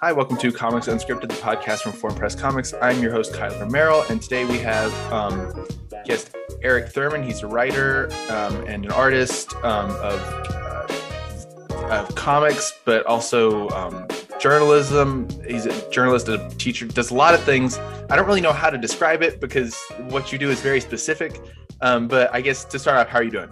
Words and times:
Hi, 0.00 0.10
welcome 0.10 0.36
to 0.38 0.50
Comics 0.50 0.88
Unscripted, 0.88 1.28
the 1.28 1.34
podcast 1.34 1.82
from 1.82 1.92
Foreign 1.92 2.16
Press 2.16 2.34
Comics. 2.34 2.74
I'm 2.82 3.00
your 3.00 3.12
host, 3.12 3.34
Kyler 3.34 3.70
Merrill, 3.70 4.02
and 4.10 4.20
today 4.20 4.44
we 4.44 4.58
have 4.58 4.92
um, 5.12 5.64
guest 6.04 6.34
Erik 6.60 6.88
Thurman. 6.88 7.22
He's 7.22 7.44
a 7.44 7.46
writer 7.46 8.10
um, 8.28 8.64
and 8.66 8.84
an 8.84 8.90
artist 8.90 9.54
um, 9.62 9.90
of, 9.92 10.20
uh, 10.50 11.86
of 11.88 12.12
comics, 12.16 12.72
but 12.84 13.06
also 13.06 13.68
um, 13.68 14.08
journalism. 14.40 15.28
He's 15.46 15.66
a 15.66 15.90
journalist, 15.90 16.28
a 16.28 16.48
teacher, 16.58 16.86
does 16.86 17.12
a 17.12 17.14
lot 17.14 17.32
of 17.32 17.42
things. 17.44 17.78
I 18.12 18.16
don't 18.16 18.26
really 18.26 18.42
know 18.42 18.52
how 18.52 18.68
to 18.68 18.76
describe 18.76 19.22
it 19.22 19.40
because 19.40 19.74
what 20.10 20.32
you 20.32 20.38
do 20.38 20.50
is 20.50 20.60
very 20.60 20.82
specific. 20.82 21.40
Um, 21.80 22.08
but 22.08 22.28
I 22.34 22.42
guess 22.42 22.62
to 22.66 22.78
start 22.78 22.98
off, 22.98 23.08
how 23.08 23.20
are 23.20 23.22
you 23.22 23.30
doing? 23.30 23.48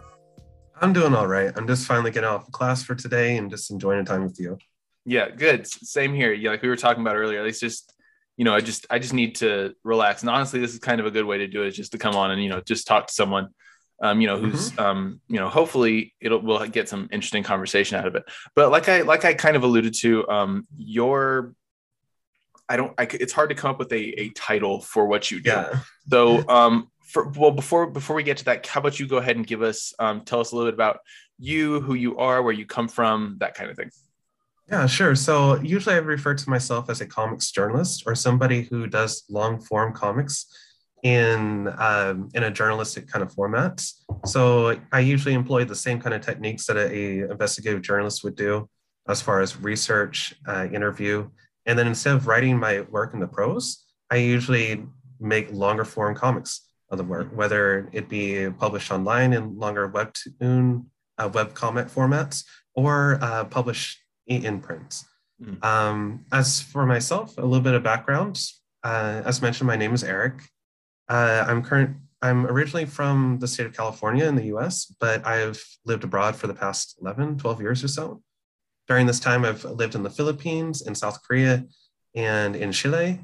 I'm 0.82 0.92
doing 0.92 1.14
all 1.14 1.26
right. 1.26 1.50
I'm 1.56 1.66
just 1.66 1.86
finally 1.86 2.10
getting 2.10 2.28
off 2.28 2.52
class 2.52 2.82
for 2.82 2.94
today 2.94 3.38
and 3.38 3.50
just 3.50 3.70
enjoying 3.70 4.04
the 4.04 4.04
time 4.04 4.22
with 4.22 4.38
you. 4.38 4.58
Yeah, 5.06 5.30
good. 5.30 5.66
Same 5.66 6.12
here. 6.12 6.34
Yeah, 6.34 6.50
like 6.50 6.60
we 6.60 6.68
were 6.68 6.76
talking 6.76 7.00
about 7.00 7.16
earlier. 7.16 7.46
It's 7.46 7.58
just, 7.58 7.94
you 8.36 8.44
know, 8.44 8.52
I 8.52 8.60
just 8.60 8.86
I 8.90 8.98
just 8.98 9.14
need 9.14 9.36
to 9.36 9.74
relax. 9.82 10.20
And 10.20 10.28
honestly, 10.28 10.60
this 10.60 10.74
is 10.74 10.78
kind 10.78 11.00
of 11.00 11.06
a 11.06 11.10
good 11.10 11.24
way 11.24 11.38
to 11.38 11.46
do 11.46 11.62
it, 11.62 11.70
just 11.70 11.92
to 11.92 11.98
come 11.98 12.14
on 12.14 12.30
and 12.30 12.42
you 12.42 12.50
know 12.50 12.60
just 12.60 12.86
talk 12.86 13.06
to 13.06 13.14
someone, 13.14 13.48
um, 14.02 14.20
you 14.20 14.26
know, 14.26 14.36
who's 14.36 14.72
mm-hmm. 14.72 14.80
um, 14.80 15.20
you 15.26 15.40
know, 15.40 15.48
hopefully 15.48 16.14
it'll 16.20 16.40
we'll 16.42 16.66
get 16.66 16.86
some 16.86 17.08
interesting 17.10 17.44
conversation 17.44 17.96
out 17.96 18.06
of 18.06 18.14
it. 18.14 18.24
But 18.54 18.70
like 18.70 18.90
I 18.90 19.00
like 19.00 19.24
I 19.24 19.32
kind 19.32 19.56
of 19.56 19.62
alluded 19.62 19.94
to, 20.00 20.28
um, 20.28 20.66
your 20.76 21.54
I 22.70 22.76
don't. 22.76 22.94
I, 22.96 23.08
it's 23.24 23.32
hard 23.32 23.50
to 23.50 23.56
come 23.56 23.72
up 23.72 23.78
with 23.78 23.92
a, 23.92 24.20
a 24.20 24.28
title 24.30 24.80
for 24.80 25.06
what 25.06 25.30
you 25.30 25.40
do. 25.40 25.50
Yeah. 25.50 25.80
So, 26.08 26.48
um, 26.48 26.88
for 27.02 27.28
well, 27.30 27.50
before 27.50 27.88
before 27.88 28.14
we 28.14 28.22
get 28.22 28.36
to 28.38 28.44
that, 28.46 28.66
how 28.66 28.80
about 28.80 29.00
you 29.00 29.06
go 29.08 29.16
ahead 29.16 29.36
and 29.36 29.46
give 29.46 29.60
us, 29.60 29.92
um, 29.98 30.20
tell 30.22 30.40
us 30.40 30.52
a 30.52 30.56
little 30.56 30.70
bit 30.70 30.74
about 30.74 31.00
you, 31.38 31.80
who 31.80 31.94
you 31.94 32.16
are, 32.16 32.42
where 32.42 32.52
you 32.52 32.64
come 32.64 32.88
from, 32.88 33.36
that 33.40 33.54
kind 33.54 33.68
of 33.70 33.76
thing. 33.76 33.90
Yeah, 34.70 34.86
sure. 34.86 35.16
So 35.16 35.60
usually 35.62 35.96
I 35.96 35.98
refer 35.98 36.34
to 36.34 36.50
myself 36.50 36.88
as 36.88 37.00
a 37.00 37.06
comics 37.06 37.50
journalist 37.50 38.04
or 38.06 38.14
somebody 38.14 38.62
who 38.62 38.86
does 38.86 39.24
long 39.28 39.60
form 39.60 39.92
comics 39.92 40.46
in 41.02 41.68
um, 41.78 42.28
in 42.34 42.44
a 42.44 42.50
journalistic 42.50 43.08
kind 43.08 43.24
of 43.24 43.32
format. 43.32 43.84
So 44.24 44.78
I 44.92 45.00
usually 45.00 45.34
employ 45.34 45.64
the 45.64 45.74
same 45.74 46.00
kind 46.00 46.14
of 46.14 46.20
techniques 46.20 46.66
that 46.66 46.76
a, 46.76 46.86
a 46.88 47.30
investigative 47.32 47.82
journalist 47.82 48.22
would 48.22 48.36
do, 48.36 48.68
as 49.08 49.20
far 49.20 49.40
as 49.40 49.56
research, 49.56 50.34
uh, 50.46 50.68
interview, 50.72 51.28
and 51.66 51.78
then 51.78 51.86
instead 51.86 52.14
of 52.14 52.26
writing 52.26 52.58
my 52.58 52.82
work 52.82 53.14
in 53.14 53.20
the 53.20 53.26
prose, 53.26 53.84
I 54.10 54.16
usually 54.16 54.84
make 55.18 55.52
longer 55.52 55.84
form 55.84 56.14
comics 56.14 56.66
of 56.90 56.98
the 56.98 57.04
work, 57.04 57.28
whether 57.32 57.88
it 57.92 58.08
be 58.08 58.50
published 58.50 58.90
online 58.90 59.32
in 59.32 59.58
longer 59.58 59.88
webtoon, 59.88 60.86
uh, 61.18 61.30
web 61.32 61.54
comic 61.54 61.86
formats, 61.86 62.44
or 62.74 63.18
uh, 63.20 63.44
published 63.44 63.98
in 64.26 64.60
print. 64.60 65.04
Mm. 65.42 65.64
Um, 65.64 66.24
as 66.32 66.60
for 66.60 66.86
myself, 66.86 67.36
a 67.38 67.42
little 67.42 67.60
bit 67.60 67.74
of 67.74 67.82
background. 67.82 68.42
Uh, 68.82 69.22
as 69.24 69.42
mentioned, 69.42 69.66
my 69.66 69.76
name 69.76 69.94
is 69.94 70.04
Erik. 70.04 70.42
Uh, 71.08 71.44
I'm 71.46 71.62
current. 71.62 71.96
I'm 72.22 72.46
originally 72.46 72.84
from 72.84 73.38
the 73.38 73.48
state 73.48 73.66
of 73.66 73.74
California 73.74 74.26
in 74.26 74.34
the 74.34 74.44
US, 74.54 74.84
but 75.00 75.26
I've 75.26 75.62
lived 75.86 76.04
abroad 76.04 76.36
for 76.36 76.46
the 76.46 76.54
past 76.54 76.98
11, 77.00 77.38
12 77.38 77.60
years 77.62 77.82
or 77.82 77.88
so. 77.88 78.22
During 78.90 79.06
this 79.06 79.20
time, 79.20 79.44
I've 79.44 79.62
lived 79.62 79.94
in 79.94 80.02
the 80.02 80.10
Philippines, 80.10 80.82
in 80.82 80.96
South 80.96 81.22
Korea, 81.22 81.64
and 82.16 82.56
in 82.56 82.72
Chile, 82.72 83.20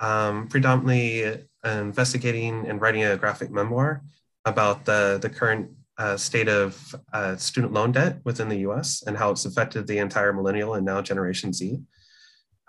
um, 0.00 0.48
predominantly 0.48 1.44
investigating 1.62 2.66
and 2.66 2.80
writing 2.80 3.04
a 3.04 3.18
graphic 3.18 3.50
memoir 3.50 4.02
about 4.46 4.86
the, 4.86 5.18
the 5.20 5.28
current 5.28 5.72
uh, 5.98 6.16
state 6.16 6.48
of 6.48 6.94
uh, 7.12 7.36
student 7.36 7.74
loan 7.74 7.92
debt 7.92 8.20
within 8.24 8.48
the 8.48 8.60
US 8.70 9.02
and 9.06 9.14
how 9.14 9.30
it's 9.30 9.44
affected 9.44 9.86
the 9.86 9.98
entire 9.98 10.32
millennial 10.32 10.72
and 10.72 10.86
now 10.86 11.02
Generation 11.02 11.52
Z. 11.52 11.78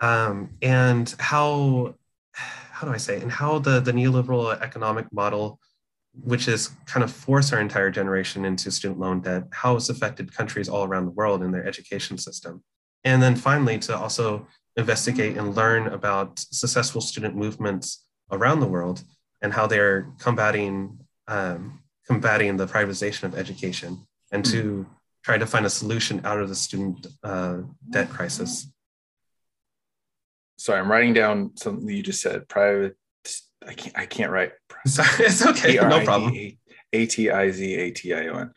Um, 0.00 0.50
and 0.60 1.08
how, 1.18 1.94
how 2.32 2.86
do 2.86 2.92
I 2.92 2.98
say, 2.98 3.18
and 3.22 3.32
how 3.32 3.60
the, 3.60 3.80
the 3.80 3.92
neoliberal 3.92 4.60
economic 4.60 5.10
model, 5.10 5.58
which 6.14 6.44
has 6.46 6.70
kind 6.86 7.02
of 7.02 7.10
forced 7.10 7.52
our 7.52 7.60
entire 7.60 7.90
generation 7.90 8.44
into 8.44 8.70
student 8.70 9.00
loan 9.00 9.20
debt, 9.20 9.44
how 9.50 9.76
it's 9.76 9.88
affected 9.88 10.34
countries 10.34 10.68
all 10.68 10.84
around 10.84 11.06
the 11.06 11.12
world 11.12 11.42
in 11.42 11.50
their 11.50 11.66
education 11.66 12.18
system. 12.18 12.62
And 13.04 13.22
then 13.22 13.34
finally, 13.34 13.78
to 13.80 13.96
also 13.96 14.46
investigate 14.76 15.36
and 15.36 15.56
learn 15.56 15.88
about 15.88 16.38
successful 16.38 17.00
student 17.00 17.34
movements 17.34 18.04
around 18.30 18.60
the 18.60 18.66
world 18.66 19.02
and 19.40 19.52
how 19.52 19.66
they're 19.66 20.12
combating 20.18 20.98
um, 21.28 21.80
combating 22.06 22.56
the 22.56 22.66
privatization 22.66 23.24
of 23.24 23.34
education 23.34 24.06
and 24.32 24.44
to 24.44 24.82
hmm. 24.82 24.92
try 25.22 25.38
to 25.38 25.46
find 25.46 25.64
a 25.64 25.70
solution 25.70 26.20
out 26.24 26.38
of 26.38 26.48
the 26.48 26.54
student 26.54 27.06
uh, 27.22 27.58
debt 27.90 28.08
crisis. 28.10 28.66
Sorry, 30.56 30.80
I'm 30.80 30.90
writing 30.90 31.12
down 31.12 31.56
something 31.56 31.88
you 31.88 32.02
just 32.02 32.20
said. 32.20 32.48
Private. 32.48 32.96
I 33.66 33.74
can't. 33.74 33.98
I 33.98 34.06
can't 34.06 34.30
write. 34.30 34.52
It's 35.18 35.46
okay. 35.46 35.76
No 35.76 36.04
problem. 36.04 36.34
A 36.92 37.06
T 37.06 37.30
I 37.30 37.50
Z 37.50 37.74
A 37.74 37.90
T 37.90 38.12
I 38.12 38.26
O 38.28 38.38
N. 38.38 38.52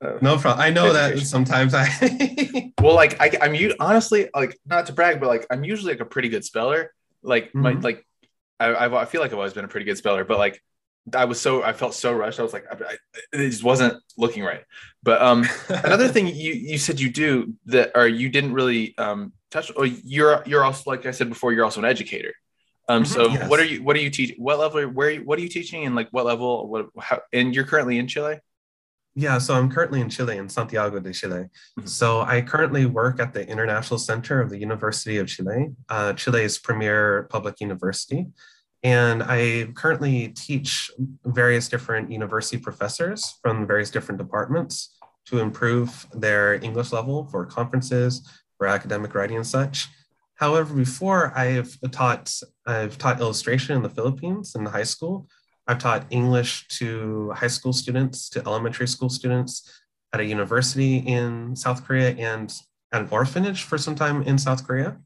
Uh, 0.00 0.18
no 0.20 0.36
problem. 0.36 0.60
I 0.60 0.70
know 0.70 0.92
that 0.92 1.18
sometimes 1.20 1.74
I. 1.74 2.72
well, 2.80 2.94
like 2.94 3.20
I, 3.20 3.30
I'm 3.40 3.54
you 3.54 3.74
honestly 3.80 4.28
like 4.34 4.58
not 4.66 4.86
to 4.86 4.92
brag, 4.92 5.20
but 5.20 5.28
like 5.28 5.46
I'm 5.50 5.64
usually 5.64 5.92
like 5.92 6.00
a 6.00 6.06
pretty 6.06 6.28
good 6.28 6.44
speller. 6.44 6.92
Like 7.22 7.48
mm-hmm. 7.48 7.62
my 7.62 7.72
like 7.74 8.06
I, 8.60 8.86
I 8.86 9.04
feel 9.04 9.20
like 9.20 9.32
I've 9.32 9.38
always 9.38 9.52
been 9.52 9.64
a 9.64 9.68
pretty 9.68 9.86
good 9.86 9.98
speller, 9.98 10.24
but 10.24 10.38
like 10.38 10.62
I 11.12 11.26
was 11.26 11.40
so 11.40 11.62
I 11.62 11.72
felt 11.72 11.94
so 11.94 12.12
rushed. 12.12 12.40
I 12.40 12.42
was 12.42 12.52
like, 12.52 12.66
I, 12.70 12.74
I, 12.74 12.96
it 13.32 13.50
just 13.50 13.64
wasn't 13.64 14.02
looking 14.16 14.42
right. 14.42 14.64
But 15.02 15.20
um, 15.20 15.44
another 15.68 16.08
thing 16.08 16.28
you 16.28 16.52
you 16.52 16.78
said 16.78 17.00
you 17.00 17.10
do 17.10 17.54
that, 17.66 17.92
or 17.94 18.06
you 18.06 18.28
didn't 18.28 18.54
really 18.54 18.96
um 18.98 19.32
touch. 19.50 19.70
Or 19.76 19.86
you're 19.86 20.42
you're 20.46 20.64
also 20.64 20.90
like 20.90 21.06
I 21.06 21.10
said 21.10 21.28
before, 21.28 21.52
you're 21.52 21.64
also 21.64 21.80
an 21.80 21.86
educator. 21.86 22.34
Um, 22.88 23.02
mm-hmm, 23.02 23.12
so 23.12 23.28
yes. 23.28 23.48
what 23.48 23.60
are 23.60 23.64
you 23.64 23.82
what 23.82 23.96
are 23.96 24.00
you 24.00 24.10
teaching? 24.10 24.36
What 24.38 24.58
level? 24.58 24.82
Where 24.82 25.10
You, 25.10 25.24
what 25.24 25.38
are 25.38 25.42
you 25.42 25.48
teaching? 25.48 25.84
And 25.84 25.94
like 25.94 26.08
what 26.10 26.26
level? 26.26 26.68
What 26.68 26.86
how? 27.00 27.20
And 27.32 27.54
you're 27.54 27.64
currently 27.64 27.98
in 27.98 28.06
Chile. 28.06 28.40
Yeah, 29.16 29.38
so 29.38 29.54
I'm 29.54 29.70
currently 29.70 30.00
in 30.00 30.10
Chile, 30.10 30.36
in 30.38 30.48
Santiago 30.48 30.98
de 30.98 31.12
Chile. 31.12 31.44
Mm-hmm. 31.78 31.86
So 31.86 32.22
I 32.22 32.42
currently 32.42 32.84
work 32.84 33.20
at 33.20 33.32
the 33.32 33.46
International 33.48 33.96
Center 33.96 34.40
of 34.40 34.50
the 34.50 34.58
University 34.58 35.18
of 35.18 35.28
Chile, 35.28 35.70
uh, 35.88 36.14
Chile's 36.14 36.58
premier 36.58 37.28
public 37.30 37.60
university. 37.60 38.26
And 38.82 39.22
I 39.22 39.68
currently 39.74 40.28
teach 40.28 40.90
various 41.24 41.68
different 41.68 42.10
university 42.10 42.58
professors 42.58 43.38
from 43.40 43.66
various 43.66 43.88
different 43.88 44.18
departments 44.18 44.98
to 45.26 45.38
improve 45.38 46.06
their 46.12 46.62
English 46.62 46.92
level 46.92 47.26
for 47.30 47.46
conferences, 47.46 48.28
for 48.58 48.66
academic 48.66 49.14
writing 49.14 49.36
and 49.36 49.46
such. 49.46 49.88
However, 50.36 50.74
before 50.74 51.32
I've 51.36 51.78
taught, 51.90 52.32
I've 52.66 52.98
taught 52.98 53.20
illustration 53.20 53.76
in 53.76 53.82
the 53.82 53.88
Philippines 53.88 54.54
in 54.54 54.64
the 54.64 54.70
high 54.70 54.84
school. 54.84 55.28
I've 55.66 55.78
taught 55.78 56.06
English 56.10 56.68
to 56.78 57.30
high 57.32 57.48
school 57.48 57.72
students, 57.72 58.28
to 58.30 58.40
elementary 58.40 58.88
school 58.88 59.08
students 59.08 59.82
at 60.12 60.20
a 60.20 60.24
university 60.24 60.98
in 60.98 61.56
South 61.56 61.84
Korea 61.84 62.10
and 62.10 62.52
at 62.92 63.02
an 63.02 63.08
orphanage 63.10 63.62
for 63.62 63.78
some 63.78 63.94
time 63.94 64.22
in 64.22 64.38
South 64.38 64.66
Korea 64.66 64.98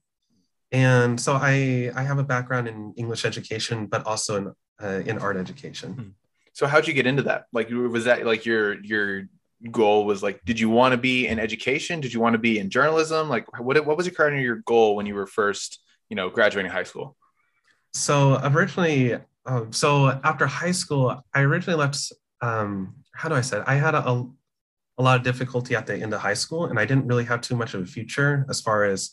and 0.72 1.20
so 1.20 1.34
I 1.34 1.90
I 1.94 2.02
have 2.02 2.18
a 2.18 2.24
background 2.24 2.68
in 2.68 2.92
English 2.96 3.24
education, 3.24 3.86
but 3.86 4.06
also 4.06 4.36
in 4.36 4.52
uh, 4.82 5.02
in 5.06 5.18
art 5.18 5.36
education. 5.36 5.92
Hmm. 5.92 6.08
So 6.52 6.66
how'd 6.66 6.86
you 6.86 6.94
get 6.94 7.06
into 7.06 7.22
that? 7.22 7.46
Like, 7.52 7.70
was 7.70 8.04
that 8.04 8.26
like 8.26 8.44
your 8.44 8.82
your 8.84 9.24
goal 9.70 10.04
was 10.04 10.22
like, 10.22 10.40
did 10.44 10.60
you 10.60 10.68
want 10.68 10.92
to 10.92 10.98
be 10.98 11.26
in 11.26 11.38
education? 11.38 12.00
Did 12.00 12.12
you 12.12 12.20
want 12.20 12.34
to 12.34 12.38
be 12.38 12.58
in 12.58 12.70
journalism? 12.70 13.28
Like, 13.28 13.60
what 13.60 13.84
what 13.84 13.96
was 13.96 14.06
your 14.06 14.14
kind 14.14 14.34
of 14.34 14.40
your 14.40 14.56
goal 14.56 14.96
when 14.96 15.06
you 15.06 15.14
were 15.14 15.26
first, 15.26 15.82
you 16.08 16.16
know, 16.16 16.30
graduating 16.30 16.70
high 16.70 16.84
school? 16.84 17.16
So 17.92 18.38
originally, 18.42 19.16
um, 19.46 19.72
so 19.72 20.08
after 20.22 20.46
high 20.46 20.72
school, 20.72 21.22
I 21.34 21.40
originally 21.40 21.78
left. 21.78 22.12
Um, 22.40 22.94
how 23.14 23.28
do 23.28 23.34
I 23.34 23.40
say? 23.40 23.58
It? 23.58 23.64
I 23.66 23.74
had 23.74 23.94
a, 23.94 24.08
a 24.08 24.30
a 24.98 25.02
lot 25.02 25.16
of 25.16 25.22
difficulty 25.22 25.76
at 25.76 25.86
the 25.86 25.96
end 25.96 26.12
of 26.12 26.20
high 26.20 26.34
school, 26.34 26.66
and 26.66 26.78
I 26.78 26.84
didn't 26.84 27.06
really 27.06 27.24
have 27.24 27.40
too 27.40 27.56
much 27.56 27.74
of 27.74 27.82
a 27.82 27.86
future 27.86 28.44
as 28.48 28.60
far 28.60 28.84
as 28.84 29.12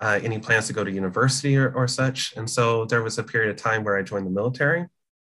uh, 0.00 0.18
any 0.22 0.38
plans 0.38 0.66
to 0.66 0.72
go 0.72 0.82
to 0.82 0.90
university 0.90 1.56
or, 1.56 1.70
or, 1.72 1.86
such. 1.86 2.34
And 2.36 2.48
so 2.48 2.84
there 2.86 3.02
was 3.02 3.18
a 3.18 3.22
period 3.22 3.50
of 3.50 3.56
time 3.56 3.84
where 3.84 3.96
I 3.96 4.02
joined 4.02 4.26
the 4.26 4.30
military, 4.30 4.86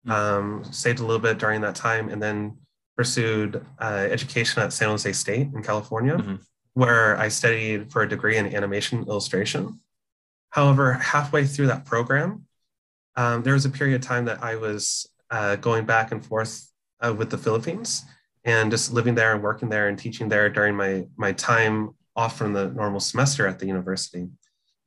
hmm. 0.05 0.11
um, 0.11 0.63
saved 0.71 0.99
a 0.99 1.05
little 1.05 1.19
bit 1.19 1.39
during 1.39 1.61
that 1.61 1.75
time, 1.75 2.09
and 2.09 2.21
then 2.21 2.57
pursued 2.99 3.65
uh, 3.79 4.07
education 4.11 4.61
at 4.61 4.73
San 4.73 4.89
Jose 4.89 5.13
State 5.13 5.47
in 5.55 5.63
California, 5.63 6.17
mm-hmm. 6.17 6.35
where 6.73 7.17
I 7.17 7.29
studied 7.29 7.89
for 7.93 8.01
a 8.01 8.09
degree 8.09 8.35
in 8.35 8.53
animation 8.53 9.05
illustration. 9.07 9.79
However, 10.49 10.91
halfway 10.95 11.45
through 11.45 11.67
that 11.67 11.85
program, 11.85 12.45
um, 13.15 13.41
there 13.43 13.53
was 13.53 13.63
a 13.63 13.69
period 13.69 13.95
of 13.95 14.01
time 14.01 14.25
that 14.25 14.43
I 14.43 14.57
was 14.57 15.09
uh, 15.31 15.55
going 15.55 15.85
back 15.85 16.11
and 16.11 16.25
forth 16.25 16.69
uh, 16.99 17.13
with 17.17 17.29
the 17.29 17.37
Philippines 17.37 18.03
and 18.43 18.69
just 18.69 18.91
living 18.91 19.15
there 19.15 19.33
and 19.33 19.41
working 19.41 19.69
there 19.69 19.87
and 19.87 19.97
teaching 19.97 20.27
there 20.27 20.49
during 20.49 20.75
my 20.75 21.07
my 21.15 21.31
time 21.31 21.91
off 22.17 22.37
from 22.37 22.51
the 22.51 22.67
normal 22.81 22.99
semester 22.99 23.47
at 23.47 23.59
the 23.59 23.67
university. 23.75 24.27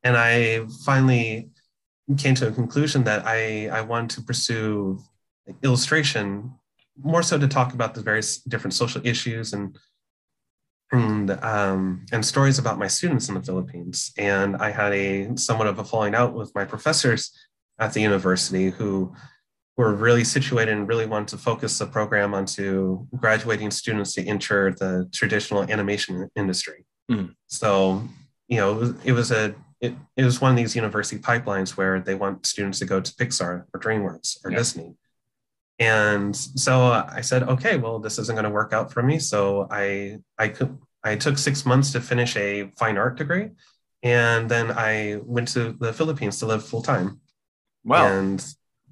And 0.04 0.18
I 0.18 0.66
finally 0.84 1.48
came 2.18 2.34
to 2.34 2.48
a 2.48 2.52
conclusion 2.52 3.04
that 3.04 3.24
I, 3.24 3.68
I 3.68 3.80
wanted 3.80 4.10
to 4.16 4.20
pursue 4.22 5.00
illustration 5.62 6.52
more 6.96 7.22
so 7.22 7.38
to 7.38 7.48
talk 7.48 7.72
about 7.72 7.94
the 7.94 8.02
various 8.02 8.38
different 8.38 8.74
social 8.74 9.04
issues 9.06 9.52
and 9.52 9.76
and 10.92 11.30
um, 11.42 12.04
and 12.12 12.24
stories 12.24 12.58
about 12.58 12.78
my 12.78 12.86
students 12.86 13.28
in 13.28 13.34
the 13.34 13.42
Philippines. 13.42 14.12
And 14.18 14.56
I 14.56 14.70
had 14.70 14.92
a 14.92 15.36
somewhat 15.36 15.66
of 15.66 15.78
a 15.78 15.84
falling 15.84 16.14
out 16.14 16.34
with 16.34 16.54
my 16.54 16.64
professors 16.64 17.32
at 17.78 17.94
the 17.94 18.00
university 18.00 18.70
who 18.70 19.14
were 19.76 19.94
really 19.94 20.22
situated 20.22 20.72
and 20.72 20.86
really 20.86 21.06
wanted 21.06 21.28
to 21.28 21.38
focus 21.38 21.78
the 21.78 21.86
program 21.86 22.34
onto 22.34 23.06
graduating 23.16 23.70
students 23.70 24.12
to 24.14 24.26
enter 24.26 24.72
the 24.78 25.08
traditional 25.12 25.62
animation 25.62 26.28
industry. 26.36 26.84
Mm. 27.10 27.34
So, 27.46 28.06
you 28.48 28.58
know, 28.58 28.94
it 29.04 29.12
was 29.12 29.30
a 29.30 29.54
it, 29.80 29.94
it 30.16 30.24
was 30.24 30.40
one 30.40 30.52
of 30.52 30.56
these 30.56 30.76
university 30.76 31.20
pipelines 31.20 31.70
where 31.70 32.00
they 32.00 32.14
want 32.14 32.46
students 32.46 32.78
to 32.78 32.84
go 32.84 33.00
to 33.00 33.12
Pixar 33.14 33.64
or 33.74 33.80
DreamWorks 33.80 34.38
or 34.44 34.50
yeah. 34.50 34.58
Disney. 34.58 34.94
And 35.78 36.36
so 36.36 36.92
I 36.92 37.22
said, 37.22 37.44
okay, 37.44 37.76
well, 37.76 37.98
this 37.98 38.18
isn't 38.18 38.34
going 38.34 38.44
to 38.44 38.50
work 38.50 38.72
out 38.72 38.92
for 38.92 39.02
me. 39.02 39.18
So 39.18 39.66
I 39.70 40.18
I 40.38 40.48
could 40.48 40.78
I 41.02 41.16
took 41.16 41.38
six 41.38 41.66
months 41.66 41.92
to 41.92 42.00
finish 42.00 42.36
a 42.36 42.70
fine 42.78 42.96
art 42.96 43.16
degree, 43.16 43.50
and 44.02 44.48
then 44.48 44.70
I 44.70 45.20
went 45.24 45.48
to 45.48 45.72
the 45.72 45.92
Philippines 45.92 46.38
to 46.38 46.46
live 46.46 46.64
full 46.64 46.82
time. 46.82 47.20
Wow! 47.84 48.06
And 48.06 48.44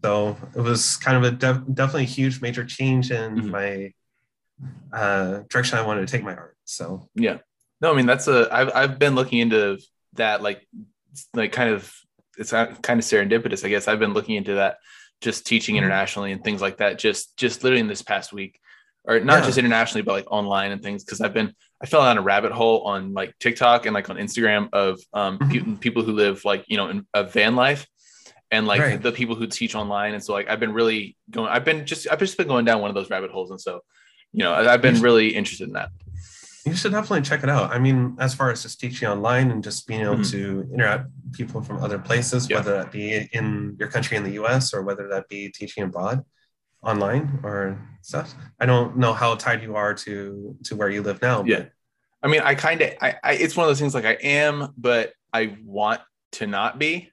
so 0.03 0.37
it 0.57 0.61
was 0.61 0.97
kind 0.97 1.17
of 1.17 1.23
a 1.33 1.37
def- 1.37 1.65
definitely 1.73 2.05
a 2.05 2.17
huge 2.19 2.41
major 2.41 2.65
change 2.65 3.11
in 3.11 3.37
mm-hmm. 3.37 3.51
my 3.51 3.93
uh, 4.93 5.43
direction 5.49 5.79
I 5.79 5.87
wanted 5.87 6.07
to 6.07 6.11
take 6.11 6.25
my 6.25 6.35
art. 6.35 6.57
So 6.65 7.09
yeah, 7.15 7.39
no, 7.81 7.93
I 7.93 7.97
mean 7.97 8.07
that's 8.07 8.27
a 8.27 8.49
I've 8.51 8.71
I've 8.75 8.99
been 8.99 9.15
looking 9.15 9.39
into 9.39 9.79
that 10.15 10.43
like 10.43 10.67
like 11.35 11.53
kind 11.53 11.71
of 11.71 11.93
it's 12.39 12.51
kind 12.51 12.71
of 12.71 13.05
serendipitous, 13.05 13.65
I 13.65 13.69
guess. 13.69 13.87
I've 13.87 13.99
been 13.99 14.15
looking 14.15 14.37
into 14.37 14.55
that 14.55 14.79
just 15.21 15.47
teaching 15.47 15.75
mm-hmm. 15.75 15.85
internationally 15.85 16.33
and 16.33 16.43
things 16.43 16.61
like 16.61 16.79
that 16.79 16.99
just 16.99 17.37
just 17.37 17.63
literally 17.63 17.81
in 17.81 17.89
this 17.89 18.03
past 18.03 18.33
week 18.33 18.59
or 19.05 19.21
not 19.21 19.41
yeah. 19.41 19.47
just 19.47 19.59
internationally 19.59 20.03
but 20.03 20.13
like 20.13 20.31
online 20.31 20.73
and 20.73 20.83
things 20.83 21.05
because 21.05 21.21
i've 21.21 21.35
been 21.35 21.55
i 21.83 21.87
fell 21.87 22.03
down 22.03 22.19
a 22.19 22.23
rabbit 22.23 22.53
hole 22.53 22.83
on 22.83 23.13
like 23.13 23.35
tiktok 23.39 23.87
and 23.87 23.95
like 23.95 24.11
on 24.11 24.17
instagram 24.17 24.69
of 24.73 25.01
um, 25.13 25.39
mm-hmm. 25.39 25.75
people 25.77 26.03
who 26.03 26.13
live 26.13 26.45
like 26.45 26.65
you 26.69 26.77
know 26.77 26.89
in 26.89 27.07
a 27.15 27.25
van 27.25 27.57
life 27.57 27.87
and 28.51 28.67
like 28.67 28.81
right. 28.81 29.03
the 29.03 29.13
people 29.13 29.35
who 29.35 29.47
teach 29.47 29.75
online 29.75 30.15
and 30.15 30.23
so 30.23 30.33
like 30.33 30.49
i've 30.49 30.61
been 30.61 30.73
really 30.73 31.17
going 31.31 31.49
i've 31.49 31.65
been 31.65 31.87
just 31.87 32.11
i've 32.11 32.19
just 32.19 32.37
been 32.37 32.49
going 32.49 32.65
down 32.65 32.81
one 32.81 32.91
of 32.91 32.95
those 32.95 33.11
rabbit 33.11 33.31
holes 33.31 33.51
and 33.51 33.61
so 33.61 33.81
you 34.33 34.41
know 34.41 34.53
i've 34.53 34.83
been 34.83 35.01
really 35.01 35.29
interested 35.29 35.67
in 35.67 35.75
that 35.75 35.91
you 36.67 36.75
should 36.75 36.93
definitely 36.93 37.23
check 37.23 37.43
it 37.43 37.49
out. 37.49 37.71
I 37.71 37.79
mean, 37.79 38.17
as 38.19 38.35
far 38.35 38.51
as 38.51 38.63
just 38.63 38.81
teaching 38.81 39.09
online 39.09 39.51
and 39.51 39.63
just 39.63 39.87
being 39.87 40.01
able 40.03 40.17
mm-hmm. 40.17 40.67
to 40.69 40.69
interact 40.75 41.07
with 41.25 41.33
people 41.33 41.63
from 41.63 41.83
other 41.83 41.99
places, 41.99 42.49
yeah. 42.49 42.57
whether 42.57 42.73
that 42.73 42.93
be 42.93 43.29
in 43.33 43.77
your 43.79 43.89
country 43.89 44.17
in 44.17 44.25
the 44.25 44.33
US 44.43 44.75
or 44.75 44.83
whether 44.83 45.09
that 45.09 45.29
be 45.29 45.49
teaching 45.51 45.85
abroad 45.85 46.25
online 46.83 47.41
or 47.43 47.81
stuff. 48.03 48.35
I 48.59 48.67
don't 48.67 48.97
know 48.97 49.13
how 49.13 49.35
tied 49.35 49.63
you 49.63 49.77
are 49.77 49.95
to 49.95 50.57
to 50.65 50.77
where 50.77 50.91
you 50.91 51.03
live 51.03 51.23
now. 51.23 51.45
Yeah. 51.45 51.67
I 52.23 52.29
mean, 52.29 52.43
I 52.43 52.55
kind 52.55 52.83
of 52.83 52.91
I, 53.01 53.17
I 53.23 53.33
it's 53.33 53.57
one 53.57 53.65
of 53.65 53.71
those 53.71 53.81
things 53.81 53.95
like 53.95 54.05
I 54.05 54.19
am, 54.23 54.73
but 54.77 55.13
I 55.33 55.57
want 55.65 56.01
to 56.33 56.47
not 56.47 56.79
be. 56.79 57.11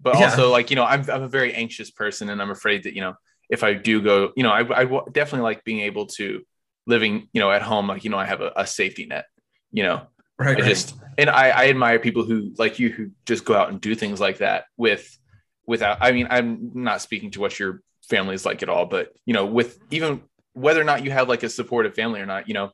But 0.00 0.18
yeah. 0.18 0.26
also 0.26 0.50
like, 0.50 0.70
you 0.70 0.76
know, 0.76 0.84
I'm 0.84 1.08
I'm 1.10 1.22
a 1.22 1.28
very 1.28 1.52
anxious 1.54 1.90
person 1.90 2.28
and 2.30 2.40
I'm 2.40 2.50
afraid 2.50 2.84
that, 2.84 2.94
you 2.94 3.00
know, 3.00 3.14
if 3.48 3.62
I 3.62 3.74
do 3.74 4.02
go, 4.02 4.32
you 4.36 4.42
know, 4.42 4.50
I 4.50 4.82
I 4.82 4.84
definitely 5.12 5.42
like 5.44 5.64
being 5.64 5.80
able 5.80 6.06
to 6.06 6.42
living, 6.86 7.28
you 7.32 7.40
know, 7.40 7.50
at 7.50 7.62
home, 7.62 7.88
like, 7.88 8.04
you 8.04 8.10
know, 8.10 8.18
I 8.18 8.26
have 8.26 8.40
a, 8.40 8.52
a 8.56 8.66
safety 8.66 9.06
net, 9.06 9.26
you 9.72 9.82
know, 9.82 10.06
right, 10.38 10.56
I 10.56 10.60
right. 10.60 10.64
just, 10.64 10.94
and 11.18 11.28
I, 11.28 11.48
I 11.48 11.68
admire 11.68 11.98
people 11.98 12.24
who 12.24 12.52
like 12.56 12.78
you, 12.78 12.90
who 12.90 13.10
just 13.26 13.44
go 13.44 13.54
out 13.54 13.68
and 13.68 13.80
do 13.80 13.94
things 13.94 14.20
like 14.20 14.38
that 14.38 14.64
with, 14.76 15.18
without, 15.66 15.98
I 16.00 16.12
mean, 16.12 16.28
I'm 16.30 16.70
not 16.74 17.02
speaking 17.02 17.30
to 17.32 17.40
what 17.40 17.58
your 17.58 17.82
family 18.08 18.34
is 18.34 18.46
like 18.46 18.62
at 18.62 18.68
all, 18.68 18.86
but, 18.86 19.12
you 19.24 19.34
know, 19.34 19.46
with 19.46 19.78
even 19.90 20.22
whether 20.52 20.80
or 20.80 20.84
not 20.84 21.04
you 21.04 21.10
have 21.10 21.28
like 21.28 21.42
a 21.42 21.48
supportive 21.48 21.94
family 21.94 22.20
or 22.20 22.26
not, 22.26 22.48
you 22.48 22.54
know, 22.54 22.70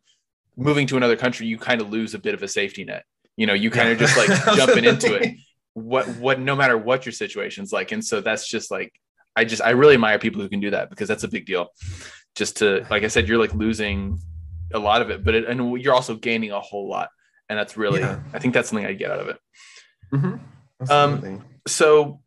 moving 0.57 0.87
to 0.89 0.97
another 0.97 1.17
country, 1.17 1.47
you 1.47 1.57
kind 1.57 1.81
of 1.81 1.91
lose 1.91 2.15
a 2.15 2.19
bit 2.19 2.35
of 2.35 2.43
a 2.43 2.49
safety 2.49 2.85
net. 2.85 3.05
You 3.37 3.47
know, 3.47 3.55
you 3.55 3.71
kind 3.71 3.89
of 3.89 3.99
just 3.99 4.17
like 4.17 4.29
jumping 4.57 4.85
into 4.85 5.15
it. 5.15 5.37
What, 5.75 6.07
what, 6.19 6.39
no 6.39 6.55
matter 6.55 6.77
what 6.77 7.07
your 7.07 7.15
situation's 7.15 7.73
like. 7.73 7.93
And 7.93 8.05
so 8.05 8.21
that's 8.21 8.47
just 8.47 8.71
like, 8.71 8.93
I 9.35 9.47
just, 9.47 9.63
I 9.63 9.71
really 9.71 9.95
admire 9.95 10.19
people 10.19 10.43
who 10.43 10.51
can 10.51 10.61
do 10.61 10.71
that 10.71 10.91
because 10.91 11.09
that's 11.09 11.25
a 11.25 11.29
big 11.29 11.47
deal 11.47 11.69
just 12.35 12.59
to 12.59 12.87
like 12.91 13.05
I 13.05 13.09
said, 13.09 13.29
you're 13.29 13.39
like 13.39 13.55
losing 13.55 14.21
a 14.73 14.79
lot 14.79 15.03
of 15.03 15.11
it, 15.11 15.25
but 15.25 15.35
it, 15.35 15.45
and 15.47 15.81
you're 15.81 15.95
also 15.95 16.15
gaining 16.15 16.51
a 16.51 16.61
whole 16.61 16.89
lot, 16.89 17.11
and 17.49 17.59
that's 17.59 17.77
really 17.77 18.01
yeah. 18.01 18.21
I 18.33 18.39
think 18.39 18.55
that's 18.55 18.69
something 18.69 18.87
I 18.87 18.93
get 18.95 19.11
out 19.11 19.21
of 19.21 19.29
it. 19.29 19.39
Mm-hmm. 20.13 20.91
Um, 20.91 21.45
so, 21.67 22.21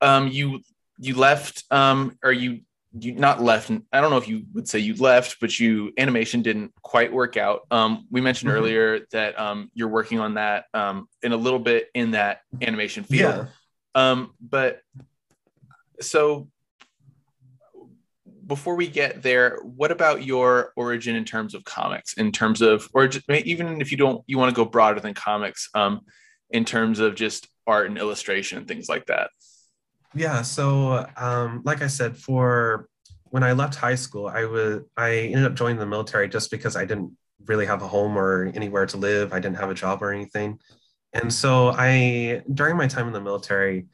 um, 0.00 0.28
you 0.28 0.60
you 0.98 1.16
left, 1.16 1.64
um, 1.70 2.16
or 2.22 2.32
you 2.32 2.60
you 2.92 3.12
not 3.12 3.42
left. 3.42 3.70
I 3.92 4.00
don't 4.00 4.10
know 4.10 4.16
if 4.16 4.28
you 4.28 4.44
would 4.54 4.68
say 4.68 4.78
you 4.80 4.94
left, 4.94 5.38
but 5.40 5.58
you 5.58 5.92
animation 5.96 6.42
didn't 6.42 6.72
quite 6.82 7.12
work 7.12 7.36
out. 7.36 7.60
Um, 7.70 8.06
we 8.10 8.20
mentioned 8.20 8.50
mm-hmm. 8.50 8.58
earlier 8.58 9.00
that 9.12 9.38
um, 9.38 9.70
you're 9.74 9.88
working 9.88 10.18
on 10.18 10.34
that 10.34 10.64
um, 10.74 11.08
in 11.22 11.32
a 11.32 11.36
little 11.36 11.58
bit 11.58 11.88
in 11.94 12.12
that 12.12 12.40
animation 12.60 13.04
field. 13.04 13.46
Yeah. 13.94 14.10
Um, 14.10 14.34
but 14.40 14.80
so 16.00 16.48
before 18.50 18.74
we 18.74 18.88
get 18.88 19.22
there, 19.22 19.60
what 19.62 19.92
about 19.92 20.24
your 20.24 20.72
origin 20.74 21.14
in 21.14 21.24
terms 21.24 21.54
of 21.54 21.62
comics? 21.62 22.14
In 22.14 22.32
terms 22.32 22.60
of, 22.60 22.88
or 22.92 23.08
even 23.28 23.80
if 23.80 23.92
you 23.92 23.96
don't, 23.96 24.24
you 24.26 24.38
want 24.38 24.50
to 24.50 24.56
go 24.56 24.64
broader 24.64 24.98
than 24.98 25.14
comics, 25.14 25.70
um, 25.76 26.00
in 26.50 26.64
terms 26.64 26.98
of 26.98 27.14
just 27.14 27.46
art 27.68 27.86
and 27.86 27.96
illustration 27.96 28.58
and 28.58 28.66
things 28.66 28.88
like 28.88 29.06
that. 29.06 29.30
Yeah. 30.16 30.42
So, 30.42 31.06
um, 31.16 31.62
like 31.64 31.80
I 31.80 31.86
said, 31.86 32.16
for 32.16 32.88
when 33.26 33.44
I 33.44 33.52
left 33.52 33.76
high 33.76 33.94
school, 33.94 34.26
I 34.26 34.46
was 34.46 34.82
I 34.96 35.10
ended 35.32 35.44
up 35.44 35.54
joining 35.54 35.78
the 35.78 35.86
military 35.86 36.28
just 36.28 36.50
because 36.50 36.74
I 36.74 36.84
didn't 36.84 37.16
really 37.46 37.66
have 37.66 37.82
a 37.82 37.86
home 37.86 38.18
or 38.18 38.50
anywhere 38.56 38.86
to 38.86 38.96
live. 38.96 39.32
I 39.32 39.38
didn't 39.38 39.58
have 39.58 39.70
a 39.70 39.74
job 39.74 40.02
or 40.02 40.12
anything, 40.12 40.58
and 41.12 41.32
so 41.32 41.68
I 41.68 42.42
during 42.52 42.76
my 42.76 42.88
time 42.88 43.06
in 43.06 43.12
the 43.12 43.20
military, 43.20 43.86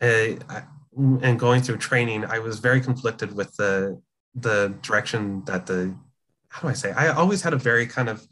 I, 0.00 0.64
and 0.96 1.38
going 1.38 1.62
through 1.62 1.78
training, 1.78 2.24
I 2.24 2.38
was 2.38 2.58
very 2.58 2.80
conflicted 2.80 3.34
with 3.34 3.56
the 3.56 4.00
the 4.34 4.74
direction 4.82 5.44
that 5.44 5.66
the 5.66 5.96
how 6.48 6.62
do 6.62 6.68
I 6.68 6.74
say? 6.74 6.92
I 6.92 7.08
always 7.08 7.42
had 7.42 7.54
a 7.54 7.58
very 7.58 7.86
kind 7.86 8.08
of 8.08 8.26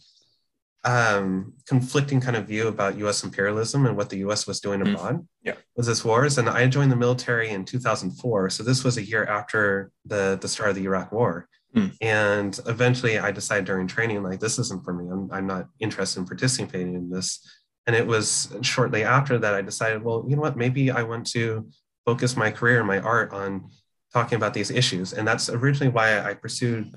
um, 0.84 1.54
conflicting 1.66 2.20
kind 2.20 2.36
of 2.36 2.46
view 2.46 2.68
about 2.68 2.98
U.S. 2.98 3.22
imperialism 3.22 3.86
and 3.86 3.96
what 3.96 4.10
the 4.10 4.18
U.S. 4.18 4.46
was 4.46 4.60
doing 4.60 4.80
mm. 4.80 4.92
abroad 4.92 5.26
yeah. 5.42 5.54
with 5.76 5.86
this 5.86 6.04
wars. 6.04 6.38
And 6.38 6.48
I 6.48 6.66
joined 6.66 6.92
the 6.92 6.96
military 6.96 7.50
in 7.50 7.64
2004, 7.64 8.50
so 8.50 8.62
this 8.62 8.84
was 8.84 8.96
a 8.96 9.02
year 9.02 9.24
after 9.24 9.90
the 10.04 10.38
the 10.40 10.48
start 10.48 10.70
of 10.70 10.76
the 10.76 10.84
Iraq 10.84 11.12
War. 11.12 11.48
Mm. 11.74 11.96
And 12.00 12.60
eventually, 12.66 13.18
I 13.18 13.30
decided 13.30 13.64
during 13.64 13.86
training, 13.86 14.22
like 14.22 14.40
this 14.40 14.58
isn't 14.58 14.84
for 14.84 14.92
me. 14.92 15.08
I'm 15.10 15.30
I'm 15.32 15.46
not 15.46 15.68
interested 15.78 16.20
in 16.20 16.26
participating 16.26 16.94
in 16.94 17.10
this. 17.10 17.40
And 17.86 17.96
it 17.96 18.06
was 18.06 18.54
shortly 18.60 19.02
after 19.02 19.38
that 19.38 19.54
I 19.54 19.62
decided, 19.62 20.02
well, 20.02 20.24
you 20.28 20.36
know 20.36 20.42
what? 20.42 20.56
Maybe 20.56 20.90
I 20.90 21.02
want 21.02 21.26
to 21.28 21.66
focus 22.04 22.36
my 22.36 22.50
career 22.50 22.78
and 22.78 22.88
my 22.88 22.98
art 23.00 23.32
on 23.32 23.70
talking 24.12 24.36
about 24.36 24.54
these 24.54 24.70
issues. 24.70 25.12
And 25.12 25.26
that's 25.26 25.48
originally 25.48 25.92
why 25.92 26.20
I 26.20 26.34
pursued 26.34 26.94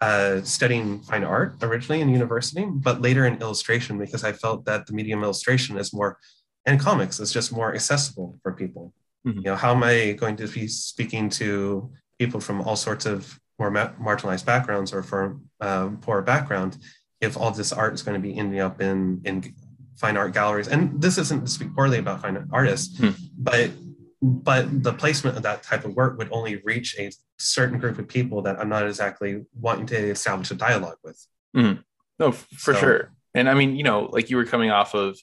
uh, 0.00 0.42
studying 0.42 1.00
fine 1.00 1.24
art 1.24 1.56
originally 1.62 2.00
in 2.00 2.08
university, 2.08 2.64
but 2.70 3.00
later 3.00 3.26
in 3.26 3.40
illustration 3.40 3.98
because 3.98 4.24
I 4.24 4.32
felt 4.32 4.64
that 4.66 4.86
the 4.86 4.92
medium 4.92 5.22
illustration 5.22 5.76
is 5.76 5.92
more, 5.92 6.18
and 6.66 6.78
comics 6.78 7.18
is 7.20 7.32
just 7.32 7.52
more 7.52 7.74
accessible 7.74 8.38
for 8.42 8.52
people. 8.52 8.92
Mm-hmm. 9.26 9.38
You 9.38 9.44
know, 9.44 9.56
how 9.56 9.72
am 9.72 9.82
I 9.82 10.12
going 10.12 10.36
to 10.36 10.46
be 10.46 10.68
speaking 10.68 11.28
to 11.30 11.90
people 12.18 12.40
from 12.40 12.60
all 12.60 12.76
sorts 12.76 13.06
of 13.06 13.38
more 13.58 13.70
ma- 13.70 13.92
marginalized 14.00 14.44
backgrounds 14.44 14.92
or 14.92 15.02
from 15.02 15.48
uh, 15.60 15.90
poor 16.00 16.22
background 16.22 16.78
if 17.20 17.36
all 17.36 17.50
this 17.50 17.72
art 17.72 17.94
is 17.94 18.02
going 18.02 18.20
to 18.20 18.28
be 18.28 18.38
ending 18.38 18.60
up 18.60 18.80
in 18.80 19.20
in 19.24 19.54
fine 19.96 20.16
art 20.16 20.32
galleries? 20.32 20.68
And 20.68 21.02
this 21.02 21.18
isn't 21.18 21.44
to 21.44 21.50
speak 21.50 21.74
poorly 21.74 21.98
about 21.98 22.22
fine 22.22 22.48
artists, 22.52 23.00
mm-hmm. 23.00 23.24
but 23.36 23.70
but 24.20 24.82
the 24.82 24.92
placement 24.92 25.36
of 25.36 25.42
that 25.44 25.62
type 25.62 25.84
of 25.84 25.94
work 25.94 26.18
would 26.18 26.28
only 26.32 26.56
reach 26.64 26.98
a 26.98 27.12
certain 27.38 27.78
group 27.78 27.98
of 27.98 28.08
people 28.08 28.42
that 28.42 28.58
I'm 28.58 28.68
not 28.68 28.86
exactly 28.86 29.44
wanting 29.58 29.86
to 29.86 29.96
establish 29.96 30.50
a 30.50 30.54
dialogue 30.54 30.98
with. 31.04 31.24
Mm-hmm. 31.56 31.80
No, 32.18 32.32
for 32.32 32.74
so, 32.74 32.80
sure. 32.80 33.12
And 33.34 33.48
I 33.48 33.54
mean, 33.54 33.76
you 33.76 33.84
know, 33.84 34.08
like 34.10 34.30
you 34.30 34.36
were 34.36 34.44
coming 34.44 34.70
off 34.70 34.94
of, 34.94 35.18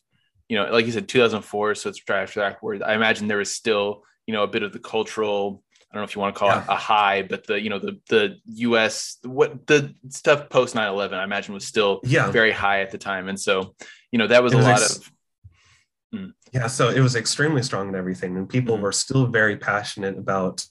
you 0.47 0.57
know, 0.57 0.71
like 0.71 0.85
you 0.85 0.91
said, 0.91 1.09
2004, 1.09 1.75
so 1.75 1.89
it's 1.89 2.01
right 2.07 2.21
after 2.21 2.39
that 2.39 2.63
word. 2.63 2.83
I 2.83 2.93
imagine 2.93 3.27
there 3.27 3.37
was 3.37 3.53
still, 3.53 4.03
you 4.27 4.33
know, 4.33 4.43
a 4.43 4.47
bit 4.47 4.63
of 4.63 4.71
the 4.71 4.79
cultural. 4.79 5.61
I 5.91 5.95
don't 5.95 6.01
know 6.01 6.05
if 6.05 6.15
you 6.15 6.21
want 6.21 6.35
to 6.35 6.39
call 6.39 6.49
yeah. 6.49 6.63
it 6.63 6.69
a 6.69 6.75
high, 6.75 7.23
but 7.23 7.47
the 7.47 7.61
you 7.61 7.69
know 7.69 7.79
the 7.79 7.99
the 8.09 8.37
U.S. 8.45 9.17
what 9.23 9.65
the 9.65 9.95
stuff 10.09 10.49
post 10.49 10.75
9/11, 10.75 11.13
I 11.13 11.23
imagine 11.23 11.53
was 11.53 11.65
still 11.65 12.01
yeah. 12.03 12.31
very 12.31 12.51
high 12.51 12.81
at 12.81 12.91
the 12.91 12.97
time, 12.97 13.29
and 13.29 13.39
so 13.39 13.75
you 14.11 14.19
know 14.19 14.27
that 14.27 14.43
was 14.43 14.53
it 14.53 14.59
a 14.59 14.61
lot 14.61 14.73
ex- 14.73 14.97
of 14.97 15.11
Mm. 16.15 16.33
Yeah, 16.55 16.67
so 16.67 16.87
it 16.87 17.01
was 17.01 17.17
extremely 17.17 17.61
strong 17.63 17.89
in 17.89 17.95
everything, 17.95 18.37
and 18.37 18.47
people 18.47 18.77
mm. 18.77 18.81
were 18.81 18.93
still 18.93 19.27
very 19.27 19.57
passionate 19.57 20.17
about, 20.17 20.65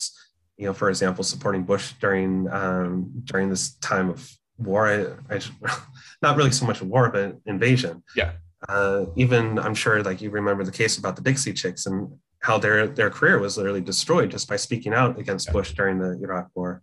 you 0.56 0.64
know, 0.64 0.72
for 0.72 0.88
example, 0.88 1.22
supporting 1.22 1.62
Bush 1.62 1.92
during 2.00 2.48
um, 2.50 3.10
during 3.24 3.50
this 3.50 3.74
time 3.74 4.08
of 4.08 4.26
war. 4.56 4.88
I, 4.88 5.34
I, 5.34 5.40
not 6.22 6.38
really 6.38 6.52
so 6.52 6.64
much 6.64 6.80
a 6.80 6.86
war, 6.86 7.10
but 7.10 7.36
invasion. 7.44 8.02
Yeah. 8.16 8.32
Uh, 8.66 9.04
even 9.16 9.58
I'm 9.58 9.74
sure, 9.74 10.02
like 10.02 10.22
you 10.22 10.30
remember 10.30 10.64
the 10.64 10.72
case 10.72 10.96
about 10.96 11.16
the 11.16 11.22
Dixie 11.22 11.52
Chicks 11.52 11.84
and 11.84 12.10
how 12.38 12.56
their 12.56 12.86
their 12.86 13.10
career 13.10 13.38
was 13.38 13.58
literally 13.58 13.82
destroyed 13.82 14.30
just 14.30 14.48
by 14.48 14.56
speaking 14.56 14.94
out 14.94 15.18
against 15.18 15.52
Bush 15.52 15.74
during 15.74 15.98
the 15.98 16.18
Iraq 16.22 16.48
War. 16.54 16.82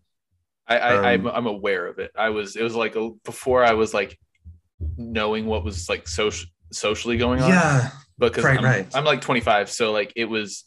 I, 0.67 0.77
I 0.77 1.15
um, 1.15 1.25
I'm, 1.25 1.48
aware 1.48 1.88
of 1.88 1.98
it. 1.98 2.12
I 2.15 2.29
was 2.29 2.55
it 2.55 2.62
was 2.62 2.75
like 2.75 2.96
a, 2.96 3.10
before 3.25 3.63
I 3.65 3.74
was 3.74 3.96
like 3.96 4.15
knowing 4.96 5.48
what 5.48 5.63
was 5.63 5.89
like 5.89 6.08
social 6.08 6.48
socially 6.72 7.17
going 7.17 7.41
on. 7.41 7.50
Yeah, 7.50 7.89
because 8.30 8.44
right, 8.44 8.58
I'm, 8.58 8.63
right. 8.63 8.88
I'm 8.96 9.04
like 9.04 9.22
25, 9.22 9.70
so 9.70 9.92
like 9.92 10.13
it 10.16 10.25
was 10.25 10.66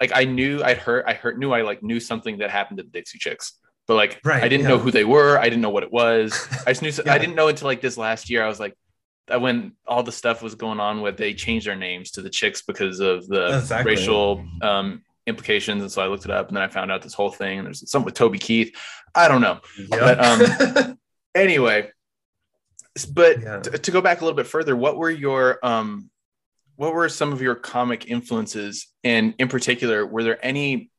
like 0.00 0.12
I 0.14 0.24
knew 0.24 0.62
I'd 0.62 0.78
heard 0.78 1.04
I 1.06 1.14
heard 1.14 1.38
knew 1.38 1.52
I 1.52 1.62
like 1.62 1.82
knew 1.82 2.00
something 2.00 2.38
that 2.38 2.50
happened 2.50 2.78
to 2.78 2.84
the 2.84 2.90
Dixie 2.90 3.18
Chicks, 3.18 3.52
but 3.86 3.94
like 3.94 4.20
right, 4.24 4.42
I 4.42 4.48
didn't 4.48 4.64
yeah. 4.64 4.70
know 4.70 4.78
who 4.78 4.90
they 4.90 5.04
were. 5.04 5.38
I 5.38 5.44
didn't 5.44 5.60
know 5.60 5.70
what 5.70 5.82
it 5.82 5.92
was. 5.92 6.48
I 6.66 6.72
just 6.72 6.82
knew 6.82 6.90
yeah. 7.04 7.12
I 7.12 7.18
didn't 7.18 7.36
know 7.36 7.48
until 7.48 7.66
like 7.66 7.80
this 7.80 7.96
last 7.96 8.30
year. 8.30 8.44
I 8.44 8.48
was 8.48 8.60
like 8.60 8.74
when 9.28 9.72
all 9.86 10.02
the 10.02 10.12
stuff 10.12 10.42
was 10.42 10.54
going 10.54 10.80
on 10.80 11.00
with 11.00 11.16
they 11.16 11.34
changed 11.34 11.66
their 11.66 11.76
names 11.76 12.12
to 12.12 12.22
the 12.22 12.30
Chicks 12.30 12.62
because 12.62 13.00
of 13.00 13.26
the 13.26 13.58
exactly. 13.58 13.94
racial 13.94 14.44
um, 14.62 15.02
implications, 15.26 15.82
and 15.82 15.90
so 15.90 16.02
I 16.02 16.08
looked 16.08 16.24
it 16.24 16.30
up, 16.30 16.48
and 16.48 16.56
then 16.56 16.62
I 16.62 16.68
found 16.68 16.90
out 16.90 17.02
this 17.02 17.14
whole 17.14 17.30
thing. 17.30 17.58
And 17.58 17.66
there's 17.66 17.88
something 17.90 18.06
with 18.06 18.14
Toby 18.14 18.38
Keith. 18.38 18.76
I 19.14 19.28
don't 19.28 19.40
know, 19.40 19.60
yep. 19.78 19.88
but 19.90 20.24
um, 20.24 20.98
anyway. 21.34 21.90
But 23.12 23.40
yeah. 23.40 23.58
to, 23.58 23.70
to 23.76 23.90
go 23.90 24.00
back 24.00 24.20
a 24.20 24.24
little 24.24 24.36
bit 24.36 24.46
further, 24.46 24.76
what 24.76 24.96
were 24.96 25.10
your 25.10 25.58
um, 25.66 26.10
what 26.76 26.92
were 26.92 27.08
some 27.08 27.32
of 27.32 27.40
your 27.40 27.54
comic 27.54 28.10
influences 28.10 28.88
and 29.02 29.34
in 29.38 29.48
particular 29.48 30.06
were 30.06 30.22
there 30.22 30.44
any 30.44 30.90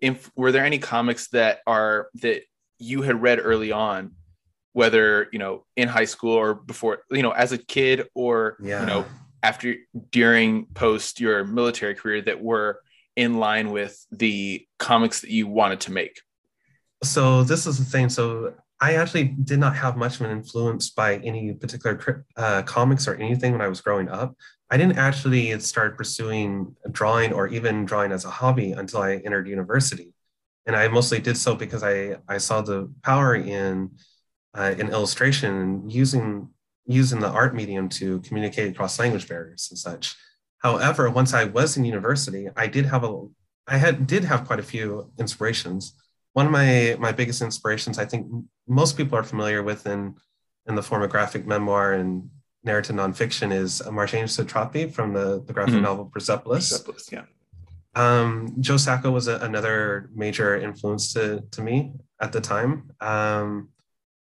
inf- 0.00 0.30
were 0.36 0.52
there 0.52 0.64
any 0.64 0.78
comics 0.78 1.28
that 1.28 1.60
are 1.66 2.08
that 2.14 2.42
you 2.78 3.02
had 3.02 3.20
read 3.20 3.38
early 3.42 3.72
on 3.72 4.12
whether 4.72 5.28
you 5.32 5.38
know 5.38 5.64
in 5.76 5.88
high 5.88 6.04
school 6.04 6.34
or 6.34 6.54
before 6.54 7.00
you 7.10 7.22
know 7.22 7.32
as 7.32 7.52
a 7.52 7.58
kid 7.58 8.08
or 8.14 8.56
yeah. 8.60 8.80
you 8.80 8.86
know 8.86 9.04
after 9.42 9.74
during 10.10 10.66
post 10.66 11.20
your 11.20 11.44
military 11.44 11.94
career 11.94 12.20
that 12.22 12.42
were 12.42 12.80
in 13.16 13.38
line 13.38 13.70
with 13.70 14.06
the 14.12 14.66
comics 14.78 15.20
that 15.20 15.30
you 15.30 15.46
wanted 15.46 15.80
to 15.80 15.92
make 15.92 16.20
so 17.02 17.42
this 17.44 17.66
is 17.66 17.78
the 17.78 17.84
thing 17.84 18.08
so 18.08 18.54
I 18.80 18.94
actually 18.94 19.24
did 19.24 19.58
not 19.58 19.74
have 19.74 19.96
much 19.96 20.20
of 20.20 20.26
an 20.26 20.30
influence 20.30 20.90
by 20.90 21.16
any 21.16 21.52
particular 21.52 22.24
uh, 22.36 22.62
comics 22.62 23.08
or 23.08 23.16
anything 23.16 23.52
when 23.52 23.60
I 23.60 23.66
was 23.66 23.80
growing 23.80 24.08
up. 24.08 24.36
I 24.70 24.76
didn't 24.76 24.98
actually 24.98 25.58
start 25.60 25.96
pursuing 25.96 26.76
drawing 26.90 27.32
or 27.32 27.48
even 27.48 27.86
drawing 27.86 28.12
as 28.12 28.24
a 28.24 28.30
hobby 28.30 28.72
until 28.72 29.00
I 29.00 29.14
entered 29.16 29.48
university. 29.48 30.12
And 30.66 30.76
I 30.76 30.88
mostly 30.88 31.20
did 31.20 31.38
so 31.38 31.54
because 31.54 31.82
I, 31.82 32.16
I 32.28 32.36
saw 32.36 32.60
the 32.60 32.92
power 33.02 33.34
in, 33.34 33.90
uh, 34.54 34.74
in 34.78 34.90
illustration 34.90 35.54
and 35.54 35.92
using, 35.92 36.50
using 36.86 37.20
the 37.20 37.28
art 37.28 37.54
medium 37.54 37.88
to 37.90 38.20
communicate 38.20 38.72
across 38.72 38.98
language 38.98 39.26
barriers 39.26 39.68
and 39.70 39.78
such. 39.78 40.14
However, 40.58 41.08
once 41.08 41.32
I 41.32 41.44
was 41.44 41.78
in 41.78 41.86
university, 41.86 42.48
I 42.54 42.66
did 42.66 42.84
have 42.84 43.04
a, 43.04 43.26
I 43.66 43.78
had, 43.78 44.06
did 44.06 44.24
have 44.24 44.46
quite 44.46 44.58
a 44.58 44.62
few 44.62 45.10
inspirations. 45.18 45.94
One 46.34 46.44
of 46.44 46.52
my, 46.52 46.96
my 46.98 47.12
biggest 47.12 47.40
inspirations, 47.40 47.98
I 47.98 48.04
think 48.04 48.26
most 48.66 48.98
people 48.98 49.16
are 49.16 49.22
familiar 49.22 49.62
with 49.62 49.86
in, 49.86 50.16
in 50.66 50.74
the 50.74 50.82
form 50.82 51.02
of 51.02 51.10
graphic 51.10 51.46
memoir 51.46 51.94
and 51.94 52.28
narrative 52.64 52.96
nonfiction 52.96 53.52
is 53.52 53.82
Marjane 53.86 54.24
Satrapi 54.24 54.92
from 54.92 55.12
the, 55.12 55.42
the 55.46 55.52
graphic 55.52 55.74
mm-hmm. 55.74 55.84
novel 55.84 56.06
Persepolis. 56.06 56.70
Persepolis, 56.70 57.08
yeah. 57.12 57.24
Um, 57.94 58.54
Joe 58.60 58.76
Sacco 58.76 59.10
was 59.10 59.28
a, 59.28 59.38
another 59.38 60.10
major 60.14 60.56
influence 60.56 61.12
to, 61.14 61.42
to 61.50 61.62
me 61.62 61.92
at 62.20 62.32
the 62.32 62.40
time. 62.40 62.92
Um, 63.00 63.70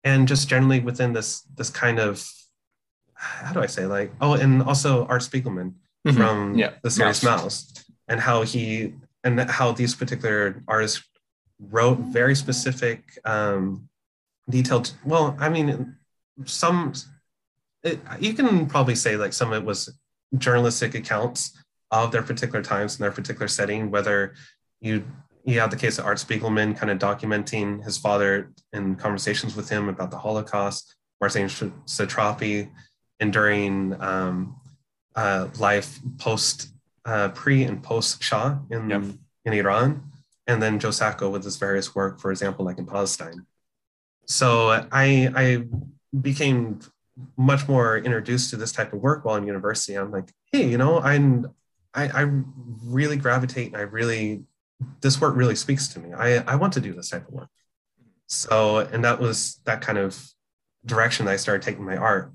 and 0.03 0.27
just 0.27 0.47
generally 0.47 0.79
within 0.79 1.13
this 1.13 1.41
this 1.55 1.69
kind 1.69 1.99
of 1.99 2.25
how 3.13 3.53
do 3.53 3.61
I 3.61 3.65
say 3.65 3.85
like 3.85 4.11
oh 4.21 4.33
and 4.33 4.63
also 4.63 5.05
Art 5.05 5.21
Spiegelman 5.21 5.73
mm-hmm. 6.07 6.17
from 6.17 6.55
yeah. 6.57 6.73
the 6.83 6.89
series 6.89 7.21
Maus. 7.21 7.43
Maus 7.43 7.85
and 8.07 8.19
how 8.19 8.43
he 8.43 8.93
and 9.23 9.39
how 9.41 9.71
these 9.71 9.95
particular 9.95 10.63
artists 10.67 11.03
wrote 11.59 11.99
very 11.99 12.35
specific 12.35 13.19
um, 13.25 13.89
detailed 14.49 14.93
well 15.03 15.35
I 15.39 15.49
mean 15.49 15.95
some 16.45 16.93
it, 17.83 17.99
you 18.19 18.33
can 18.33 18.67
probably 18.67 18.95
say 18.95 19.15
like 19.15 19.33
some 19.33 19.51
of 19.51 19.61
it 19.61 19.65
was 19.65 19.93
journalistic 20.37 20.95
accounts 20.95 21.57
of 21.91 22.11
their 22.11 22.21
particular 22.21 22.61
times 22.61 22.95
and 22.95 23.03
their 23.03 23.11
particular 23.11 23.47
setting, 23.47 23.89
whether 23.91 24.35
you 24.79 25.03
you 25.45 25.59
have 25.59 25.71
the 25.71 25.77
case 25.77 25.97
of 25.97 26.05
Art 26.05 26.17
Spiegelman 26.17 26.77
kind 26.77 26.91
of 26.91 26.99
documenting 26.99 27.83
his 27.83 27.97
father 27.97 28.51
in 28.73 28.95
conversations 28.95 29.55
with 29.55 29.69
him 29.69 29.89
about 29.89 30.11
the 30.11 30.17
Holocaust, 30.17 30.95
Marjane 31.23 31.71
Satrapi 31.85 32.69
enduring 33.19 33.99
um, 34.01 34.55
uh, 35.15 35.47
life 35.57 35.99
post 36.17 36.69
uh, 37.05 37.29
pre 37.29 37.63
and 37.63 37.81
post 37.81 38.21
Shah 38.21 38.57
in, 38.69 38.89
yep. 38.89 39.03
in 39.45 39.53
Iran, 39.53 40.03
and 40.45 40.61
then 40.61 40.77
Joe 40.77 40.91
Sacco 40.91 41.29
with 41.29 41.43
his 41.43 41.57
various 41.57 41.95
work, 41.95 42.19
for 42.19 42.31
example, 42.31 42.65
like 42.65 42.77
in 42.77 42.85
Palestine. 42.85 43.45
So 44.25 44.69
I 44.91 45.31
I 45.35 45.63
became 46.21 46.79
much 47.37 47.67
more 47.67 47.97
introduced 47.97 48.49
to 48.49 48.57
this 48.57 48.71
type 48.71 48.93
of 48.93 48.99
work 48.99 49.25
while 49.25 49.35
in 49.35 49.45
university. 49.45 49.95
I'm 49.95 50.11
like, 50.11 50.31
hey, 50.51 50.67
you 50.67 50.77
know, 50.77 50.99
I'm 50.99 51.53
I, 51.93 52.07
I 52.07 52.29
really 52.83 53.17
gravitate 53.17 53.67
and 53.67 53.77
I 53.77 53.81
really 53.81 54.43
this 55.01 55.19
work 55.19 55.35
really 55.35 55.55
speaks 55.55 55.87
to 55.89 55.99
me. 55.99 56.13
I, 56.13 56.37
I 56.39 56.55
want 56.55 56.73
to 56.73 56.81
do 56.81 56.93
this 56.93 57.09
type 57.09 57.27
of 57.27 57.33
work. 57.33 57.49
So, 58.27 58.77
and 58.77 59.03
that 59.03 59.19
was 59.19 59.59
that 59.65 59.81
kind 59.81 59.97
of 59.97 60.17
direction 60.85 61.25
that 61.25 61.33
I 61.33 61.37
started 61.37 61.63
taking 61.63 61.83
my 61.85 61.97
art 61.97 62.31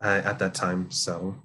uh, 0.00 0.22
at 0.24 0.38
that 0.38 0.54
time. 0.54 0.90
So, 0.90 1.42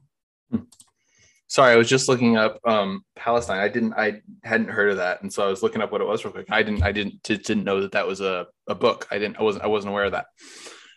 sorry, 1.47 1.73
I 1.73 1.75
was 1.75 1.89
just 1.89 2.07
looking 2.07 2.37
up 2.37 2.59
um, 2.65 3.03
Palestine. 3.15 3.59
I 3.59 3.67
didn't, 3.67 3.93
I 3.93 4.21
hadn't 4.43 4.69
heard 4.69 4.91
of 4.91 4.97
that, 4.97 5.21
and 5.23 5.33
so 5.33 5.45
I 5.45 5.49
was 5.49 5.63
looking 5.63 5.81
up 5.81 5.91
what 5.91 6.01
it 6.01 6.07
was 6.07 6.23
real 6.23 6.31
quick. 6.31 6.47
I 6.51 6.63
didn't, 6.63 6.83
I 6.83 6.91
didn't, 6.91 7.21
didn't 7.23 7.63
know 7.63 7.81
that 7.81 7.93
that 7.93 8.07
was 8.07 8.21
a, 8.21 8.47
a 8.67 8.75
book. 8.75 9.07
I 9.11 9.17
didn't, 9.17 9.39
I 9.39 9.43
wasn't, 9.43 9.65
I 9.65 9.67
wasn't 9.67 9.91
aware 9.91 10.05
of 10.05 10.11
that. 10.13 10.27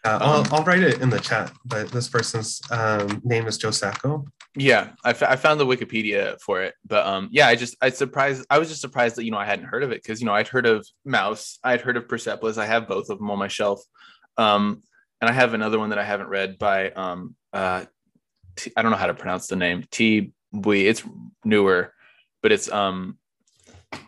Uh, 0.06 0.18
I'll, 0.20 0.40
um, 0.40 0.46
I'll 0.52 0.62
write 0.62 0.84
it 0.84 1.00
in 1.00 1.10
the 1.10 1.18
chat, 1.18 1.52
but 1.64 1.88
this 1.90 2.08
person's 2.08 2.60
um, 2.70 3.20
name 3.25 3.48
is 3.48 3.58
Joe 3.58 3.72
Sacco. 3.72 4.25
Yeah, 4.54 4.90
I, 5.04 5.10
f- 5.10 5.25
I 5.25 5.34
found 5.34 5.58
the 5.58 5.66
Wikipedia 5.66 6.40
for 6.40 6.62
it, 6.62 6.75
but 6.86 7.04
um, 7.04 7.28
yeah, 7.32 7.48
I 7.48 7.56
just 7.56 7.76
I 7.82 7.90
surprised 7.90 8.46
I 8.48 8.60
was 8.60 8.68
just 8.68 8.80
surprised 8.80 9.16
that 9.16 9.25
you 9.25 9.32
know 9.32 9.36
I 9.36 9.44
hadn't 9.44 9.64
heard 9.64 9.82
of 9.82 9.90
it 9.90 10.00
because 10.00 10.20
you 10.20 10.26
know 10.26 10.32
I'd 10.32 10.46
heard 10.46 10.64
of 10.64 10.86
Maus, 11.04 11.58
I'd 11.64 11.80
heard 11.80 11.96
of 11.96 12.08
Persepolis, 12.08 12.56
I 12.56 12.66
have 12.66 12.86
both 12.86 13.10
of 13.10 13.18
them 13.18 13.28
on 13.32 13.38
my 13.40 13.48
shelf, 13.48 13.82
um, 14.36 14.80
and 15.20 15.28
I 15.28 15.32
have 15.32 15.54
another 15.54 15.80
one 15.80 15.90
that 15.90 15.98
I 15.98 16.04
haven't 16.04 16.28
read 16.28 16.56
by 16.56 16.90
um 16.92 17.34
uh, 17.52 17.84
T- 18.54 18.72
I 18.76 18.82
don't 18.82 18.92
know 18.92 18.98
how 18.98 19.08
to 19.08 19.14
pronounce 19.14 19.48
the 19.48 19.56
name 19.56 19.82
T 19.90 20.32
Bui. 20.52 20.86
It's 20.86 21.02
newer, 21.44 21.92
but 22.42 22.52
it's 22.52 22.70
um 22.70 23.18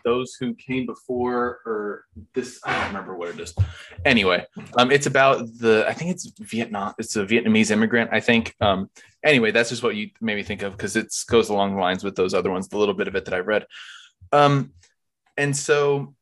those 0.03 0.35
who 0.39 0.53
came 0.55 0.85
before 0.85 1.59
or 1.65 2.05
this 2.33 2.59
i 2.65 2.73
don't 2.73 2.87
remember 2.87 3.15
what 3.15 3.29
it 3.29 3.39
is. 3.39 3.53
Anyway 4.05 4.45
um 4.77 4.91
it's 4.91 5.05
about 5.05 5.45
the 5.59 5.85
i 5.87 5.93
think 5.93 6.11
it's 6.11 6.31
vietnam 6.39 6.93
it's 6.97 7.15
a 7.15 7.25
vietnamese 7.25 7.71
immigrant 7.71 8.09
i 8.13 8.19
think. 8.19 8.55
Um 8.61 8.89
anyway 9.23 9.51
that's 9.51 9.69
just 9.69 9.83
what 9.83 9.95
you 9.95 10.09
made 10.21 10.35
me 10.35 10.43
think 10.43 10.61
of 10.61 10.73
because 10.73 10.95
it 10.95 11.13
goes 11.27 11.49
along 11.49 11.75
the 11.75 11.81
lines 11.81 12.03
with 12.03 12.15
those 12.15 12.33
other 12.33 12.51
ones 12.51 12.67
the 12.67 12.77
little 12.77 12.93
bit 12.93 13.07
of 13.07 13.15
it 13.15 13.25
that 13.25 13.33
i 13.33 13.39
read. 13.39 13.65
Um 14.31 14.73
and 15.37 15.55
so 15.55 16.13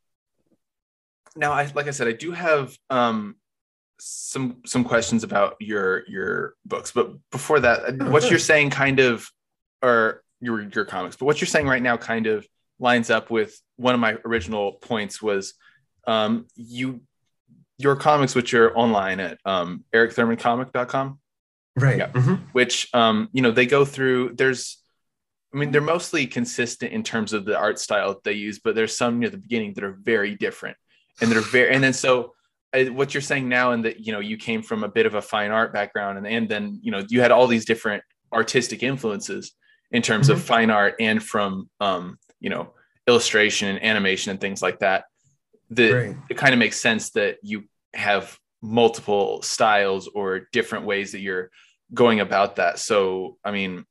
now 1.36 1.52
i 1.52 1.70
like 1.74 1.86
i 1.86 1.90
said 1.90 2.08
i 2.08 2.12
do 2.12 2.32
have 2.32 2.76
um 2.90 3.36
some 4.00 4.58
some 4.64 4.84
questions 4.84 5.24
about 5.24 5.56
your 5.60 6.08
your 6.08 6.54
books 6.64 6.92
but 6.92 7.10
before 7.30 7.60
that 7.60 7.96
what 8.10 8.30
you're 8.30 8.38
saying 8.38 8.70
kind 8.70 9.00
of 9.00 9.28
or 9.82 10.22
your 10.40 10.62
your 10.68 10.84
comics 10.84 11.16
but 11.16 11.24
what 11.26 11.40
you're 11.40 11.46
saying 11.46 11.66
right 11.66 11.82
now 11.82 11.96
kind 11.96 12.26
of 12.26 12.46
lines 12.78 13.10
up 13.10 13.30
with 13.30 13.60
one 13.76 13.94
of 13.94 14.00
my 14.00 14.16
original 14.24 14.72
points 14.72 15.20
was 15.20 15.54
um, 16.06 16.46
you 16.54 17.00
your 17.78 17.94
comics 17.94 18.34
which 18.34 18.54
are 18.54 18.76
online 18.76 19.20
at 19.20 19.38
um, 19.44 19.84
ericthurmancomic.com 19.94 21.18
right 21.76 21.98
yeah. 21.98 22.08
Mm-hmm. 22.08 22.34
which 22.52 22.88
um, 22.94 23.28
you 23.32 23.42
know 23.42 23.50
they 23.50 23.66
go 23.66 23.84
through 23.84 24.34
there's 24.34 24.82
i 25.54 25.56
mean 25.56 25.70
they're 25.70 25.80
mostly 25.80 26.26
consistent 26.26 26.92
in 26.92 27.02
terms 27.02 27.32
of 27.32 27.44
the 27.44 27.56
art 27.56 27.78
style 27.78 28.20
they 28.24 28.32
use 28.32 28.58
but 28.58 28.74
there's 28.74 28.96
some 28.96 29.18
near 29.18 29.30
the 29.30 29.38
beginning 29.38 29.74
that 29.74 29.84
are 29.84 29.96
very 30.02 30.34
different 30.34 30.76
and 31.20 31.30
they're 31.30 31.40
very 31.40 31.72
and 31.72 31.82
then 31.82 31.92
so 31.92 32.34
uh, 32.74 32.84
what 32.86 33.14
you're 33.14 33.20
saying 33.20 33.48
now 33.48 33.72
and 33.72 33.84
that 33.84 34.04
you 34.04 34.12
know 34.12 34.20
you 34.20 34.36
came 34.36 34.62
from 34.62 34.84
a 34.84 34.88
bit 34.88 35.06
of 35.06 35.14
a 35.14 35.22
fine 35.22 35.50
art 35.50 35.72
background 35.72 36.18
and, 36.18 36.26
and 36.26 36.48
then 36.48 36.78
you 36.82 36.90
know 36.90 37.02
you 37.08 37.20
had 37.20 37.30
all 37.30 37.46
these 37.46 37.64
different 37.64 38.02
artistic 38.32 38.82
influences 38.82 39.52
in 39.90 40.02
terms 40.02 40.28
mm-hmm. 40.28 40.36
of 40.36 40.44
fine 40.44 40.70
art 40.70 40.94
and 41.00 41.22
from 41.22 41.70
um, 41.80 42.18
you 42.40 42.50
know 42.50 42.72
illustration 43.06 43.68
and 43.68 43.82
animation 43.82 44.30
and 44.30 44.40
things 44.40 44.62
like 44.62 44.78
that 44.80 45.04
that 45.70 45.90
right. 45.92 46.16
it 46.30 46.36
kind 46.36 46.52
of 46.52 46.58
makes 46.58 46.80
sense 46.80 47.10
that 47.10 47.38
you 47.42 47.64
have 47.94 48.38
multiple 48.62 49.40
styles 49.42 50.08
or 50.08 50.48
different 50.52 50.84
ways 50.84 51.12
that 51.12 51.20
you're 51.20 51.50
going 51.94 52.20
about 52.20 52.56
that 52.56 52.78
so 52.78 53.36
i 53.44 53.50
mean 53.50 53.84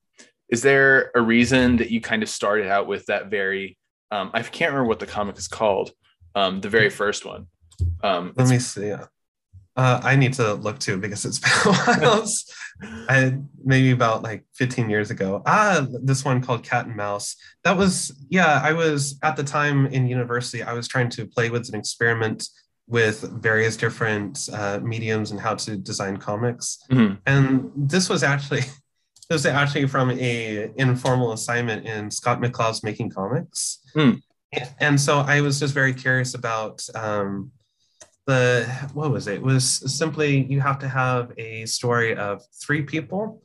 is 0.50 0.62
there 0.62 1.12
a 1.16 1.22
reason 1.22 1.78
that 1.78 1.90
you 1.90 2.00
kind 2.00 2.24
of 2.24 2.30
started 2.30 2.68
out 2.68 2.88
with 2.88 3.06
that 3.08 3.30
very 3.30 3.78
um, 4.12 4.30
i 4.34 4.42
can't 4.42 4.72
remember 4.72 4.88
what 4.88 5.00
the 5.00 5.06
comic 5.06 5.38
is 5.38 5.48
called 5.48 5.92
um, 6.36 6.62
the 6.62 6.70
very 6.70 6.90
first 6.90 7.26
one 7.26 7.48
um, 8.04 8.34
let 8.36 8.50
me 8.50 8.60
see 8.60 8.88
yeah. 8.88 9.06
Uh, 9.78 10.02
I 10.04 10.16
need 10.16 10.34
to 10.34 10.56
look 10.56 10.80
too 10.80 10.98
because 10.98 11.24
it's 11.24 11.40
been 11.66 11.74
a 11.74 11.76
while. 11.76 12.26
I, 13.08 13.38
maybe 13.64 13.92
about 13.92 14.24
like 14.24 14.44
15 14.56 14.90
years 14.90 15.12
ago. 15.12 15.44
Ah, 15.46 15.86
this 16.04 16.26
one 16.26 16.42
called 16.42 16.64
Cat 16.64 16.88
and 16.88 16.96
Mouse. 16.96 17.36
That 17.64 17.78
was, 17.78 18.12
yeah, 18.30 18.60
I 18.64 18.74
was 18.74 19.20
at 19.24 19.36
the 19.36 19.44
time 19.44 19.86
in 19.88 20.08
university, 20.08 20.64
I 20.64 20.74
was 20.74 20.88
trying 20.88 21.10
to 21.12 21.28
play 21.28 21.50
with 21.50 21.70
an 21.70 21.76
experiment 21.76 22.48
with 22.88 23.22
various 23.42 23.78
different 23.78 24.50
uh, 24.52 24.80
mediums 24.82 25.32
and 25.32 25.40
how 25.40 25.54
to 25.56 25.78
design 25.78 26.18
comics. 26.18 26.80
Mm-hmm. 26.90 27.16
And 27.26 27.72
this 27.76 28.10
was 28.10 28.24
actually, 28.24 28.62
this 29.30 29.30
was 29.30 29.46
actually 29.46 29.88
from 29.88 30.12
a 30.12 30.72
informal 30.78 31.34
assignment 31.34 31.86
in 31.86 32.10
Scott 32.10 32.42
McCloud's 32.42 32.84
Making 32.84 33.12
Comics. 33.12 33.80
Mm. 33.96 34.22
And 34.80 35.00
so 35.00 35.20
I 35.20 35.42
was 35.42 35.60
just 35.60 35.74
very 35.74 35.94
curious 35.94 36.34
about 36.34 36.82
um, 36.96 37.52
the 38.28 38.66
what 38.94 39.10
was 39.10 39.28
it? 39.28 39.36
it? 39.36 39.42
was 39.42 39.66
simply 39.98 40.46
you 40.46 40.60
have 40.60 40.78
to 40.80 40.88
have 40.88 41.32
a 41.38 41.66
story 41.66 42.16
of 42.16 42.44
three 42.62 42.84
people 42.84 43.42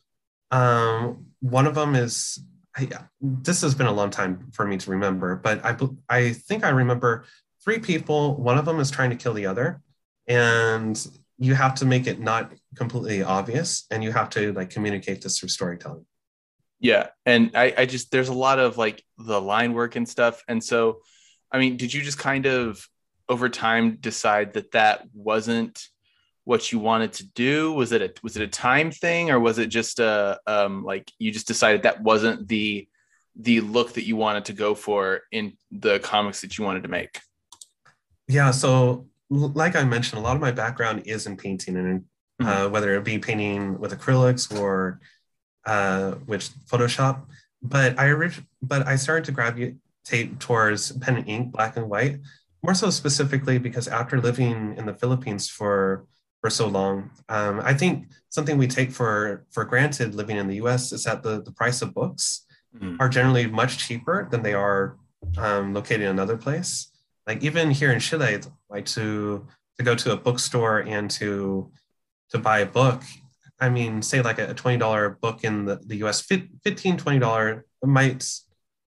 um, 0.50 1.24
one 1.40 1.66
of 1.66 1.74
them 1.74 1.94
is 1.94 2.38
I, 2.76 2.88
this 3.20 3.62
has 3.62 3.74
been 3.74 3.86
a 3.86 3.92
long 3.92 4.10
time 4.10 4.50
for 4.52 4.66
me 4.66 4.76
to 4.76 4.90
remember 4.90 5.36
but 5.36 5.64
i 5.64 5.76
i 6.08 6.32
think 6.32 6.64
i 6.64 6.70
remember 6.70 7.24
three 7.64 7.78
people 7.78 8.36
one 8.36 8.58
of 8.58 8.64
them 8.64 8.80
is 8.80 8.90
trying 8.90 9.10
to 9.10 9.16
kill 9.16 9.34
the 9.34 9.46
other 9.46 9.80
and 10.26 11.06
you 11.38 11.54
have 11.54 11.74
to 11.76 11.86
make 11.86 12.06
it 12.06 12.20
not 12.20 12.52
completely 12.76 13.22
obvious 13.22 13.86
and 13.90 14.02
you 14.02 14.12
have 14.12 14.30
to 14.30 14.52
like 14.52 14.70
communicate 14.70 15.22
this 15.22 15.38
through 15.38 15.48
storytelling 15.48 16.06
yeah 16.80 17.08
and 17.26 17.52
i 17.54 17.72
i 17.78 17.86
just 17.86 18.10
there's 18.10 18.28
a 18.28 18.34
lot 18.34 18.58
of 18.58 18.78
like 18.78 19.02
the 19.18 19.40
line 19.40 19.74
work 19.74 19.96
and 19.96 20.08
stuff 20.08 20.42
and 20.48 20.62
so 20.62 21.00
i 21.52 21.58
mean 21.58 21.76
did 21.76 21.92
you 21.92 22.02
just 22.02 22.18
kind 22.18 22.46
of 22.46 22.88
over 23.28 23.48
time 23.48 23.96
decide 24.00 24.54
that 24.54 24.72
that 24.72 25.06
wasn't 25.14 25.88
what 26.44 26.72
you 26.72 26.78
wanted 26.78 27.12
to 27.14 27.26
do? 27.26 27.72
Was 27.72 27.92
it 27.92 28.02
a 28.02 28.12
was 28.22 28.36
it 28.36 28.42
a 28.42 28.48
time 28.48 28.90
thing, 28.90 29.30
or 29.30 29.38
was 29.38 29.58
it 29.58 29.66
just 29.66 30.00
a 30.00 30.40
um, 30.46 30.84
like 30.84 31.10
you 31.18 31.30
just 31.30 31.46
decided 31.46 31.82
that 31.82 32.02
wasn't 32.02 32.48
the 32.48 32.88
the 33.36 33.60
look 33.60 33.94
that 33.94 34.06
you 34.06 34.16
wanted 34.16 34.44
to 34.46 34.52
go 34.52 34.74
for 34.74 35.22
in 35.30 35.56
the 35.70 35.98
comics 36.00 36.40
that 36.40 36.58
you 36.58 36.64
wanted 36.64 36.82
to 36.82 36.88
make? 36.88 37.20
Yeah, 38.28 38.50
so 38.50 39.06
like 39.30 39.76
I 39.76 39.84
mentioned, 39.84 40.20
a 40.20 40.22
lot 40.22 40.36
of 40.36 40.42
my 40.42 40.52
background 40.52 41.02
is 41.06 41.26
in 41.26 41.36
painting, 41.36 41.76
and 41.76 42.00
mm-hmm. 42.00 42.46
uh, 42.46 42.68
whether 42.68 42.94
it 42.94 43.04
be 43.04 43.18
painting 43.18 43.78
with 43.78 43.98
acrylics 43.98 44.58
or 44.58 45.00
uh, 45.64 46.12
which 46.26 46.48
Photoshop. 46.66 47.22
But 47.62 47.98
I 47.98 48.30
but 48.60 48.86
I 48.86 48.96
started 48.96 49.24
to 49.26 49.32
gravitate 49.32 50.40
towards 50.40 50.92
pen 50.92 51.16
and 51.16 51.28
ink, 51.28 51.52
black 51.52 51.76
and 51.76 51.88
white, 51.88 52.18
more 52.62 52.74
so 52.74 52.90
specifically 52.90 53.58
because 53.58 53.88
after 53.88 54.20
living 54.20 54.74
in 54.76 54.86
the 54.86 54.94
Philippines 54.94 55.48
for 55.48 56.06
for 56.40 56.50
so 56.50 56.66
long, 56.66 57.10
um, 57.28 57.60
I 57.60 57.72
think 57.72 58.08
something 58.28 58.58
we 58.58 58.66
take 58.66 58.90
for 58.90 59.44
for 59.50 59.64
granted 59.64 60.14
living 60.14 60.36
in 60.36 60.48
the 60.48 60.56
U.S. 60.56 60.92
is 60.92 61.04
that 61.04 61.22
the 61.22 61.42
the 61.42 61.52
price 61.52 61.82
of 61.82 61.94
books 61.94 62.46
mm. 62.76 62.96
are 63.00 63.08
generally 63.08 63.46
much 63.46 63.78
cheaper 63.78 64.28
than 64.30 64.42
they 64.42 64.54
are 64.54 64.96
um, 65.38 65.74
located 65.74 66.02
in 66.02 66.08
another 66.08 66.36
place. 66.36 66.90
Like 67.26 67.42
even 67.42 67.70
here 67.70 67.92
in 67.92 68.00
Chile, 68.00 68.40
like 68.68 68.86
to 68.96 69.46
to 69.78 69.84
go 69.84 69.94
to 69.94 70.12
a 70.12 70.16
bookstore 70.16 70.80
and 70.80 71.10
to 71.12 71.70
to 72.30 72.38
buy 72.38 72.60
a 72.60 72.66
book, 72.66 73.02
I 73.62 73.68
mean, 73.68 74.02
say 74.02 74.22
like 74.22 74.40
a 74.40 74.54
$20 74.54 75.20
book 75.20 75.44
in 75.44 75.66
the, 75.66 75.76
the 75.86 75.96
US, 76.04 76.26
$15, 76.26 76.50
$20 76.64 77.62
might, 77.84 78.28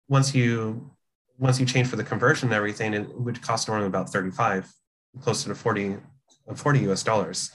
once 0.08 0.34
you 0.34 0.90
once 1.38 1.58
you 1.58 1.66
change 1.66 1.88
for 1.88 1.96
the 1.96 2.04
conversion 2.04 2.48
and 2.48 2.54
everything, 2.54 2.94
it 2.94 3.18
would 3.18 3.42
cost 3.42 3.68
normally 3.68 3.86
about 3.86 4.10
35, 4.10 4.70
closer 5.20 5.48
to 5.48 5.54
40, 5.54 5.96
40 6.54 6.90
US 6.90 7.02
dollars. 7.02 7.50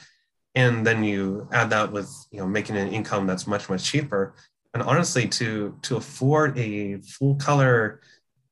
And 0.55 0.85
then 0.85 1.03
you 1.03 1.47
add 1.51 1.69
that 1.69 1.91
with 1.91 2.11
you 2.31 2.39
know 2.39 2.47
making 2.47 2.75
an 2.75 2.91
income 2.91 3.27
that's 3.27 3.47
much, 3.47 3.69
much 3.69 3.83
cheaper. 3.83 4.33
And 4.73 4.83
honestly, 4.83 5.27
to 5.27 5.77
to 5.83 5.97
afford 5.97 6.57
a 6.57 6.97
full 6.97 7.35
color 7.35 8.01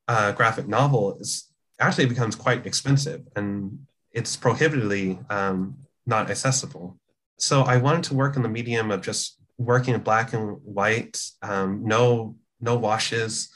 uh, 0.08 0.32
graphic 0.32 0.68
novel 0.68 1.18
is 1.20 1.52
actually 1.80 2.06
becomes 2.06 2.36
quite 2.36 2.66
expensive 2.66 3.22
and 3.36 3.78
it's 4.12 4.36
prohibitively 4.36 5.20
um, 5.30 5.78
not 6.06 6.30
accessible. 6.32 6.98
So 7.38 7.62
I 7.62 7.78
wanted 7.78 8.04
to 8.06 8.16
work 8.16 8.36
in 8.36 8.42
the 8.42 8.50
medium 8.50 8.90
of 8.90 9.02
just 9.02 9.38
working 9.60 9.94
in 9.94 10.02
black 10.02 10.34
and 10.34 10.58
white, 10.63 11.22
um, 11.42 11.84
no 11.84 12.36
no 12.60 12.76
washes, 12.76 13.50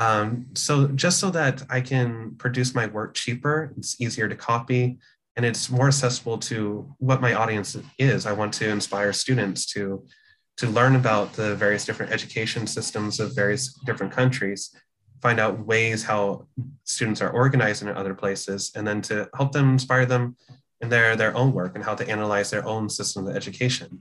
um, 0.00 0.46
so 0.54 0.88
just 0.88 1.20
so 1.20 1.30
that 1.30 1.62
I 1.68 1.82
can 1.82 2.34
produce 2.38 2.74
my 2.74 2.86
work 2.86 3.12
cheaper, 3.14 3.72
it's 3.76 4.00
easier 4.00 4.28
to 4.28 4.34
copy, 4.34 4.98
and 5.36 5.44
it's 5.44 5.70
more 5.70 5.88
accessible 5.88 6.38
to 6.38 6.92
what 6.98 7.20
my 7.20 7.34
audience 7.34 7.76
is. 7.98 8.24
I 8.24 8.32
want 8.32 8.54
to 8.54 8.68
inspire 8.68 9.12
students 9.12 9.66
to 9.74 10.04
to 10.56 10.66
learn 10.68 10.96
about 10.96 11.34
the 11.34 11.54
various 11.54 11.84
different 11.84 12.12
education 12.12 12.66
systems 12.66 13.20
of 13.20 13.34
various 13.34 13.74
different 13.86 14.12
countries, 14.12 14.74
find 15.22 15.38
out 15.38 15.64
ways 15.66 16.02
how 16.02 16.46
students 16.84 17.22
are 17.22 17.30
organized 17.30 17.82
in 17.82 17.88
other 17.88 18.14
places, 18.14 18.72
and 18.74 18.86
then 18.86 19.02
to 19.02 19.28
help 19.36 19.52
them 19.52 19.70
inspire 19.72 20.06
them 20.06 20.34
in 20.80 20.88
their 20.88 21.14
their 21.14 21.36
own 21.36 21.52
work 21.52 21.74
and 21.74 21.84
how 21.84 21.94
to 21.94 22.08
analyze 22.08 22.50
their 22.50 22.66
own 22.66 22.88
system 22.88 23.26
of 23.26 23.36
education. 23.36 24.00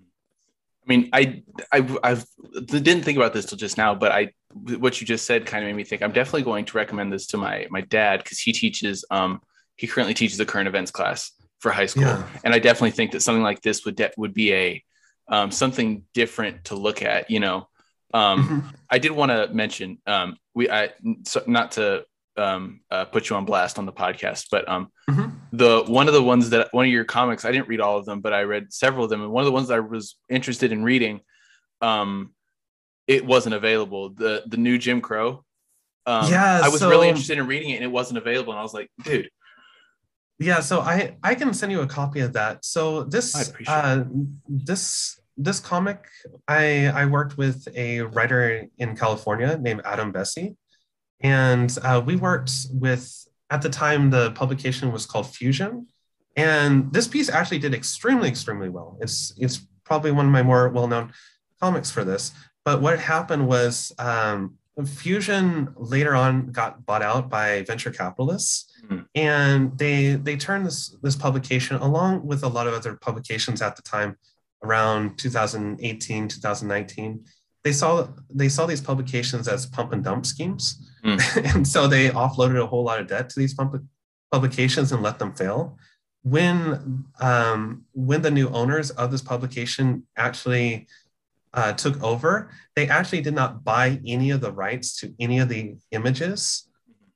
I 0.84 0.86
mean, 0.88 1.10
I, 1.14 1.44
I, 1.72 1.98
I've 2.04 2.26
didn't 2.66 3.04
think 3.04 3.18
about 3.18 3.34
this 3.34 3.46
till 3.46 3.58
just 3.58 3.78
now, 3.78 3.94
but 3.96 4.12
I, 4.12 4.32
what 4.54 5.00
you 5.00 5.08
just 5.08 5.26
said 5.26 5.46
kind 5.46 5.64
of 5.64 5.70
made 5.70 5.76
me 5.76 5.84
think. 5.84 6.02
I'm 6.02 6.12
definitely 6.12 6.44
going 6.44 6.66
to 6.66 6.78
recommend 6.78 7.12
this 7.12 7.28
to 7.28 7.38
my 7.38 7.68
my 7.70 7.82
dad 7.82 8.24
because 8.24 8.40
he 8.40 8.52
teaches. 8.52 9.06
Um, 9.12 9.42
he 9.76 9.88
currently 9.88 10.14
teaches 10.14 10.40
a 10.40 10.46
current 10.46 10.68
events 10.68 10.92
class 10.92 11.32
for 11.60 11.72
high 11.72 11.86
school, 11.86 12.04
yeah. 12.04 12.28
and 12.44 12.54
I 12.54 12.60
definitely 12.60 12.92
think 12.92 13.12
that 13.12 13.22
something 13.22 13.44
like 13.44 13.62
this 13.62 13.86
would 13.86 13.96
de- 13.96 14.12
would 14.18 14.34
be 14.34 14.54
a 14.54 14.84
um, 15.28 15.52
something 15.52 16.04
different 16.14 16.66
to 16.66 16.76
look 16.76 17.02
at. 17.02 17.30
You 17.30 17.40
know, 17.40 17.68
um, 18.14 18.44
mm-hmm. 18.44 18.76
I 18.90 18.98
did 18.98 19.12
want 19.12 19.32
to 19.32 19.54
mention 19.54 20.00
um, 20.08 20.38
we 20.54 20.70
I 20.70 20.90
so 21.26 21.44
not 21.48 21.74
to 21.74 22.06
um, 22.38 22.82
uh, 22.90 23.06
put 23.06 23.30
you 23.30 23.36
on 23.36 23.46
blast 23.46 23.78
on 23.78 23.86
the 23.86 23.94
podcast, 23.94 24.48
but 24.50 24.68
um, 24.68 24.92
mm-hmm. 25.10 25.30
the 25.52 25.84
one 25.88 26.08
of 26.08 26.14
the 26.14 26.24
ones 26.24 26.50
that 26.50 26.70
one 26.72 26.86
of 26.86 26.92
your 26.92 27.06
comics, 27.06 27.46
I 27.46 27.52
didn't 27.52 27.68
read 27.68 27.82
all 27.82 27.98
of 27.98 28.06
them, 28.06 28.22
but 28.22 28.34
I 28.34 28.44
read 28.44 28.74
several 28.74 29.04
of 29.04 29.10
them, 29.10 29.22
and 29.22 29.32
one 29.32 29.42
of 29.42 29.46
the 29.46 29.52
ones 29.52 29.68
that 29.68 29.76
I 29.76 29.80
was 29.80 30.18
interested 30.30 30.72
in 30.72 30.84
reading, 30.84 31.22
um, 31.82 32.34
it 33.10 33.26
wasn't 33.26 33.56
available. 33.56 34.10
The 34.10 34.43
the 34.48 34.58
new 34.58 34.78
Jim 34.78 35.02
Crow. 35.02 35.43
Um, 36.06 36.32
yeah, 36.32 36.62
I 36.63 36.69
was 36.69 36.80
so, 36.80 36.89
really 36.89 37.10
interested 37.10 37.38
in 37.38 37.45
reading 37.48 37.72
it, 37.72 37.76
and 37.76 37.84
it 37.84 37.91
wasn't 37.91 38.17
available, 38.17 38.54
and 38.54 38.60
I 38.60 38.63
was 38.63 38.74
like, 38.74 38.89
dude. 39.04 39.30
Yeah, 40.39 40.62
so 40.62 40.80
I 40.80 41.17
I 41.22 41.36
can 41.36 41.54
send 41.54 41.74
you 41.74 41.82
a 41.82 41.88
copy 41.88 42.22
of 42.22 42.32
that. 42.34 42.63
So 42.63 43.04
this 43.04 43.52
uh, 43.67 44.06
this 44.48 45.19
this 45.36 45.60
comic, 45.60 46.06
I 46.48 46.88
I 46.88 47.06
worked 47.06 47.38
with 47.38 47.67
a 47.76 48.02
writer 48.02 48.67
in 48.78 48.95
California 48.95 49.58
named 49.58 49.82
Adam 49.84 50.13
Bessie 50.13 50.56
and 51.22 51.76
uh, 51.84 52.02
we 52.06 52.15
worked 52.15 52.52
with, 52.72 53.28
at 53.50 53.62
the 53.62 53.69
time, 53.69 54.10
the 54.10 54.32
publication 54.32 54.91
was 54.91 55.06
called 55.06 55.28
Fusion. 55.28 55.88
And 56.36 56.93
this 56.93 57.08
piece 57.08 57.30
actually 57.30 57.60
did 57.60 57.74
extremely, 57.74 58.30
extremely 58.30 58.69
well. 58.69 58.98
It's, 59.02 59.34
it's 59.38 59.60
probably 59.84 60.12
one 60.12 60.26
of 60.26 60.32
my 60.32 60.43
more 60.43 60.69
well 60.69 60.88
known 60.88 61.12
comics 61.60 61.91
for 61.91 62.06
this. 62.06 62.32
But 62.70 62.82
what 62.82 63.00
happened 63.00 63.48
was 63.48 63.92
um, 63.98 64.56
Fusion 64.86 65.74
later 65.76 66.16
on 66.16 66.52
got 66.52 66.86
bought 66.86 67.02
out 67.02 67.30
by 67.30 67.64
venture 67.64 67.92
capitalists. 67.92 68.72
Mm-hmm. 68.86 69.04
And 69.16 69.78
they, 69.78 70.16
they 70.16 70.38
turned 70.38 70.66
this, 70.66 70.96
this 71.02 71.16
publication, 71.16 71.78
along 71.78 72.26
with 72.26 72.44
a 72.44 72.48
lot 72.48 72.68
of 72.68 72.74
other 72.74 72.96
publications 72.96 73.62
at 73.62 73.76
the 73.76 73.82
time, 73.82 74.18
around 74.64 75.18
2018, 75.18 76.28
2019, 76.28 77.26
they 77.64 77.72
saw 77.74 78.08
they 78.34 78.48
saw 78.48 78.66
these 78.66 78.82
publications 78.82 79.48
as 79.50 79.66
pump 79.66 79.92
and 79.92 80.04
dump 80.04 80.26
schemes 80.26 80.90
Mm. 81.04 81.56
and 81.56 81.68
so 81.68 81.88
they 81.88 82.10
offloaded 82.10 82.62
a 82.62 82.66
whole 82.66 82.84
lot 82.84 83.00
of 83.00 83.08
debt 83.08 83.30
to 83.30 83.40
these 83.40 83.54
pub- 83.54 83.86
publications 84.32 84.92
and 84.92 85.02
let 85.02 85.20
them 85.20 85.34
fail. 85.34 85.78
When 86.24 87.06
um, 87.22 87.86
when 87.94 88.22
the 88.22 88.32
new 88.32 88.50
owners 88.50 88.92
of 88.92 89.12
this 89.12 89.22
publication 89.22 90.04
actually 90.18 90.88
uh, 91.54 91.74
took 91.74 92.02
over, 92.04 92.52
they 92.76 92.88
actually 92.88 93.22
did 93.22 93.34
not 93.34 93.64
buy 93.64 94.00
any 94.06 94.32
of 94.32 94.42
the 94.42 94.52
rights 94.52 95.00
to 95.00 95.14
any 95.20 95.40
of 95.40 95.50
the 95.50 95.76
images 95.92 96.68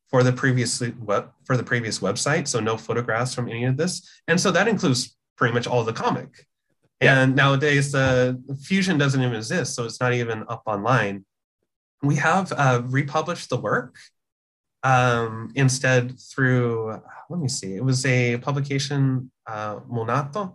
for 0.10 0.24
the 0.24 0.34
previous 0.34 0.82
web 1.00 1.32
for 1.46 1.58
the 1.58 1.64
previous 1.64 2.00
website. 2.00 2.48
So 2.48 2.60
no 2.60 2.78
photographs 2.78 3.34
from 3.34 3.50
any 3.50 3.66
of 3.66 3.78
this, 3.78 4.08
and 4.28 4.40
so 4.40 4.52
that 4.52 4.68
includes 4.68 5.16
pretty 5.38 5.54
much 5.54 5.68
all 5.68 5.84
the 5.84 5.94
comic. 5.94 6.46
Yeah. 7.02 7.22
And 7.22 7.36
nowadays, 7.36 7.92
the 7.92 8.40
uh, 8.50 8.54
Fusion 8.56 8.98
doesn't 8.98 9.22
even 9.22 9.36
exist, 9.36 9.76
so 9.76 9.84
it's 9.84 10.00
not 10.00 10.14
even 10.14 10.46
up 10.48 10.64
online 10.66 11.26
we 12.04 12.18
have 12.18 12.52
uh, 12.52 12.82
republished 12.86 13.50
the 13.50 13.58
work 13.58 13.98
um, 14.84 15.52
instead 15.56 16.20
through, 16.20 17.02
let 17.30 17.40
me 17.40 17.48
see, 17.48 17.76
it 17.76 17.84
was 17.84 18.06
a 18.06 18.38
publication, 18.38 19.32
uh, 19.48 19.80
Monato. 19.88 20.54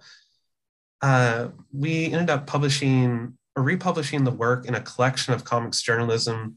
Uh, 1.01 1.49
we 1.73 2.07
ended 2.07 2.29
up 2.29 2.47
publishing 2.47 3.38
or 3.59 3.63
republishing 3.63 4.23
the 4.23 4.31
work 4.31 4.67
in 4.67 4.77
a 4.77 4.81
collection 4.81 5.35
of 5.35 5.43
comics 5.43 5.83
journalism 5.83 6.55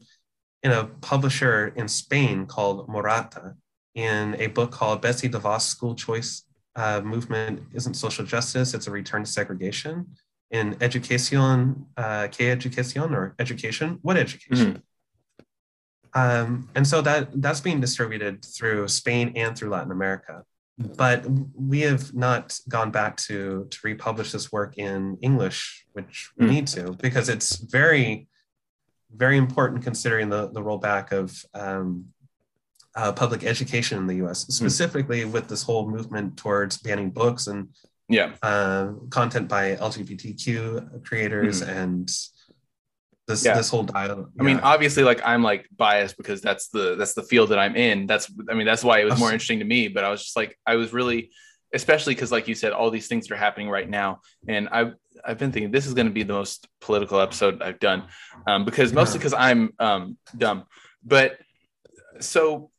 in 0.62 0.70
a 0.70 0.84
publisher 0.84 1.72
in 1.74 1.88
Spain 1.88 2.46
called 2.46 2.88
Morata 2.88 3.56
in 3.96 4.36
a 4.38 4.46
book 4.46 4.70
called 4.70 5.02
Betsy 5.02 5.28
DeVos 5.28 5.62
School 5.62 5.96
Choice 5.96 6.44
uh, 6.76 7.00
movement 7.00 7.60
isn't 7.74 7.94
social 7.94 8.24
justice, 8.24 8.72
it's 8.72 8.86
a 8.86 8.90
return 8.90 9.24
to 9.24 9.30
segregation. 9.30 10.06
In 10.52 10.76
education, 10.80 11.86
uh, 11.96 12.28
¿qué 12.30 12.56
educación 12.56 13.12
or 13.12 13.34
education? 13.40 13.98
What 14.02 14.16
education? 14.16 14.82
Mm-hmm. 16.14 16.20
Um, 16.20 16.68
and 16.76 16.86
so 16.86 17.02
that 17.02 17.42
that's 17.42 17.60
being 17.60 17.80
distributed 17.80 18.44
through 18.44 18.86
Spain 18.88 19.32
and 19.34 19.56
through 19.56 19.70
Latin 19.70 19.90
America. 19.90 20.44
But 20.96 21.24
we 21.54 21.80
have 21.80 22.14
not 22.14 22.58
gone 22.68 22.90
back 22.90 23.16
to 23.28 23.66
to 23.70 23.78
republish 23.84 24.32
this 24.32 24.50
work 24.52 24.78
in 24.78 25.18
English, 25.20 25.86
which 25.92 26.30
we 26.36 26.46
mm. 26.46 26.50
need 26.50 26.66
to, 26.68 26.92
because 27.00 27.28
it's 27.28 27.56
very, 27.56 28.28
very 29.14 29.36
important 29.36 29.82
considering 29.82 30.28
the, 30.28 30.48
the 30.48 30.60
rollback 30.60 31.12
of 31.12 31.44
um, 31.54 32.06
uh, 32.94 33.12
public 33.12 33.44
education 33.44 33.98
in 33.98 34.06
the 34.06 34.16
U.S., 34.16 34.44
mm. 34.44 34.52
specifically 34.52 35.24
with 35.24 35.48
this 35.48 35.62
whole 35.62 35.88
movement 35.88 36.36
towards 36.36 36.78
banning 36.78 37.10
books 37.10 37.46
and 37.46 37.68
yeah 38.08 38.32
uh, 38.42 38.88
content 39.10 39.48
by 39.48 39.76
LGBTQ 39.76 41.04
creators 41.04 41.62
mm. 41.62 41.68
and 41.68 42.10
this 43.26 43.44
yeah. 43.44 43.54
this 43.54 43.68
whole 43.68 43.84
dialogue. 43.84 44.30
Yeah. 44.34 44.42
I 44.42 44.44
mean, 44.44 44.60
obviously, 44.60 45.02
like 45.02 45.20
I'm 45.24 45.42
like 45.42 45.68
biased 45.76 46.16
because 46.16 46.40
that's 46.40 46.68
the 46.68 46.96
that's 46.96 47.14
the 47.14 47.22
field 47.22 47.50
that 47.50 47.58
I'm 47.58 47.76
in. 47.76 48.06
That's 48.06 48.32
I 48.50 48.54
mean, 48.54 48.66
that's 48.66 48.84
why 48.84 49.00
it 49.00 49.04
was 49.04 49.18
more 49.18 49.32
interesting 49.32 49.60
to 49.60 49.64
me. 49.64 49.88
But 49.88 50.04
I 50.04 50.10
was 50.10 50.22
just 50.22 50.36
like, 50.36 50.58
I 50.66 50.76
was 50.76 50.92
really, 50.92 51.30
especially 51.72 52.14
because, 52.14 52.32
like 52.32 52.48
you 52.48 52.54
said, 52.54 52.72
all 52.72 52.90
these 52.90 53.08
things 53.08 53.30
are 53.30 53.36
happening 53.36 53.68
right 53.68 53.88
now, 53.88 54.20
and 54.48 54.68
I've 54.68 54.94
I've 55.24 55.38
been 55.38 55.52
thinking 55.52 55.70
this 55.70 55.86
is 55.86 55.94
going 55.94 56.08
to 56.08 56.12
be 56.12 56.24
the 56.24 56.32
most 56.32 56.68
political 56.80 57.20
episode 57.20 57.62
I've 57.62 57.78
done, 57.78 58.04
um, 58.46 58.64
because 58.64 58.92
mostly 58.92 59.18
because 59.18 59.34
I'm 59.34 59.72
um, 59.78 60.18
dumb. 60.36 60.64
But 61.04 61.38
so 62.20 62.70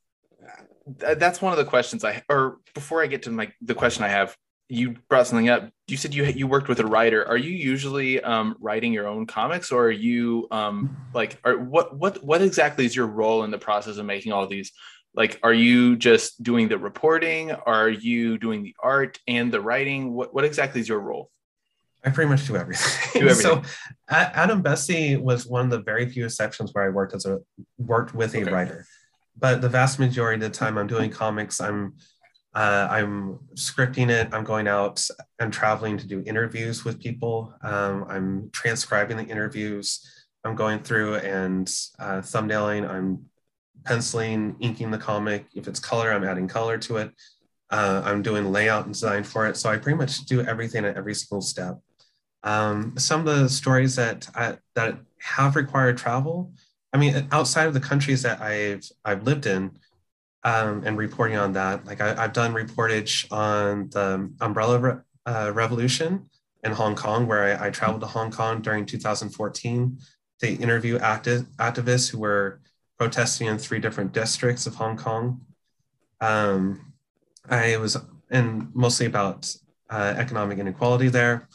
th- 1.00 1.18
that's 1.18 1.42
one 1.42 1.54
of 1.54 1.58
the 1.58 1.66
questions 1.66 2.04
I 2.04 2.24
or 2.30 2.58
before 2.74 3.02
I 3.02 3.08
get 3.08 3.24
to 3.24 3.32
my 3.32 3.52
the 3.62 3.76
question 3.76 4.04
I 4.04 4.10
have 4.10 4.36
you 4.70 4.96
brought 5.10 5.28
something 5.28 5.50
up. 5.50 5.70
You 5.88 5.98
said 5.98 6.14
you 6.14 6.26
you 6.26 6.48
worked 6.48 6.68
with 6.68 6.80
a 6.80 6.86
writer. 6.86 7.28
Are 7.28 7.38
you 7.38 7.52
usually 7.52 8.22
um, 8.22 8.56
writing 8.60 8.94
your 8.94 9.08
own 9.08 9.26
comics, 9.26 9.72
or 9.72 9.86
are 9.86 9.92
you 9.92 10.48
um, 10.52 10.98
like, 11.14 11.38
are, 11.44 11.58
what 11.58 11.96
what 11.98 12.24
what 12.24 12.42
exactly 12.42 12.86
is 12.86 12.96
your 12.96 13.08
role 13.08 13.44
in 13.44 13.52
the 13.52 13.58
process 13.58 13.98
of 13.98 14.06
making 14.06 14.32
all 14.32 14.48
these? 14.48 14.72
Like, 15.16 15.40
are 15.44 15.54
you 15.54 15.96
just 15.96 16.42
doing 16.42 16.70
the 16.70 16.78
reporting? 16.78 17.52
Are 17.52 17.90
you 17.90 18.38
doing 18.38 18.64
the 18.64 18.76
art 18.82 19.20
and 19.28 19.52
the 19.52 19.62
writing? 19.62 20.14
What 20.14 20.34
what 20.34 20.46
exactly 20.46 20.82
is 20.82 20.90
your 20.90 21.00
role? 21.00 21.30
I 22.06 22.10
pretty 22.10 22.30
much 22.30 22.48
do 22.48 22.58
everything. 22.58 23.22
Do 23.22 23.30
everything. 23.30 23.64
so, 23.64 23.70
Adam 24.10 24.62
Bessie 24.62 25.16
was 25.16 25.46
one 25.46 25.66
of 25.66 25.72
the 25.72 25.82
very 25.82 26.10
few 26.10 26.26
exceptions 26.26 26.72
where 26.74 26.86
I 26.86 26.90
worked 26.90 27.14
as 27.14 27.26
a 27.26 27.40
worked 27.78 28.14
with 28.14 28.34
a 28.36 28.42
okay. 28.42 28.52
writer. 28.52 28.86
But 29.38 29.62
the 29.62 29.70
vast 29.70 30.00
majority 30.00 30.46
of 30.46 30.52
the 30.52 30.58
time, 30.58 30.78
I'm 30.78 30.88
doing 30.88 31.10
comics. 31.10 31.60
I'm 31.60 31.96
uh, 32.56 32.88
I'm 32.90 33.40
scripting 33.56 34.10
it. 34.10 34.30
I'm 34.32 34.44
going 34.44 34.68
out 34.68 35.06
and 35.40 35.52
traveling 35.52 35.98
to 35.98 36.08
do 36.08 36.24
interviews 36.26 36.86
with 36.86 37.00
people. 37.00 37.54
Um, 37.64 38.06
I'm 38.08 38.50
transcribing 38.52 39.18
the 39.18 39.26
interviews. 39.26 40.08
I'm 40.44 40.56
going 40.56 40.80
through 40.84 41.16
and 41.16 41.68
uh, 41.98 42.22
thumbnailing. 42.22 42.88
I'm 42.88 43.26
penciling, 43.86 44.56
inking 44.60 44.92
the 44.92 44.98
comic. 44.98 45.48
If 45.56 45.68
it's 45.68 45.80
color, 45.80 46.12
I'm 46.12 46.24
adding 46.24 46.48
color 46.48 46.78
to 46.80 46.98
it. 46.98 47.12
Uh, 47.72 48.04
I'm 48.06 48.22
doing 48.22 48.52
layout 48.52 48.86
and 48.86 48.94
design 48.94 49.24
for 49.24 49.48
it. 49.48 49.58
So 49.58 49.70
I 49.70 49.78
pretty 49.78 49.98
much 49.98 50.26
do 50.26 50.42
everything 50.42 50.86
at 50.86 50.96
every 50.96 51.16
single 51.16 51.42
step. 51.42 51.80
Um, 52.44 52.94
some 52.98 53.22
of 53.22 53.26
the 53.26 53.50
stories 53.50 53.96
that 53.96 54.30
I, 54.36 54.58
that 54.76 55.00
have 55.22 55.56
required 55.56 55.98
travel, 55.98 56.52
I 56.92 56.98
mean, 56.98 57.28
outside 57.32 57.68
of 57.68 57.74
the 57.74 57.80
countries 57.80 58.22
that 58.24 58.42
I've 58.42 58.84
I've 59.04 59.24
lived 59.24 59.48
in, 59.48 59.72
um, 60.44 60.84
and 60.86 60.98
reporting 60.98 61.38
on 61.38 61.54
that. 61.54 61.86
Like 61.86 62.02
I, 62.02 62.22
have 62.22 62.34
done 62.34 62.54
reportage 62.54 63.32
on 63.32 63.90
the 63.90 64.32
umbrella 64.42 64.80
re- 64.80 65.02
uh, 65.26 65.52
revolution 65.54 66.30
in 66.64 66.72
Hong 66.72 66.96
Kong, 66.96 67.28
where 67.28 67.58
I, 67.58 67.68
I, 67.68 67.70
traveled 67.70 68.02
to 68.02 68.08
Hong 68.08 68.32
Kong 68.32 68.62
during 68.62 68.86
2014 68.86 69.98
to 70.40 70.48
interview 70.48 70.98
acti- 70.98 71.46
activists 71.58 72.10
who 72.10 72.20
were 72.20 72.60
protesting 72.98 73.48
in 73.48 73.58
three 73.58 73.80
different 73.80 74.12
districts 74.12 74.66
of 74.68 74.76
Hong 74.76 74.98
Kong. 74.98 75.42
Um, 76.20 76.94
I 77.50 77.78
was 77.78 77.98
in 78.32 78.70
mostly 78.74 79.06
about 79.06 79.54
uh, 79.90 80.14
economic 80.18 80.58
inequality 80.60 81.10
there. 81.10 81.48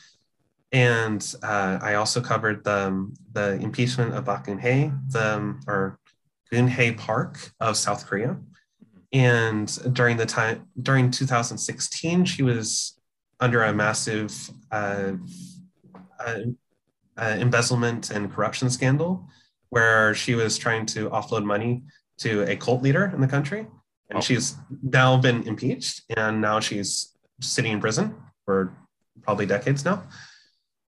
And 0.70 1.35
uh, 1.42 1.79
I 1.81 1.94
also 1.94 2.20
covered 2.20 2.62
the, 2.64 3.11
the 3.33 3.55
impeachment 3.55 4.14
of 4.14 4.27
Park 4.27 4.46
Geun-hye, 4.46 4.92
the, 5.09 5.57
or 5.66 5.98
Geun-hye 6.53 6.92
Park 6.92 7.53
of 7.59 7.77
South 7.77 8.07
Korea 8.07 8.37
and 9.12 9.94
during 9.94 10.16
the 10.16 10.27
time 10.27 10.66
during 10.83 11.11
2016 11.11 12.25
she 12.25 12.42
was 12.42 12.99
under 13.40 13.62
a 13.62 13.73
massive 13.73 14.51
uh, 14.71 15.12
uh, 16.21 16.40
uh, 17.16 17.37
embezzlement 17.38 18.11
and 18.11 18.33
corruption 18.33 18.68
scandal 18.71 19.27
where 19.71 20.14
she 20.14 20.35
was 20.35 20.59
trying 20.59 20.87
to 20.87 21.11
offload 21.11 21.44
money 21.44 21.83
to 22.18 22.42
a 22.51 22.57
cult 22.57 22.83
leader 22.83 23.11
in 23.14 23.21
the 23.21 23.29
country. 23.29 23.66
And 24.11 24.18
oh. 24.18 24.21
she's 24.21 24.57
now 24.83 25.16
been 25.18 25.47
impeached 25.47 26.03
and 26.16 26.40
now 26.40 26.61
she's 26.61 27.16
sitting 27.40 27.73
in 27.73 27.81
prison 27.81 28.14
for 28.44 28.75
probably 29.23 29.47
decades 29.47 29.85
now. 29.85 30.05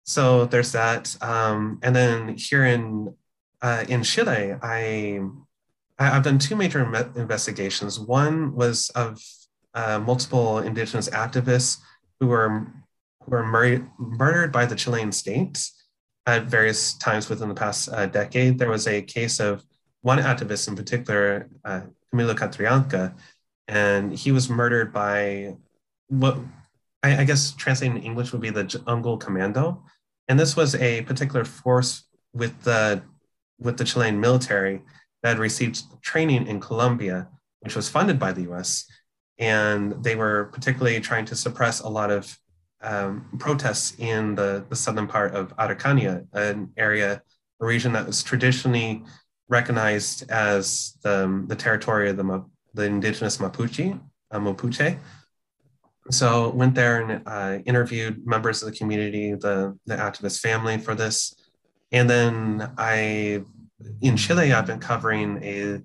So 0.04 0.46
there's 0.46 0.72
that. 0.72 1.16
Um, 1.22 1.80
and 1.82 1.96
then 1.96 2.38
here 2.38 2.66
in 2.66 3.14
uh, 3.60 3.84
in 3.90 4.04
chile 4.04 4.56
i 4.62 5.20
I've 6.00 6.24
done 6.24 6.38
two 6.38 6.56
major 6.56 6.84
investigations. 7.16 8.00
One 8.00 8.56
was 8.56 8.90
of 8.92 9.20
uh, 9.74 10.00
multiple 10.00 10.60
indigenous 10.60 11.10
activists 11.10 11.78
who 12.20 12.28
were 12.28 12.68
who 13.24 13.32
were 13.32 13.46
mur- 13.46 13.90
murdered 13.98 14.52
by 14.52 14.66
the 14.66 14.76
Chilean 14.76 15.12
state 15.12 15.70
at 16.26 16.44
various 16.44 16.94
times 16.98 17.30
within 17.30 17.50
the 17.50 17.56
past 17.56 17.90
uh, 17.90 18.06
decade. 18.06 18.60
There 18.60 18.70
was 18.70 18.88
a 18.88 19.02
case 19.02 19.40
of 19.40 19.64
one 20.02 20.20
activist 20.20 20.68
in 20.68 20.76
particular, 20.76 21.50
uh, 21.66 21.82
Camilo 22.14 22.36
Catrillanca, 22.36 23.14
and 23.68 24.14
he 24.14 24.32
was 24.32 24.50
murdered 24.50 24.94
by 24.94 25.56
what 26.10 26.38
I, 27.04 27.22
I 27.22 27.24
guess 27.24 27.52
translating 27.52 27.98
in 27.98 28.04
English 28.04 28.32
would 28.32 28.42
be 28.42 28.50
the 28.50 28.64
Jungle 28.64 29.18
Commando. 29.18 29.84
And 30.28 30.40
this 30.40 30.56
was 30.56 30.76
a 30.76 31.02
particular 31.04 31.46
force 31.46 32.04
with 32.34 32.64
the 32.64 33.02
with 33.60 33.78
the 33.78 33.84
Chilean 33.84 34.20
military 34.20 34.82
that 35.28 35.40
received 35.40 35.84
training 36.02 36.48
in 36.48 36.60
Colombia, 36.60 37.28
which 37.60 37.76
was 37.76 37.90
funded 37.90 38.18
by 38.18 38.32
the 38.32 38.44
US. 38.52 38.90
And 39.38 40.02
they 40.04 40.16
were 40.16 40.46
particularly 40.54 41.00
trying 41.02 41.26
to 41.26 41.36
suppress 41.36 41.82
a 41.82 41.90
lot 41.90 42.12
of 42.12 42.38
um, 42.82 43.26
protests 43.38 43.94
in 44.00 44.36
the, 44.36 44.66
the 44.70 44.76
southern 44.76 45.08
part 45.08 45.36
of 45.36 45.56
Araucania, 45.58 46.26
an 46.34 46.72
area, 46.78 47.22
a 47.60 47.66
region 47.66 47.92
that 47.94 48.08
was 48.08 48.24
traditionally 48.24 49.04
recognized 49.50 50.30
as 50.30 50.98
the, 51.04 51.44
the 51.48 51.56
territory 51.56 52.10
of 52.10 52.18
the, 52.18 52.46
the 52.74 52.84
indigenous 52.84 53.38
Mapuche, 53.38 54.00
uh, 54.32 54.40
Mapuche. 54.40 54.98
So 56.10 56.50
went 56.52 56.74
there 56.74 57.02
and 57.02 57.22
uh, 57.26 57.60
interviewed 57.66 58.26
members 58.26 58.64
of 58.64 58.72
the 58.72 58.78
community, 58.78 59.34
the, 59.34 59.78
the 59.86 59.96
activist 59.96 60.40
family 60.40 60.78
for 60.78 60.96
this. 60.96 61.36
And 61.92 62.10
then 62.10 62.72
I 62.78 63.44
in 64.02 64.18
Chile, 64.18 64.54
I've 64.54 64.68
been 64.68 64.80
covering 64.80 65.44
a 65.44 65.82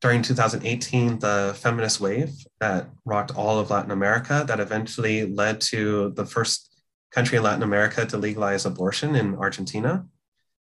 during 0.00 0.22
2018 0.22 1.18
the 1.18 1.56
feminist 1.58 2.00
wave 2.00 2.30
that 2.60 2.88
rocked 3.04 3.36
all 3.36 3.58
of 3.58 3.70
Latin 3.70 3.90
America 3.90 4.44
that 4.46 4.60
eventually 4.60 5.26
led 5.26 5.60
to 5.60 6.10
the 6.10 6.24
first 6.24 6.82
country 7.10 7.38
in 7.38 7.42
Latin 7.42 7.64
America 7.64 8.06
to 8.06 8.16
legalize 8.16 8.64
abortion 8.64 9.16
in 9.16 9.34
Argentina. 9.34 10.06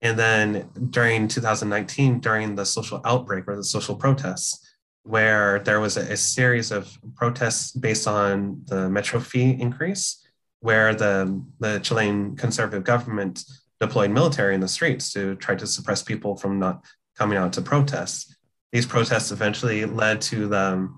And 0.01 0.19
then 0.19 0.69
during 0.91 1.29
2019, 1.29 2.19
during 2.19 2.57
the 2.57 2.67
social 2.67 3.01
outbreak 3.05 3.47
or 3.47 3.55
the 3.55 3.65
social 3.65 3.95
protests, 3.95 4.59
where 5.05 5.61
there 5.61 5.79
was 5.79 5.97
a, 5.97 6.17
series 6.17 6.73
of 6.73 6.97
protests 7.15 7.73
based 7.73 8.09
on 8.09 8.63
the 8.67 8.89
metro 8.89 9.21
fee 9.21 9.51
increase, 9.51 10.27
where 10.61 10.95
the, 10.95 11.43
the 11.61 11.79
Chilean 11.81 12.37
conservative 12.37 12.85
government 12.85 13.45
deployed 13.83 14.13
military 14.13 14.55
in 14.55 14.61
the 14.61 14.69
streets 14.69 15.13
to 15.13 15.35
try 15.45 15.57
to 15.57 15.67
suppress 15.67 16.03
people 16.05 16.37
from 16.37 16.61
not 16.61 16.85
coming 17.19 17.37
out 17.37 17.53
to 17.53 17.61
protest. 17.61 18.37
These 18.71 18.87
protests 18.87 19.33
eventually 19.33 19.85
led 19.85 20.21
to 20.33 20.47
the 20.47 20.89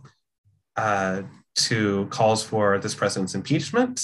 uh, 0.76 1.22
to 1.68 2.06
calls 2.10 2.44
for 2.44 2.78
this 2.78 2.94
president's 2.94 3.34
impeachment, 3.34 3.96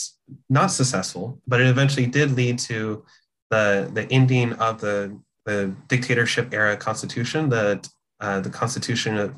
not 0.48 0.68
successful, 0.68 1.40
but 1.46 1.60
it 1.60 1.66
eventually 1.66 2.06
did 2.06 2.32
lead 2.32 2.58
to 2.70 3.04
the 3.50 3.90
the 3.92 4.06
ending 4.10 4.54
of 4.54 4.80
the 4.80 4.96
the 5.44 5.74
dictatorship 5.88 6.54
era 6.54 6.74
constitution, 6.76 7.50
the 7.50 7.86
uh, 8.20 8.40
the 8.40 8.50
constitution 8.50 9.18
of 9.18 9.34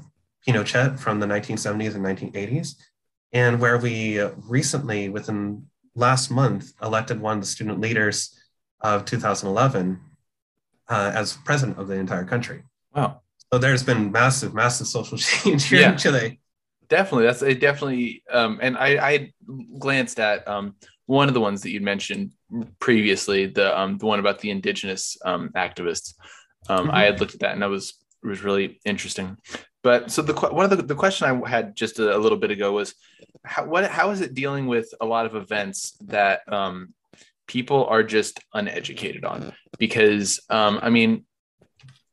Pinochet 0.47 0.99
from 0.99 1.19
the 1.19 1.27
1970s 1.27 1.95
and 1.97 2.05
1980s, 2.05 2.77
and 3.33 3.61
where 3.61 3.79
we 3.79 4.21
recently, 4.59 5.09
within 5.09 5.67
last 5.95 6.31
month, 6.31 6.73
elected 6.81 7.21
one 7.21 7.39
of 7.39 7.43
the 7.43 7.55
student 7.57 7.81
leaders 7.81 8.39
of 8.83 9.05
2011 9.05 10.01
uh, 10.89 11.13
as 11.15 11.39
president 11.45 11.79
of 11.79 11.89
the 11.89 11.95
entire 11.95 12.25
country. 12.25 12.63
Wow. 12.95 13.23
So 13.53 13.59
there's 13.59 13.83
been 13.83 14.13
massive, 14.13 14.55
massive 14.55 14.87
social 14.87 15.19
change 15.27 15.65
here 15.65 15.81
yeah. 15.81 15.93
in 15.93 15.99
Chile. 15.99 16.41
definitely 16.93 17.25
that's 17.25 17.41
it 17.41 17.59
definitely 17.59 18.23
um 18.31 18.59
and 18.61 18.77
i 18.77 18.89
i 19.11 19.33
glanced 19.79 20.21
at 20.21 20.47
um 20.47 20.75
one 21.07 21.27
of 21.27 21.33
the 21.33 21.41
ones 21.41 21.63
that 21.63 21.71
you'd 21.71 21.83
mentioned 21.83 22.33
previously 22.81 23.47
the 23.47 23.79
um 23.79 23.97
the 23.97 24.05
one 24.05 24.19
about 24.19 24.39
the 24.41 24.51
indigenous 24.51 25.17
um 25.25 25.49
activists 25.57 26.15
um 26.69 26.87
mm-hmm. 26.87 26.95
i 26.95 27.05
had 27.05 27.19
looked 27.19 27.33
at 27.33 27.41
that 27.41 27.53
and 27.53 27.63
that 27.63 27.71
was 27.71 27.95
was 28.23 28.45
really 28.45 28.79
interesting 28.85 29.39
but 29.83 30.11
so 30.11 30.21
the 30.21 30.35
one 30.51 30.65
of 30.65 30.71
the, 30.71 30.83
the 30.83 30.95
question 30.95 31.27
i 31.27 31.49
had 31.49 31.75
just 31.75 31.99
a, 31.99 32.15
a 32.15 32.19
little 32.19 32.39
bit 32.39 32.51
ago 32.51 32.73
was 32.73 32.95
how 33.43 33.65
what 33.65 33.91
how 33.91 34.11
is 34.11 34.21
it 34.21 34.35
dealing 34.35 34.67
with 34.67 34.93
a 35.01 35.07
lot 35.07 35.25
of 35.25 35.35
events 35.35 35.93
that 36.03 36.41
um 36.53 36.93
people 37.53 37.85
are 37.87 38.03
just 38.03 38.41
uneducated 38.55 39.25
on 39.25 39.53
because 39.79 40.41
um 40.51 40.79
i 40.83 40.91
mean 40.91 41.25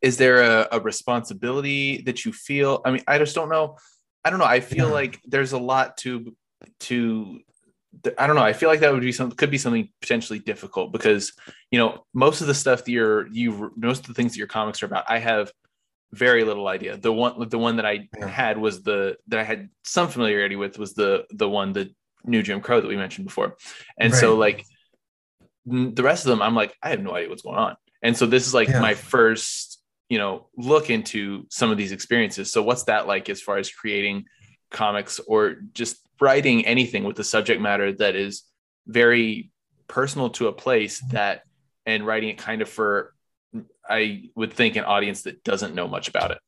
is 0.02 0.15
there 0.17 0.41
a, 0.41 0.67
a 0.71 0.80
responsibility 0.80 2.02
that 2.04 2.25
you 2.25 2.32
feel 2.32 2.82
i 2.86 2.91
mean 2.91 3.04
i 3.08 3.17
just 3.17 3.36
don't 3.36 3.49
know 3.49 3.75
I 4.23 4.30
don't 4.30 4.39
know. 4.39 4.45
I 4.45 4.60
feel 4.60 4.88
yeah. 4.88 4.93
like 4.93 5.19
there's 5.25 5.54
a 5.54 5.58
lot 5.58 5.97
to 5.97 6.36
to 6.82 7.39
I 8.17 8.28
don't 8.28 8.36
know. 8.36 8.43
I 8.43 8.54
feel 8.54 8.69
like 8.69 8.82
that 8.82 8.91
would 8.91 9.02
be 9.02 9.12
some 9.12 9.32
could 9.32 9.52
be 9.52 9.58
something 9.58 9.89
potentially 10.02 10.39
difficult 10.39 10.91
because 10.91 11.34
you 11.71 11.80
know 11.80 12.06
most 12.13 12.41
of 12.41 12.47
the 12.47 12.54
stuff 12.54 12.84
that 12.86 12.91
you're 12.91 13.28
you 13.28 13.71
most 13.75 14.02
of 14.02 14.08
the 14.08 14.13
things 14.13 14.34
that 14.34 14.38
your 14.38 14.47
comics 14.47 14.84
are 14.84 14.88
about. 14.88 15.06
I 15.08 15.19
have 15.19 15.52
very 16.12 16.43
little 16.43 16.67
idea. 16.67 16.97
The 16.97 17.13
one 17.13 17.47
the 17.49 17.58
one 17.58 17.78
that 17.78 17.86
I 17.86 18.10
yeah. 18.17 18.28
had 18.28 18.58
was 18.58 18.84
the 18.84 19.17
that 19.28 19.39
I 19.39 19.43
had 19.43 19.69
some 19.84 20.10
familiarity 20.10 20.56
with 20.56 20.78
was 20.78 20.93
the 20.93 21.25
the 21.32 21.49
one 21.49 21.71
the 21.71 21.91
new 22.25 22.43
Jim 22.43 22.62
Crow 22.62 22.82
that 22.82 22.88
we 22.88 22.97
mentioned 22.97 23.25
before, 23.25 23.56
and 23.97 24.12
right. 24.12 24.19
so 24.19 24.36
like 24.36 24.65
the 25.69 26.03
rest 26.03 26.25
of 26.25 26.29
them, 26.29 26.41
I'm 26.41 26.55
like 26.55 26.75
I 26.82 26.89
have 26.89 27.01
no 27.01 27.13
idea 27.13 27.29
what's 27.29 27.43
going 27.43 27.58
on, 27.58 27.75
and 28.01 28.15
so 28.15 28.25
this 28.25 28.47
is 28.47 28.53
like 28.53 28.69
yeah. 28.69 28.79
my 28.79 28.93
first 28.93 29.82
you 30.10 30.17
know 30.17 30.47
look 30.58 30.89
into 30.89 31.45
some 31.49 31.71
of 31.71 31.77
these 31.77 31.91
experiences. 31.91 32.51
So 32.51 32.63
what's 32.63 32.84
that 32.84 33.08
like 33.08 33.29
as 33.29 33.41
far 33.41 33.58
as 33.58 33.69
creating 33.69 34.25
comics 34.71 35.19
or 35.19 35.58
just 35.73 35.97
writing 36.21 36.65
anything 36.65 37.03
with 37.03 37.15
the 37.15 37.23
subject 37.23 37.62
matter 37.62 37.93
that 37.93 38.15
is 38.15 38.43
very 38.88 39.51
personal 39.88 40.29
to 40.32 40.47
a 40.47 40.53
place 40.53 41.01
mm-hmm. 41.01 41.15
that 41.15 41.43
and 41.86 42.05
writing 42.05 42.29
it 42.29 42.38
kind 42.38 42.62
of 42.62 42.69
for 42.69 43.13
i 43.89 44.23
would 44.36 44.53
think 44.53 44.75
an 44.75 44.84
audience 44.84 45.23
that 45.23 45.43
doesn't 45.43 45.73
know 45.73 45.88
much 45.88 46.08
about 46.08 46.32
it? 46.32 46.39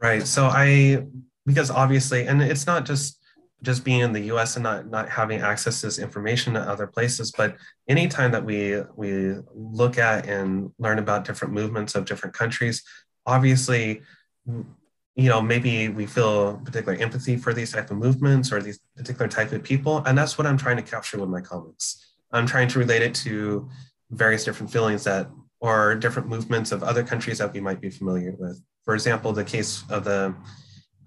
Right. 0.00 0.26
So 0.26 0.46
i 0.46 1.04
because 1.46 1.70
obviously 1.70 2.26
and 2.26 2.42
it's 2.42 2.66
not 2.66 2.84
just 2.84 3.19
just 3.62 3.84
being 3.84 4.00
in 4.00 4.12
the 4.12 4.32
US 4.32 4.56
and 4.56 4.62
not 4.62 4.88
not 4.88 5.08
having 5.08 5.40
access 5.40 5.80
to 5.80 5.86
this 5.86 5.98
information 5.98 6.54
to 6.54 6.60
other 6.60 6.86
places. 6.86 7.32
But 7.36 7.56
anytime 7.88 8.32
that 8.32 8.44
we 8.44 8.82
we 8.96 9.36
look 9.54 9.98
at 9.98 10.26
and 10.26 10.72
learn 10.78 10.98
about 10.98 11.24
different 11.24 11.54
movements 11.54 11.94
of 11.94 12.04
different 12.04 12.34
countries, 12.34 12.82
obviously, 13.26 14.02
you 14.46 15.28
know, 15.28 15.42
maybe 15.42 15.88
we 15.88 16.06
feel 16.06 16.58
particular 16.64 16.96
empathy 16.98 17.36
for 17.36 17.52
these 17.52 17.72
type 17.72 17.90
of 17.90 17.98
movements 17.98 18.52
or 18.52 18.62
these 18.62 18.80
particular 18.96 19.28
type 19.28 19.52
of 19.52 19.62
people. 19.62 20.02
And 20.06 20.16
that's 20.16 20.38
what 20.38 20.46
I'm 20.46 20.56
trying 20.56 20.76
to 20.76 20.82
capture 20.82 21.18
with 21.18 21.28
my 21.28 21.40
comics. 21.40 22.14
I'm 22.32 22.46
trying 22.46 22.68
to 22.68 22.78
relate 22.78 23.02
it 23.02 23.14
to 23.26 23.68
various 24.10 24.44
different 24.44 24.72
feelings 24.72 25.04
that 25.04 25.28
or 25.60 25.94
different 25.94 26.28
movements 26.28 26.72
of 26.72 26.82
other 26.82 27.02
countries 27.02 27.38
that 27.38 27.52
we 27.52 27.60
might 27.60 27.80
be 27.80 27.90
familiar 27.90 28.34
with. 28.38 28.62
For 28.84 28.94
example, 28.94 29.32
the 29.32 29.44
case 29.44 29.84
of 29.90 30.04
the 30.04 30.34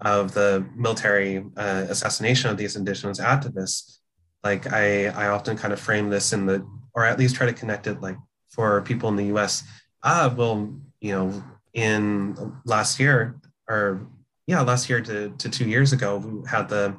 of 0.04 0.34
the 0.34 0.66
military 0.76 1.44
uh, 1.56 1.86
assassination 1.88 2.50
of 2.50 2.56
these 2.56 2.76
indigenous 2.76 3.20
activists, 3.20 3.98
like 4.42 4.72
I, 4.72 5.06
I 5.06 5.28
often 5.28 5.56
kind 5.56 5.72
of 5.72 5.80
frame 5.80 6.10
this 6.10 6.32
in 6.32 6.46
the, 6.46 6.66
or 6.94 7.04
at 7.04 7.18
least 7.18 7.36
try 7.36 7.46
to 7.46 7.52
connect 7.52 7.86
it 7.86 8.00
like 8.00 8.16
for 8.50 8.82
people 8.82 9.08
in 9.08 9.16
the 9.16 9.26
U.S. 9.26 9.64
Ah, 10.02 10.32
well, 10.36 10.74
you 11.00 11.12
know, 11.12 11.42
in 11.72 12.36
last 12.64 13.00
year 13.00 13.36
or 13.68 14.06
yeah, 14.46 14.60
last 14.60 14.90
year 14.90 15.00
to, 15.00 15.30
to 15.30 15.48
two 15.48 15.68
years 15.68 15.92
ago, 15.92 16.18
we 16.18 16.48
had 16.48 16.68
the 16.68 16.96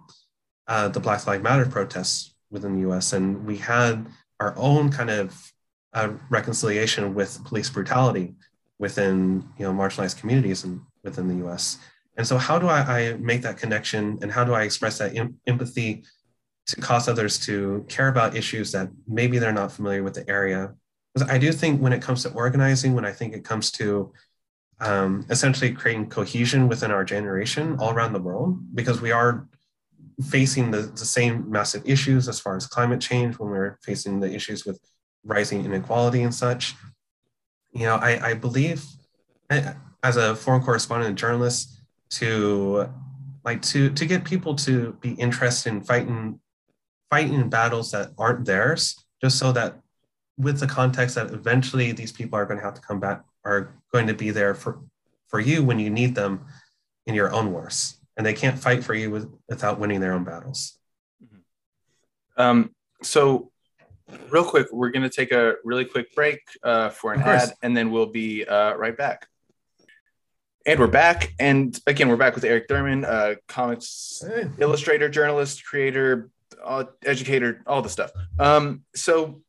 uh, 0.67 0.87
the 0.87 0.99
Black 0.99 1.25
Lives 1.27 1.43
Matter 1.43 1.65
protests 1.67 2.33
within 2.49 2.73
the 2.73 2.81
U.S. 2.81 3.13
and 3.13 3.45
we 3.45 3.57
had 3.57 4.07
our 4.39 4.55
own 4.57 4.91
kind 4.91 5.11
of 5.11 5.51
uh, 5.93 6.09
reconciliation 6.29 7.13
with 7.13 7.43
police 7.45 7.69
brutality 7.69 8.33
within 8.79 9.47
you 9.57 9.65
know 9.65 9.71
marginalized 9.71 10.19
communities 10.19 10.63
and 10.63 10.81
within 11.03 11.27
the 11.27 11.35
U.S. 11.45 11.77
And 12.17 12.25
so, 12.25 12.37
how 12.37 12.59
do 12.59 12.67
I, 12.67 12.79
I 12.79 13.13
make 13.15 13.41
that 13.41 13.57
connection 13.57 14.19
and 14.21 14.31
how 14.31 14.43
do 14.43 14.53
I 14.53 14.63
express 14.63 14.97
that 14.99 15.15
em- 15.15 15.35
empathy 15.47 16.03
to 16.67 16.75
cause 16.77 17.07
others 17.07 17.37
to 17.45 17.85
care 17.87 18.07
about 18.07 18.35
issues 18.35 18.71
that 18.71 18.89
maybe 19.07 19.37
they're 19.37 19.51
not 19.51 19.71
familiar 19.71 20.03
with 20.03 20.13
the 20.13 20.29
area? 20.29 20.73
Because 21.13 21.29
I 21.29 21.37
do 21.37 21.51
think 21.51 21.81
when 21.81 21.93
it 21.93 22.01
comes 22.01 22.23
to 22.23 22.31
organizing, 22.31 22.93
when 22.93 23.05
I 23.05 23.11
think 23.11 23.33
it 23.33 23.43
comes 23.43 23.71
to 23.71 24.13
um, 24.79 25.25
essentially 25.29 25.71
creating 25.71 26.09
cohesion 26.09 26.67
within 26.67 26.91
our 26.91 27.03
generation 27.03 27.77
all 27.79 27.91
around 27.91 28.13
the 28.13 28.21
world, 28.21 28.59
because 28.75 29.01
we 29.01 29.11
are 29.11 29.47
facing 30.29 30.71
the, 30.71 30.81
the 30.81 31.05
same 31.05 31.49
massive 31.49 31.83
issues 31.85 32.27
as 32.27 32.39
far 32.39 32.55
as 32.55 32.67
climate 32.67 33.01
change, 33.01 33.37
when 33.39 33.49
we're 33.49 33.77
facing 33.83 34.19
the 34.19 34.33
issues 34.33 34.65
with 34.65 34.79
rising 35.23 35.65
inequality 35.65 36.21
and 36.21 36.33
such. 36.33 36.73
You 37.73 37.83
know, 37.83 37.95
I, 37.95 38.29
I 38.29 38.33
believe 38.33 38.85
eh, 39.49 39.73
as 40.03 40.17
a 40.17 40.35
foreign 40.35 40.61
correspondent 40.61 41.09
and 41.09 41.17
journalist, 41.17 41.74
to 42.09 42.89
like 43.43 43.61
to 43.61 43.89
to 43.91 44.05
get 44.05 44.25
people 44.25 44.55
to 44.55 44.93
be 45.01 45.11
interested 45.11 45.69
in 45.69 45.81
fighting 45.81 46.39
fighting 47.09 47.49
battles 47.49 47.91
that 47.91 48.11
aren't 48.17 48.45
theirs 48.45 49.05
just 49.21 49.37
so 49.37 49.51
that 49.51 49.79
with 50.37 50.59
the 50.59 50.67
context 50.67 51.15
that 51.15 51.31
eventually 51.31 51.91
these 51.91 52.11
people 52.11 52.37
are 52.37 52.45
going 52.45 52.59
to 52.59 52.65
have 52.65 52.73
to 52.73 52.81
come 52.81 52.99
back 52.99 53.23
are 53.45 53.73
going 53.93 54.07
to 54.07 54.13
be 54.13 54.31
there 54.31 54.53
for 54.53 54.79
for 55.27 55.39
you 55.39 55.63
when 55.63 55.79
you 55.79 55.89
need 55.89 56.15
them 56.15 56.45
in 57.05 57.15
your 57.15 57.31
own 57.31 57.51
wars 57.51 57.97
and 58.17 58.25
they 58.25 58.33
can't 58.33 58.57
fight 58.57 58.83
for 58.83 58.93
you 58.93 59.11
with, 59.11 59.29
without 59.49 59.79
winning 59.79 59.99
their 59.99 60.13
own 60.13 60.23
battles. 60.23 60.79
Mm-hmm. 61.23 62.41
um, 62.41 62.71
so 63.01 63.51
real 64.29 64.45
quick 64.45 64.67
we're 64.71 64.89
going 64.89 65.03
to 65.03 65.09
take 65.09 65.31
a 65.31 65.55
really 65.63 65.85
quick 65.85 66.13
break 66.15 66.39
uh, 66.63 66.89
for 66.89 67.13
an 67.13 67.21
ad 67.21 67.53
and 67.61 67.75
then 67.75 67.91
we'll 67.91 68.05
be 68.05 68.45
uh, 68.45 68.73
right 68.75 68.97
back 68.97 69.27
and 70.65 70.79
we're 70.79 70.87
back. 70.87 71.33
And 71.39 71.79
again, 71.85 72.09
we're 72.09 72.15
back 72.15 72.33
with 72.33 72.43
Erik 72.43 72.67
Thurman, 72.67 73.05
uh, 73.05 73.35
comics 73.47 74.23
hey. 74.27 74.49
illustrator, 74.57 75.09
journalist, 75.09 75.63
creator, 75.63 76.29
uh, 76.63 76.85
educator, 77.03 77.61
all 77.67 77.81
the 77.81 77.89
stuff. 77.89 78.11
Um, 78.39 78.83
so 78.95 79.41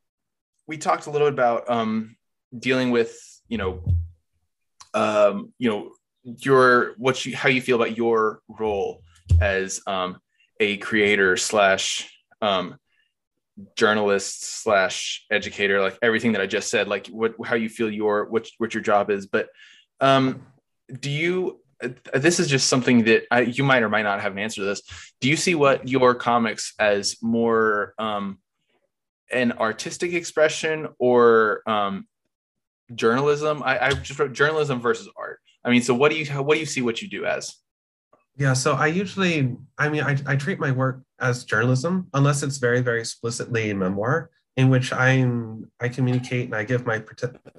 we 0.67 0.77
talked 0.77 1.07
a 1.07 1.11
little 1.11 1.29
bit 1.29 1.35
about 1.35 1.71
um, 1.71 2.17
dealing 2.57 2.91
with, 2.91 3.17
you 3.49 3.57
know, 3.57 3.83
um, 4.93 5.53
you 5.59 5.71
know, 5.71 5.93
your 6.23 6.95
what 6.99 7.25
you 7.25 7.37
how 7.37 7.49
you 7.49 7.63
feel 7.63 7.77
about 7.77 7.97
your 7.97 8.41
role 8.49 9.03
as 9.41 9.81
um, 9.87 10.19
a 10.59 10.77
creator 10.79 11.37
slash 11.37 12.11
um, 12.43 12.77
journalist 13.77 14.43
slash 14.63 15.25
educator, 15.31 15.81
like 15.81 15.97
everything 16.03 16.33
that 16.33 16.43
I 16.43 16.47
just 16.47 16.69
said, 16.69 16.89
like 16.89 17.07
what 17.07 17.35
how 17.45 17.55
you 17.55 17.69
feel 17.69 17.91
your 17.91 18.27
what 18.27 18.49
what 18.59 18.75
your 18.75 18.83
job 18.83 19.11
is, 19.11 19.27
but 19.27 19.49
um 20.01 20.43
do 21.01 21.11
you 21.11 21.61
uh, 21.83 21.89
this 22.15 22.41
is 22.41 22.49
just 22.49 22.69
something 22.69 23.05
that 23.05 23.25
I, 23.31 23.41
you 23.41 23.63
might 23.63 23.83
or 23.83 23.89
might 23.89 24.03
not 24.03 24.21
have 24.21 24.33
an 24.33 24.39
answer 24.39 24.63
to 24.63 24.67
this. 24.67 24.83
Do 25.21 25.29
you 25.29 25.37
see 25.37 25.55
what 25.55 25.87
your 25.89 26.15
comics 26.15 26.73
as 26.79 27.17
more 27.23 27.95
um, 27.99 28.39
an 29.31 29.53
artistic 29.53 30.15
expression 30.15 30.89
or 30.99 31.63
um, 31.67 32.07
journalism? 32.95 33.63
I, 33.63 33.87
I 33.87 33.91
just 33.91 34.19
wrote 34.19 34.33
journalism 34.33 34.81
versus 34.81 35.09
art. 35.17 35.41
I 35.65 35.71
mean 35.71 35.83
so 35.83 35.95
what 35.95 36.11
do 36.11 36.19
you 36.19 36.25
what 36.43 36.55
do 36.55 36.61
you 36.61 36.67
see 36.67 36.83
what 36.83 37.03
you 37.03 37.09
do 37.09 37.27
as? 37.27 37.55
Yeah 38.39 38.53
so 38.53 38.75
i 38.75 38.87
usually 38.87 39.57
i 39.79 39.89
mean 39.89 40.03
I, 40.03 40.17
I 40.27 40.37
treat 40.37 40.61
my 40.61 40.71
work 40.71 41.03
as 41.19 41.45
journalism 41.45 42.09
unless 42.13 42.43
it's 42.43 42.59
very 42.59 42.83
very 42.83 43.01
explicitly 43.01 43.71
a 43.71 43.75
memoir 43.75 44.31
in 44.59 44.69
which 44.69 44.93
i'm 44.93 45.71
i 45.81 45.89
communicate 45.89 46.45
and 46.45 46.55
i 46.55 46.63
give 46.63 46.85
my 46.85 47.03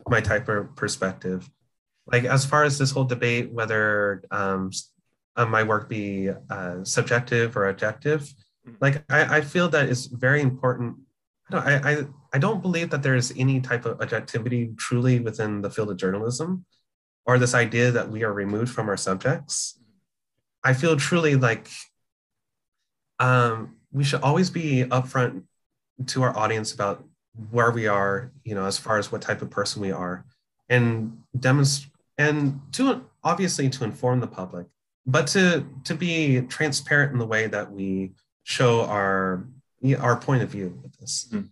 my 0.08 0.22
type 0.22 0.48
of 0.50 0.76
perspective 0.76 1.50
like 2.12 2.24
as 2.24 2.46
far 2.46 2.63
as 2.63 2.78
this 2.78 2.91
whole 2.91 3.04
debate 3.04 3.52
whether 3.52 4.24
um, 4.32 4.72
uh, 5.36 5.46
my 5.46 5.63
work 5.63 5.89
be 5.89 6.30
uh, 6.50 6.84
subjective 6.84 7.56
or 7.56 7.70
objective 7.70 8.22
mm-hmm. 8.22 8.74
like 8.82 9.04
I, 9.12 9.38
I 9.38 9.41
feel 9.41 9.70
that 9.70 9.89
it's 9.89 10.06
very 10.06 10.41
important 10.41 10.98
I, 11.52 11.91
I, 11.91 12.06
I 12.34 12.38
don't 12.39 12.62
believe 12.62 12.89
that 12.89 13.04
there's 13.04 13.32
any 13.38 13.62
type 13.62 13.86
of 13.86 14.02
objectivity 14.02 14.74
truly 14.78 15.20
within 15.20 15.62
the 15.62 15.70
field 15.70 15.91
of 15.91 15.98
journalism 15.98 16.65
or 17.26 17.39
this 17.39 17.54
idea 17.54 17.91
that 17.91 18.10
we 18.10 18.24
are 18.24 18.34
removed 18.34 18.72
from 18.72 18.89
our 18.89 18.98
subjects 18.98 19.80
i 20.63 20.74
feel 20.74 20.96
truly 20.96 21.36
like 21.36 21.70
um, 23.20 23.78
we 23.91 24.04
should 24.04 24.22
always 24.22 24.50
be 24.50 24.84
upfront 24.84 25.43
to 26.06 26.22
our 26.22 26.38
audience 26.38 26.72
about 26.74 27.04
where 27.52 27.72
we 27.72 27.88
are 27.88 28.32
you 28.43 28.56
know 28.56 28.65
as 28.65 28.78
far 28.78 28.98
as 28.98 29.12
what 29.12 29.22
type 29.22 29.41
of 29.41 29.50
person 29.50 29.82
we 29.82 29.91
are 29.91 30.26
and 30.70 31.17
demonstrate 31.39 31.91
and 32.17 32.60
to 32.73 33.06
obviously 33.23 33.69
to 33.69 33.84
inform 33.84 34.19
the 34.19 34.27
public, 34.27 34.67
but 35.06 35.27
to 35.27 35.65
to 35.84 35.95
be 35.95 36.41
transparent 36.41 37.13
in 37.13 37.19
the 37.19 37.25
way 37.25 37.47
that 37.47 37.71
we 37.71 38.13
show 38.43 38.82
our 38.82 39.47
our 39.99 40.17
point 40.17 40.43
of 40.43 40.49
view 40.49 40.80
with 40.82 40.97
this. 40.99 41.27
Mm-hmm. 41.32 41.47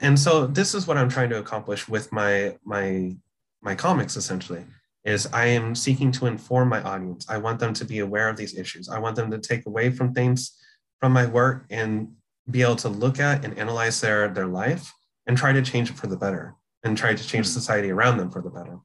And 0.00 0.18
so 0.18 0.46
this 0.46 0.74
is 0.74 0.86
what 0.86 0.96
I'm 0.96 1.08
trying 1.08 1.30
to 1.30 1.38
accomplish 1.38 1.88
with 1.88 2.12
my 2.12 2.56
my 2.64 3.16
my 3.62 3.74
comics 3.74 4.16
essentially 4.16 4.64
is 5.04 5.28
I 5.32 5.46
am 5.46 5.74
seeking 5.74 6.12
to 6.12 6.26
inform 6.26 6.68
my 6.68 6.82
audience. 6.82 7.26
I 7.28 7.38
want 7.38 7.58
them 7.58 7.74
to 7.74 7.84
be 7.84 8.00
aware 8.00 8.28
of 8.28 8.36
these 8.36 8.56
issues. 8.56 8.88
I 8.88 8.98
want 8.98 9.16
them 9.16 9.30
to 9.30 9.38
take 9.38 9.66
away 9.66 9.90
from 9.90 10.14
things 10.14 10.56
from 11.00 11.12
my 11.12 11.26
work 11.26 11.64
and 11.70 12.12
be 12.50 12.62
able 12.62 12.76
to 12.76 12.88
look 12.88 13.18
at 13.18 13.44
and 13.44 13.58
analyze 13.58 14.00
their, 14.00 14.28
their 14.28 14.46
life 14.46 14.92
and 15.26 15.36
try 15.36 15.52
to 15.52 15.62
change 15.62 15.90
it 15.90 15.96
for 15.96 16.06
the 16.06 16.16
better 16.16 16.54
and 16.84 16.96
try 16.96 17.14
to 17.14 17.26
change 17.26 17.46
hmm. 17.46 17.52
society 17.52 17.90
around 17.90 18.18
them 18.18 18.30
for 18.30 18.42
the 18.42 18.50
better. 18.50 18.78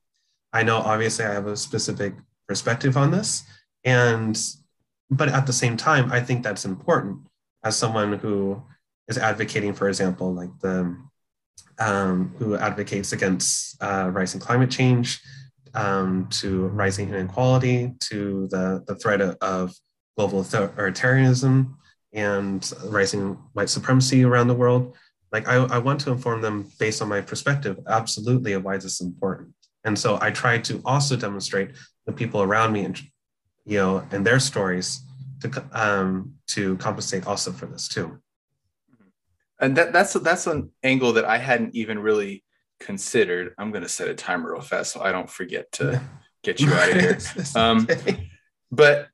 I 0.58 0.64
know 0.64 0.78
obviously 0.78 1.24
I 1.24 1.34
have 1.34 1.46
a 1.46 1.56
specific 1.56 2.16
perspective 2.48 2.98
on 2.98 3.12
this. 3.12 3.44
And 3.84 4.36
but 5.12 5.30
at 5.30 5.46
the 5.46 5.54
same 5.54 5.78
time 5.78 6.12
I 6.12 6.20
think 6.20 6.42
that's 6.42 6.66
important 6.66 7.20
as 7.64 7.78
someone 7.78 8.14
who 8.14 8.64
is 9.08 9.20
advocating 9.20 9.74
for 9.74 9.88
example 9.88 10.34
like 10.34 10.50
the 10.60 10.98
um, 11.80 12.34
who 12.40 12.58
advocates 12.58 13.12
against 13.12 13.82
uh, 13.84 14.10
rising 14.12 14.42
climate 14.42 14.72
change 14.72 15.22
um, 15.76 16.28
to 16.40 16.68
rising 16.70 17.10
inequality 17.10 17.94
to 18.10 18.48
the, 18.48 18.84
the 18.88 18.96
threat 18.96 19.22
of, 19.22 19.38
of 19.42 19.76
global 20.18 20.42
authoritarianism 20.42 21.76
and 22.14 22.74
rising 22.86 23.38
white 23.54 23.70
supremacy 23.70 24.24
around 24.24 24.48
the 24.48 24.56
world. 24.56 24.96
Like 25.32 25.48
I, 25.48 25.56
I 25.56 25.78
want 25.78 26.02
to 26.02 26.12
inform 26.12 26.42
them 26.42 26.68
based 26.80 27.00
on 27.04 27.10
my 27.10 27.22
perspective 27.22 27.78
absolutely 27.88 28.54
of 28.54 28.64
why 28.64 28.78
this 28.78 28.96
is 28.96 29.02
important 29.02 29.54
and 29.88 29.98
so 29.98 30.20
i 30.22 30.30
try 30.30 30.58
to 30.58 30.82
also 30.86 31.16
demonstrate 31.16 31.72
the 32.06 32.14
people 32.14 32.42
around 32.42 32.72
me 32.72 32.86
and 32.86 33.02
you 33.66 33.78
know 33.78 34.06
and 34.12 34.26
their 34.26 34.40
stories 34.40 35.02
to 35.42 35.64
um, 35.72 36.34
to 36.48 36.78
compensate 36.78 37.28
also 37.28 37.52
for 37.52 37.66
this 37.68 37.88
too. 37.88 38.20
And 39.60 39.76
that 39.78 39.94
that's 39.94 40.14
that's 40.14 40.48
an 40.48 40.72
angle 40.84 41.14
that 41.14 41.26
i 41.26 41.38
hadn't 41.38 41.76
even 41.76 42.00
really 42.00 42.44
considered. 42.80 43.54
I'm 43.58 43.72
going 43.72 43.84
to 43.84 43.90
set 43.90 44.08
a 44.08 44.14
timer 44.14 44.54
real 44.54 44.62
fast 44.62 44.94
so 44.94 45.02
i 45.02 45.12
don't 45.12 45.30
forget 45.30 45.72
to 45.74 46.02
get 46.44 46.60
you 46.60 46.72
out 46.74 46.92
of 46.92 47.00
here 47.00 47.18
um, 47.56 47.88
but 48.72 49.08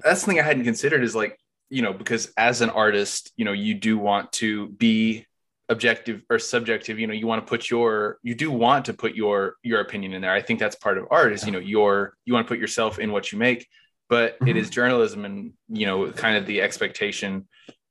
that's 0.00 0.20
the 0.20 0.26
thing 0.26 0.38
i 0.38 0.42
hadn't 0.42 0.64
considered 0.64 1.02
is 1.02 1.14
like 1.14 1.38
you 1.68 1.82
know 1.82 1.92
because 1.92 2.32
as 2.36 2.60
an 2.60 2.70
artist 2.70 3.32
you 3.36 3.44
know 3.44 3.52
you 3.52 3.74
do 3.74 3.98
want 3.98 4.30
to 4.32 4.68
be 4.68 5.26
objective 5.68 6.22
or 6.30 6.38
subjective 6.38 6.98
you 6.98 7.06
know 7.06 7.12
you 7.12 7.26
want 7.26 7.44
to 7.44 7.48
put 7.48 7.68
your 7.68 8.18
you 8.22 8.34
do 8.34 8.52
want 8.52 8.84
to 8.84 8.94
put 8.94 9.14
your 9.14 9.56
your 9.62 9.80
opinion 9.80 10.12
in 10.12 10.22
there 10.22 10.32
i 10.32 10.40
think 10.40 10.60
that's 10.60 10.76
part 10.76 10.96
of 10.96 11.06
art 11.10 11.32
is 11.32 11.44
you 11.44 11.50
know 11.50 11.58
your 11.58 12.14
you 12.24 12.32
want 12.32 12.46
to 12.46 12.48
put 12.48 12.60
yourself 12.60 13.00
in 13.00 13.10
what 13.10 13.32
you 13.32 13.38
make 13.38 13.66
but 14.08 14.34
mm-hmm. 14.34 14.48
it 14.48 14.56
is 14.56 14.70
journalism 14.70 15.24
and 15.24 15.52
you 15.68 15.84
know 15.84 16.10
kind 16.12 16.36
of 16.36 16.46
the 16.46 16.60
expectation 16.60 17.48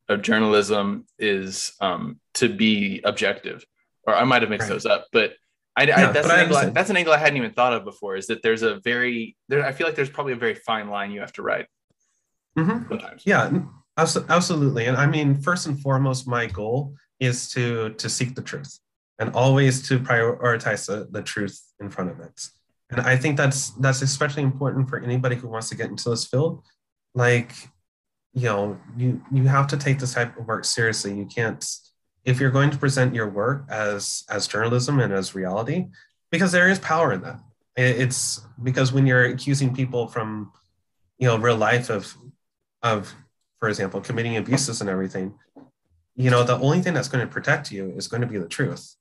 of 0.07 0.21
journalism 0.21 1.05
is 1.19 1.73
um 1.81 2.17
to 2.33 2.47
be 2.47 3.01
objective 3.03 3.65
or 4.07 4.15
i 4.15 4.23
might 4.23 4.41
have 4.41 4.49
mixed 4.49 4.69
right. 4.69 4.75
those 4.75 4.85
up 4.85 5.07
but 5.11 5.33
I, 5.77 5.83
I 5.83 6.11
that's, 6.13 6.29
an 6.29 6.39
angle 6.39 6.55
I, 6.55 6.65
that's 6.69 6.89
an 6.89 6.95
angle 6.95 7.11
I 7.11 7.17
hadn't 7.17 7.35
even 7.35 7.51
thought 7.51 7.73
of 7.73 7.83
before. 7.83 8.15
Is 8.15 8.27
that 8.27 8.41
there's 8.41 8.61
a 8.61 8.79
very 8.79 9.35
there? 9.49 9.65
I 9.65 9.73
feel 9.73 9.85
like 9.85 9.97
there's 9.97 10.09
probably 10.09 10.31
a 10.31 10.37
very 10.37 10.55
fine 10.55 10.89
line 10.89 11.11
you 11.11 11.19
have 11.19 11.33
to 11.33 11.41
write. 11.41 11.65
Mm-hmm. 12.57 12.87
Sometimes. 12.87 13.23
Yeah, 13.25 13.59
absolutely. 13.97 14.85
And 14.85 14.95
I 14.95 15.05
mean, 15.05 15.35
first 15.35 15.67
and 15.67 15.77
foremost, 15.77 16.29
my 16.29 16.45
goal 16.45 16.95
is 17.19 17.49
to 17.51 17.89
to 17.91 18.09
seek 18.09 18.35
the 18.35 18.41
truth 18.41 18.79
and 19.19 19.31
always 19.33 19.87
to 19.87 19.99
prioritize 19.99 20.87
the, 20.87 21.07
the 21.11 21.21
truth 21.21 21.61
in 21.79 21.89
front 21.89 22.11
of 22.11 22.19
it. 22.19 22.49
And 22.89 23.01
I 23.01 23.17
think 23.17 23.37
that's 23.37 23.71
that's 23.71 24.01
especially 24.01 24.43
important 24.43 24.89
for 24.89 24.99
anybody 24.99 25.35
who 25.35 25.47
wants 25.47 25.69
to 25.69 25.75
get 25.75 25.89
into 25.89 26.09
this 26.09 26.25
field. 26.25 26.63
Like, 27.13 27.53
you 28.33 28.43
know, 28.49 28.79
you 28.97 29.21
you 29.31 29.43
have 29.47 29.67
to 29.67 29.77
take 29.77 29.99
this 29.99 30.13
type 30.13 30.37
of 30.37 30.45
work 30.45 30.65
seriously. 30.65 31.17
You 31.17 31.25
can't 31.25 31.65
if 32.25 32.39
you're 32.39 32.51
going 32.51 32.71
to 32.71 32.77
present 32.77 33.15
your 33.15 33.29
work 33.29 33.65
as 33.69 34.23
as 34.29 34.47
journalism 34.47 34.99
and 34.99 35.13
as 35.13 35.35
reality, 35.35 35.87
because 36.31 36.51
there 36.51 36.69
is 36.69 36.79
power 36.79 37.13
in 37.13 37.21
that. 37.21 37.39
It's 37.77 38.41
because 38.61 38.93
when 38.93 39.05
you're 39.05 39.25
accusing 39.25 39.75
people 39.75 40.07
from, 40.07 40.51
you 41.17 41.27
know, 41.27 41.37
real 41.37 41.57
life 41.57 41.89
of 41.89 42.15
of, 42.83 43.13
for 43.59 43.67
example, 43.67 43.99
committing 43.99 44.37
abuses 44.37 44.81
and 44.81 44.89
everything, 44.89 45.33
you 46.15 46.29
know, 46.29 46.43
the 46.43 46.57
only 46.59 46.81
thing 46.81 46.93
that's 46.93 47.07
going 47.07 47.25
to 47.25 47.31
protect 47.31 47.71
you 47.71 47.91
is 47.95 48.07
going 48.07 48.21
to 48.21 48.27
be 48.27 48.37
the 48.37 48.47
truth. 48.47 48.95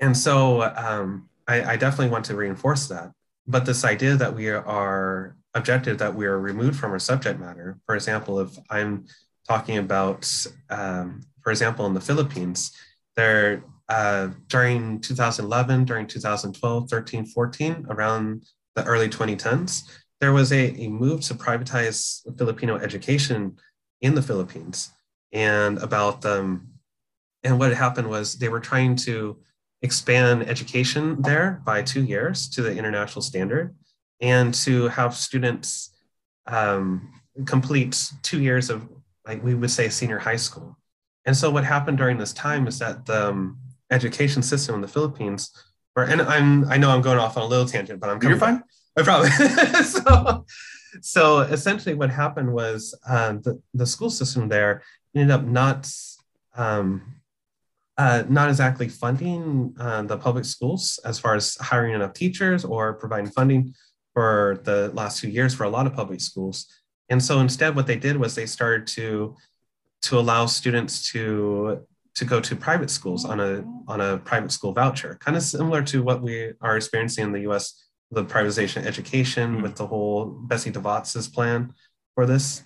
And 0.00 0.16
so 0.16 0.62
um, 0.76 1.28
I, 1.48 1.72
I 1.72 1.76
definitely 1.76 2.10
want 2.10 2.26
to 2.26 2.36
reinforce 2.36 2.88
that. 2.88 3.12
But 3.46 3.66
this 3.66 3.84
idea 3.84 4.16
that 4.16 4.34
we 4.34 4.48
are 4.50 5.36
objective, 5.54 5.98
that 5.98 6.14
we 6.14 6.26
are 6.26 6.38
removed 6.38 6.78
from 6.78 6.92
our 6.92 6.98
subject 6.98 7.38
matter, 7.38 7.78
for 7.86 7.94
example, 7.94 8.40
if 8.40 8.50
I'm 8.70 9.06
talking 9.46 9.78
about, 9.78 10.30
um, 10.70 11.22
for 11.42 11.50
example, 11.50 11.86
in 11.86 11.94
the 11.94 12.00
Philippines, 12.00 12.72
there 13.16 13.62
uh, 13.88 14.28
during 14.48 15.00
2011, 15.00 15.84
during 15.84 16.06
2012, 16.06 16.88
13, 16.88 17.26
14, 17.26 17.86
around 17.90 18.44
the 18.74 18.84
early 18.84 19.08
2010s, 19.08 19.82
there 20.20 20.32
was 20.32 20.52
a, 20.52 20.70
a 20.80 20.88
move 20.88 21.20
to 21.22 21.34
privatize 21.34 22.22
Filipino 22.38 22.76
education 22.76 23.56
in 24.00 24.14
the 24.14 24.22
Philippines. 24.22 24.90
And 25.34 25.78
about 25.78 26.24
um, 26.24 26.68
and 27.42 27.58
what 27.58 27.68
had 27.68 27.76
happened 27.76 28.08
was 28.08 28.36
they 28.36 28.48
were 28.48 28.60
trying 28.60 28.96
to 28.96 29.36
expand 29.82 30.48
education 30.48 31.20
there 31.20 31.60
by 31.66 31.82
two 31.82 32.02
years 32.02 32.48
to 32.48 32.62
the 32.62 32.74
international 32.74 33.20
standard 33.20 33.76
and 34.20 34.54
to 34.54 34.88
have 34.88 35.14
students 35.14 35.90
um, 36.46 37.12
complete 37.44 38.10
two 38.22 38.40
years 38.40 38.70
of 38.70 38.88
like 39.26 39.42
we 39.42 39.54
would 39.54 39.70
say 39.70 39.88
senior 39.88 40.18
high 40.18 40.36
school. 40.36 40.76
And 41.26 41.36
so 41.36 41.50
what 41.50 41.64
happened 41.64 41.98
during 41.98 42.18
this 42.18 42.32
time 42.32 42.66
is 42.66 42.78
that 42.78 43.06
the 43.06 43.28
um, 43.28 43.58
education 43.90 44.42
system 44.42 44.74
in 44.76 44.80
the 44.80 44.88
Philippines, 44.88 45.50
or 45.96 46.04
and 46.04 46.22
I'm 46.22 46.68
I 46.70 46.76
know 46.76 46.90
I'm 46.90 47.02
going 47.02 47.18
off 47.18 47.36
on 47.36 47.42
a 47.42 47.46
little 47.46 47.66
tangent, 47.66 48.00
but 48.00 48.10
I'm 48.10 48.22
you're 48.22 48.36
fine. 48.36 48.56
Back. 48.56 48.64
I 48.96 49.02
promise. 49.02 49.92
so, 49.92 50.46
so 51.00 51.38
essentially, 51.40 51.94
what 51.94 52.10
happened 52.10 52.52
was 52.52 52.94
uh, 53.08 53.32
the 53.42 53.60
the 53.72 53.86
school 53.86 54.10
system 54.10 54.48
there 54.48 54.82
ended 55.14 55.30
up 55.30 55.44
not 55.44 55.90
um, 56.56 57.02
uh, 57.96 58.24
not 58.28 58.48
exactly 58.48 58.88
funding 58.88 59.74
uh, 59.78 60.02
the 60.02 60.16
public 60.16 60.44
schools 60.44 60.98
as 61.04 61.18
far 61.18 61.34
as 61.34 61.56
hiring 61.60 61.94
enough 61.94 62.12
teachers 62.12 62.64
or 62.64 62.94
providing 62.94 63.30
funding 63.30 63.74
for 64.12 64.60
the 64.64 64.90
last 64.94 65.20
few 65.20 65.30
years 65.30 65.54
for 65.54 65.64
a 65.64 65.68
lot 65.68 65.86
of 65.86 65.94
public 65.94 66.20
schools. 66.20 66.66
And 67.08 67.22
so 67.22 67.40
instead, 67.40 67.76
what 67.76 67.86
they 67.86 67.96
did 67.96 68.16
was 68.16 68.34
they 68.34 68.46
started 68.46 68.86
to 68.88 69.36
to 70.02 70.18
allow 70.18 70.46
students 70.46 71.10
to 71.12 71.86
to 72.14 72.24
go 72.24 72.38
to 72.40 72.54
private 72.54 72.90
schools 72.90 73.24
on 73.24 73.40
a 73.40 73.64
on 73.88 74.00
a 74.00 74.18
private 74.18 74.52
school 74.52 74.72
voucher, 74.72 75.16
kind 75.20 75.36
of 75.36 75.42
similar 75.42 75.82
to 75.82 76.02
what 76.02 76.22
we 76.22 76.52
are 76.60 76.76
experiencing 76.76 77.24
in 77.24 77.32
the 77.32 77.40
U.S 77.40 77.84
the 78.14 78.24
privatization 78.24 78.78
of 78.78 78.86
education 78.86 79.54
mm-hmm. 79.54 79.62
with 79.62 79.76
the 79.76 79.86
whole 79.86 80.26
Betsy 80.26 80.70
DeVos's 80.70 81.28
plan 81.28 81.74
for 82.14 82.26
this. 82.26 82.62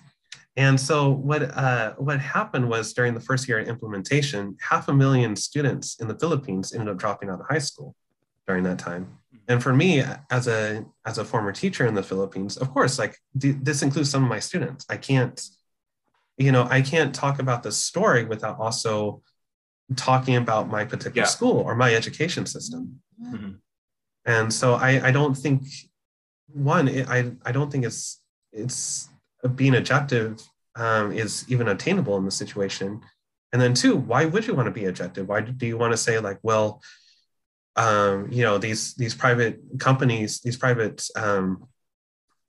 And 0.55 0.79
so 0.79 1.09
what 1.09 1.43
uh, 1.55 1.93
what 1.97 2.19
happened 2.19 2.69
was 2.69 2.93
during 2.93 3.13
the 3.13 3.19
first 3.19 3.47
year 3.47 3.59
of 3.59 3.67
implementation, 3.67 4.57
half 4.59 4.87
a 4.87 4.93
million 4.93 5.35
students 5.35 5.99
in 6.01 6.07
the 6.07 6.15
Philippines 6.15 6.73
ended 6.73 6.89
up 6.89 6.97
dropping 6.97 7.29
out 7.29 7.39
of 7.39 7.47
high 7.47 7.59
school 7.59 7.95
during 8.47 8.63
that 8.63 8.79
time. 8.79 9.05
Mm-hmm. 9.05 9.51
And 9.51 9.63
for 9.63 9.73
me, 9.73 10.03
as 10.29 10.47
a 10.47 10.85
as 11.05 11.17
a 11.17 11.25
former 11.25 11.51
teacher 11.51 11.85
in 11.85 11.93
the 11.93 12.03
Philippines, 12.03 12.57
of 12.57 12.71
course, 12.71 12.99
like 12.99 13.17
th- 13.39 13.57
this 13.61 13.81
includes 13.81 14.09
some 14.09 14.23
of 14.23 14.29
my 14.29 14.39
students. 14.39 14.85
I 14.89 14.97
can't, 14.97 15.39
you 16.37 16.51
know, 16.51 16.67
I 16.69 16.81
can't 16.81 17.13
talk 17.13 17.39
about 17.39 17.63
this 17.63 17.77
story 17.77 18.25
without 18.25 18.59
also 18.59 19.21
talking 19.95 20.35
about 20.35 20.69
my 20.69 20.85
particular 20.85 21.25
yeah. 21.25 21.25
school 21.25 21.57
or 21.59 21.75
my 21.75 21.93
education 21.93 22.45
system. 22.45 23.01
Mm-hmm. 23.21 23.51
And 24.25 24.53
so 24.53 24.75
I, 24.75 25.07
I 25.07 25.11
don't 25.11 25.35
think 25.35 25.63
one, 26.53 26.89
I, 27.07 27.31
I 27.45 27.51
don't 27.51 27.71
think 27.71 27.85
it's 27.85 28.21
it's 28.51 29.08
being 29.55 29.75
objective 29.75 30.41
um, 30.75 31.11
is 31.11 31.45
even 31.49 31.67
attainable 31.67 32.17
in 32.17 32.25
the 32.25 32.31
situation. 32.31 33.01
And 33.51 33.61
then 33.61 33.73
two, 33.73 33.95
why 33.95 34.25
would 34.25 34.45
you 34.45 34.53
want 34.53 34.67
to 34.67 34.71
be 34.71 34.85
objective? 34.85 35.27
Why 35.27 35.41
do 35.41 35.65
you 35.65 35.77
want 35.77 35.93
to 35.93 35.97
say 35.97 36.19
like, 36.19 36.39
well, 36.43 36.81
um, 37.75 38.27
you 38.31 38.43
know, 38.43 38.57
these 38.57 38.93
these 38.95 39.15
private 39.15 39.59
companies, 39.79 40.41
these 40.41 40.57
private 40.57 41.07
um, 41.15 41.67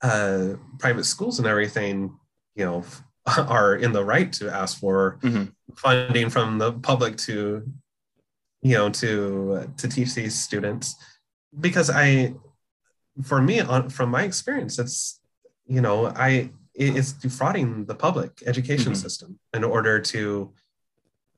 uh, 0.01 0.55
private 0.79 1.05
schools 1.05 1.39
and 1.39 1.47
everything, 1.47 2.17
you 2.55 2.65
know, 2.65 2.83
are 3.37 3.75
in 3.75 3.93
the 3.93 4.03
right 4.03 4.31
to 4.33 4.53
ask 4.53 4.79
for 4.79 5.17
mm-hmm. 5.21 5.45
funding 5.75 6.29
from 6.29 6.57
the 6.57 6.73
public 6.73 7.17
to, 7.17 7.63
you 8.61 8.73
know, 8.73 8.89
to 8.89 9.53
uh, 9.61 9.67
to 9.77 9.87
teach 9.87 10.13
these 10.13 10.37
students 10.37 10.95
because 11.59 11.89
I, 11.89 12.33
for 13.23 13.41
me, 13.41 13.59
on, 13.59 13.89
from 13.89 14.09
my 14.09 14.23
experience, 14.23 14.79
it's 14.79 15.19
you 15.67 15.81
know 15.81 16.07
I 16.07 16.51
it's 16.87 17.13
defrauding 17.13 17.85
the 17.85 17.95
public 17.95 18.43
education 18.45 18.93
mm-hmm. 18.93 19.01
system 19.01 19.39
in 19.53 19.63
order 19.63 19.99
to 19.99 20.53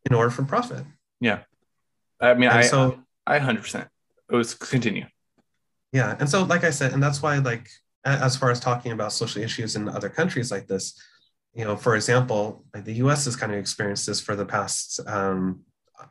in 0.09 0.15
order 0.15 0.29
for 0.29 0.43
profit. 0.43 0.85
Yeah, 1.19 1.39
I 2.19 2.33
mean, 2.33 2.49
and 2.49 2.59
I 2.59 2.61
so 2.63 2.99
I 3.25 3.39
hundred 3.39 3.61
percent. 3.61 3.87
It 4.31 4.35
was 4.35 4.53
continue. 4.53 5.05
Yeah, 5.91 6.15
and 6.19 6.29
so 6.29 6.43
like 6.43 6.63
I 6.63 6.71
said, 6.71 6.93
and 6.93 7.01
that's 7.01 7.21
why 7.21 7.37
like 7.37 7.69
as 8.05 8.35
far 8.35 8.51
as 8.51 8.59
talking 8.59 8.91
about 8.91 9.13
social 9.13 9.41
issues 9.41 9.75
in 9.75 9.87
other 9.87 10.09
countries 10.09 10.51
like 10.51 10.67
this, 10.67 11.01
you 11.53 11.63
know, 11.63 11.77
for 11.77 11.95
example, 11.95 12.65
like 12.73 12.83
the 12.83 12.93
U.S. 12.95 13.25
has 13.25 13.35
kind 13.35 13.53
of 13.53 13.59
experienced 13.59 14.05
this 14.07 14.19
for 14.19 14.35
the 14.35 14.45
past 14.45 14.99
um, 15.07 15.63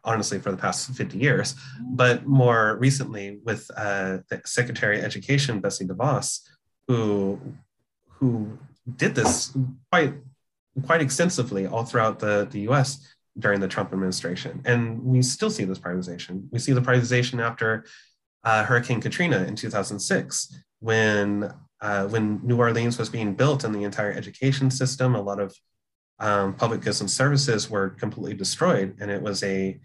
honestly 0.05 0.39
for 0.39 0.51
the 0.51 0.57
past 0.57 0.91
50 0.95 1.19
years. 1.19 1.55
But 1.81 2.27
more 2.27 2.77
recently, 2.79 3.41
with 3.45 3.71
uh, 3.77 4.19
the 4.29 4.41
Secretary 4.45 4.99
of 4.99 5.05
Education, 5.05 5.61
Betsy 5.61 5.87
DeVos, 5.87 6.41
who, 6.89 7.41
who 8.09 8.59
did 8.97 9.15
this 9.15 9.57
quite, 9.91 10.15
quite 10.87 11.01
extensively 11.01 11.67
all 11.67 11.85
throughout 11.85 12.19
the, 12.19 12.49
the 12.51 12.61
US 12.71 13.15
during 13.39 13.61
the 13.61 13.69
Trump 13.69 13.93
administration. 13.93 14.61
And 14.65 15.03
we 15.03 15.23
still 15.23 15.51
see 15.51 15.65
this 15.65 15.79
privatization. 15.79 16.49
We 16.51 16.59
see 16.59 16.73
the 16.73 16.81
privatization 16.81 17.43
after 17.43 17.85
uh, 18.45 18.65
Hurricane 18.65 19.01
Katrina 19.01 19.45
in 19.45 19.55
2006, 19.55 20.55
when, 20.81 21.53
uh, 21.81 22.07
when 22.09 22.41
New 22.43 22.59
Orleans 22.59 22.99
was 22.99 23.09
being 23.09 23.35
built 23.35 23.65
and 23.65 23.75
the 23.75 23.85
entire 23.85 24.13
education 24.13 24.71
system, 24.71 25.15
a 25.15 25.21
lot 25.21 25.41
of 25.41 25.55
um, 26.19 26.55
public 26.55 26.81
goods 26.81 27.01
and 27.01 27.11
services 27.11 27.71
were 27.71 27.91
completely 27.91 28.35
destroyed. 28.35 28.97
And 29.01 29.11
it 29.11 29.23
was 29.23 29.43
a 29.43 29.81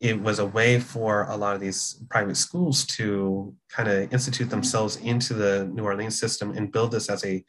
it 0.00 0.18
was 0.18 0.38
a 0.38 0.46
way 0.46 0.80
for 0.80 1.24
a 1.24 1.36
lot 1.36 1.54
of 1.54 1.60
these 1.60 2.02
private 2.08 2.36
schools 2.36 2.86
to 2.86 3.54
kind 3.68 3.88
of 3.88 4.10
institute 4.12 4.48
themselves 4.48 4.96
into 4.96 5.34
the 5.34 5.66
New 5.74 5.84
Orleans 5.84 6.18
system 6.18 6.56
and 6.56 6.72
build 6.72 6.92
this 6.92 7.10
as 7.10 7.22
a 7.24 7.44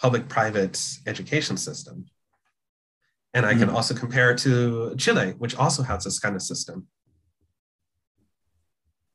public-private 0.00 0.80
education 1.06 1.56
system. 1.56 2.06
And 3.32 3.46
I 3.46 3.52
mm-hmm. 3.52 3.60
can 3.60 3.70
also 3.70 3.94
compare 3.94 4.30
it 4.32 4.38
to 4.38 4.94
Chile, 4.96 5.34
which 5.38 5.54
also 5.54 5.82
has 5.82 6.04
this 6.04 6.18
kind 6.18 6.34
of 6.34 6.42
system. 6.42 6.88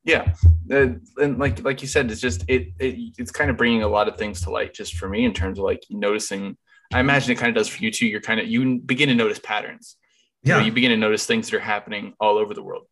Yeah, 0.06 0.34
uh, 0.72 0.90
and 1.18 1.40
like 1.40 1.64
like 1.64 1.82
you 1.82 1.88
said, 1.88 2.12
it's 2.12 2.22
just 2.22 2.46
it, 2.48 2.68
it 2.80 3.16
it's 3.18 3.32
kind 3.32 3.50
of 3.50 3.58
bringing 3.58 3.82
a 3.82 3.88
lot 3.88 4.08
of 4.08 4.18
things 4.18 4.42
to 4.42 4.52
light 4.52 4.72
just 4.72 4.96
for 4.96 5.10
me 5.10 5.26
in 5.26 5.34
terms 5.34 5.58
of 5.58 5.66
like 5.66 5.84
noticing. 5.90 6.56
I 6.94 7.00
imagine 7.00 7.32
it 7.32 7.40
kind 7.40 7.50
of 7.50 7.56
does 7.56 7.68
for 7.68 7.84
you 7.84 7.90
too. 7.90 8.06
You're 8.06 8.22
kind 8.22 8.40
of 8.40 8.48
you 8.48 8.80
begin 8.80 9.10
to 9.10 9.16
notice 9.16 9.40
patterns. 9.40 9.98
Yeah, 10.44 10.56
you, 10.56 10.60
know, 10.60 10.66
you 10.68 10.72
begin 10.74 10.92
to 10.92 10.98
notice 10.98 11.26
things 11.26 11.50
that 11.50 11.58
are 11.58 11.60
happening 11.60 12.14
all 12.20 12.38
over 12.38 12.54
the 12.54 12.62
world. 12.62 12.86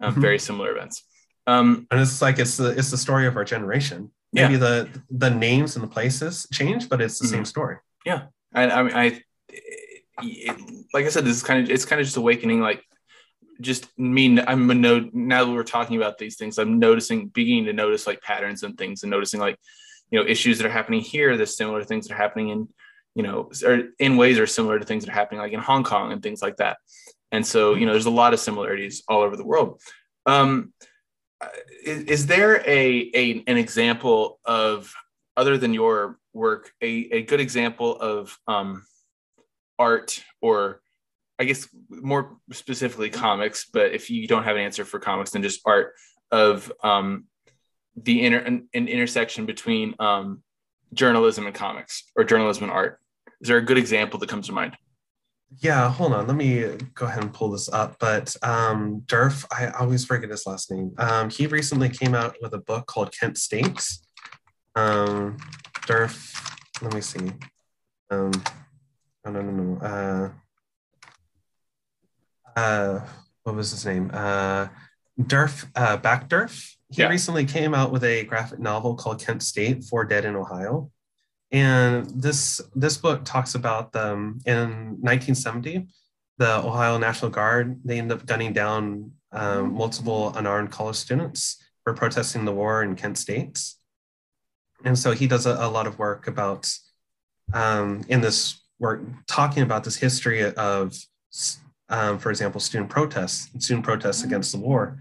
Um, 0.00 0.12
mm-hmm. 0.12 0.20
Very 0.20 0.38
similar 0.38 0.70
events. 0.70 1.02
Um, 1.46 1.86
and 1.90 1.98
it's 1.98 2.20
like 2.20 2.38
it's 2.38 2.58
the 2.58 2.76
it's 2.78 2.90
the 2.90 2.98
story 2.98 3.26
of 3.26 3.36
our 3.38 3.44
generation. 3.44 4.10
Maybe 4.34 4.54
yeah. 4.54 4.58
the 4.58 5.02
the 5.10 5.30
names 5.30 5.76
and 5.76 5.82
the 5.82 5.88
places 5.88 6.46
change, 6.52 6.88
but 6.88 7.00
it's 7.00 7.18
the 7.18 7.26
mm-hmm. 7.26 7.34
same 7.36 7.44
story. 7.44 7.76
Yeah, 8.04 8.24
and 8.52 8.72
I 8.72 8.82
mean 8.82 8.94
I 8.94 9.22
it, 10.22 10.56
like 10.92 11.06
I 11.06 11.08
said, 11.08 11.24
this 11.24 11.36
is 11.36 11.42
kind 11.42 11.64
of 11.64 11.70
it's 11.70 11.84
kind 11.84 12.00
of 12.00 12.06
just 12.06 12.16
awakening. 12.16 12.60
Like, 12.60 12.84
just 13.60 13.86
me. 13.98 14.40
I'm 14.40 14.70
a 14.70 14.74
note 14.74 15.10
now 15.12 15.44
that 15.44 15.52
we're 15.52 15.62
talking 15.62 15.96
about 15.96 16.18
these 16.18 16.36
things. 16.36 16.58
I'm 16.58 16.78
noticing, 16.78 17.28
beginning 17.28 17.66
to 17.66 17.72
notice 17.72 18.06
like 18.06 18.22
patterns 18.22 18.62
and 18.62 18.76
things, 18.76 19.02
and 19.02 19.10
noticing 19.10 19.40
like 19.40 19.58
you 20.10 20.18
know 20.18 20.26
issues 20.26 20.58
that 20.58 20.66
are 20.66 20.70
happening 20.70 21.00
here. 21.00 21.36
The 21.36 21.46
similar 21.46 21.84
things 21.84 22.08
that 22.08 22.14
are 22.14 22.18
happening 22.18 22.48
in 22.50 22.68
you 23.14 23.22
know 23.22 23.50
or 23.64 23.90
in 23.98 24.16
ways 24.16 24.38
are 24.38 24.46
similar 24.46 24.78
to 24.78 24.84
things 24.84 25.04
that 25.04 25.10
are 25.12 25.14
happening 25.14 25.40
like 25.40 25.52
in 25.52 25.60
Hong 25.60 25.84
Kong 25.84 26.12
and 26.12 26.22
things 26.22 26.42
like 26.42 26.56
that. 26.56 26.78
And 27.32 27.46
so 27.46 27.74
you 27.74 27.86
know 27.86 27.92
there's 27.92 28.06
a 28.06 28.10
lot 28.10 28.34
of 28.34 28.40
similarities 28.40 29.02
all 29.08 29.22
over 29.22 29.36
the 29.36 29.46
world. 29.46 29.80
Um, 30.26 30.72
is, 31.84 32.04
is 32.04 32.26
there 32.26 32.56
a, 32.66 33.10
a 33.14 33.44
an 33.46 33.56
example 33.56 34.40
of 34.44 34.92
other 35.36 35.58
than 35.58 35.74
your 35.74 36.18
work 36.32 36.72
a, 36.82 36.86
a 36.86 37.22
good 37.22 37.40
example 37.40 37.96
of 37.96 38.36
um, 38.46 38.84
art 39.78 40.22
or 40.40 40.80
I 41.38 41.44
guess 41.44 41.68
more 41.88 42.36
specifically 42.52 43.10
comics, 43.10 43.66
but 43.72 43.92
if 43.92 44.08
you 44.08 44.28
don't 44.28 44.44
have 44.44 44.56
an 44.56 44.62
answer 44.62 44.84
for 44.84 45.00
comics, 45.00 45.32
then 45.32 45.42
just 45.42 45.60
art 45.64 45.94
of 46.30 46.72
um, 46.82 47.24
the 47.96 48.24
inter 48.24 48.38
an, 48.38 48.68
an 48.72 48.88
intersection 48.88 49.46
between 49.46 49.94
um, 49.98 50.42
journalism 50.92 51.46
and 51.46 51.54
comics 51.54 52.04
or 52.16 52.24
journalism 52.24 52.64
and 52.64 52.72
art. 52.72 53.00
Is 53.40 53.48
there 53.48 53.58
a 53.58 53.62
good 53.62 53.78
example 53.78 54.18
that 54.20 54.28
comes 54.28 54.46
to 54.46 54.52
mind? 54.52 54.76
Yeah, 55.60 55.90
hold 55.90 56.12
on. 56.12 56.26
Let 56.26 56.36
me 56.36 56.64
go 56.94 57.06
ahead 57.06 57.22
and 57.22 57.32
pull 57.32 57.50
this 57.50 57.68
up. 57.68 57.96
But 57.98 58.34
um, 58.42 59.02
Derf, 59.06 59.44
I 59.50 59.68
always 59.78 60.04
forget 60.04 60.30
his 60.30 60.46
last 60.46 60.70
name. 60.70 60.92
Um, 60.98 61.30
he 61.30 61.46
recently 61.46 61.88
came 61.88 62.14
out 62.14 62.36
with 62.40 62.54
a 62.54 62.58
book 62.58 62.86
called 62.86 63.14
Kent 63.18 63.38
States. 63.38 64.06
Um, 64.74 65.36
Derf, 65.86 66.34
let 66.82 66.94
me 66.94 67.00
see. 67.00 67.30
Um, 68.10 68.32
no, 69.24 69.30
no, 69.30 69.40
no, 69.42 69.50
no. 69.50 69.86
Uh, 69.86 70.30
uh, 72.58 73.00
what 73.42 73.54
was 73.54 73.70
his 73.70 73.86
name? 73.86 74.10
Uh, 74.12 74.68
Derf 75.20 75.66
uh, 75.76 75.96
Back 75.96 76.28
Backderf. 76.28 76.74
He 76.90 77.02
yeah. 77.02 77.08
recently 77.08 77.44
came 77.44 77.74
out 77.74 77.92
with 77.92 78.04
a 78.04 78.24
graphic 78.24 78.58
novel 78.58 78.94
called 78.94 79.20
Kent 79.24 79.42
State: 79.42 79.84
Four 79.84 80.04
Dead 80.04 80.24
in 80.24 80.36
Ohio, 80.36 80.90
and 81.52 82.06
this 82.10 82.60
this 82.74 82.96
book 82.96 83.24
talks 83.24 83.54
about 83.54 83.92
them 83.92 84.40
in 84.46 84.98
1970. 85.00 85.86
The 86.38 86.58
Ohio 86.58 86.98
National 86.98 87.30
Guard 87.30 87.80
they 87.84 87.98
ended 87.98 88.18
up 88.18 88.26
gunning 88.26 88.52
down 88.52 89.12
um, 89.32 89.74
multiple 89.74 90.32
unarmed 90.36 90.70
college 90.70 90.96
students 90.96 91.62
for 91.84 91.94
protesting 91.94 92.44
the 92.44 92.52
war 92.52 92.82
in 92.82 92.96
Kent 92.96 93.18
State, 93.18 93.60
and 94.84 94.98
so 94.98 95.12
he 95.12 95.26
does 95.26 95.46
a, 95.46 95.52
a 95.52 95.68
lot 95.68 95.86
of 95.86 95.98
work 95.98 96.26
about 96.26 96.70
um, 97.52 98.02
in 98.08 98.20
this 98.20 98.64
we're 98.78 99.00
talking 99.26 99.62
about 99.62 99.84
this 99.84 99.96
history 99.96 100.44
of, 100.54 100.94
um, 101.88 102.18
for 102.18 102.30
example, 102.30 102.60
student 102.60 102.90
protests, 102.90 103.48
student 103.64 103.84
protests 103.84 104.18
mm-hmm. 104.18 104.28
against 104.28 104.52
the 104.52 104.58
war 104.58 104.98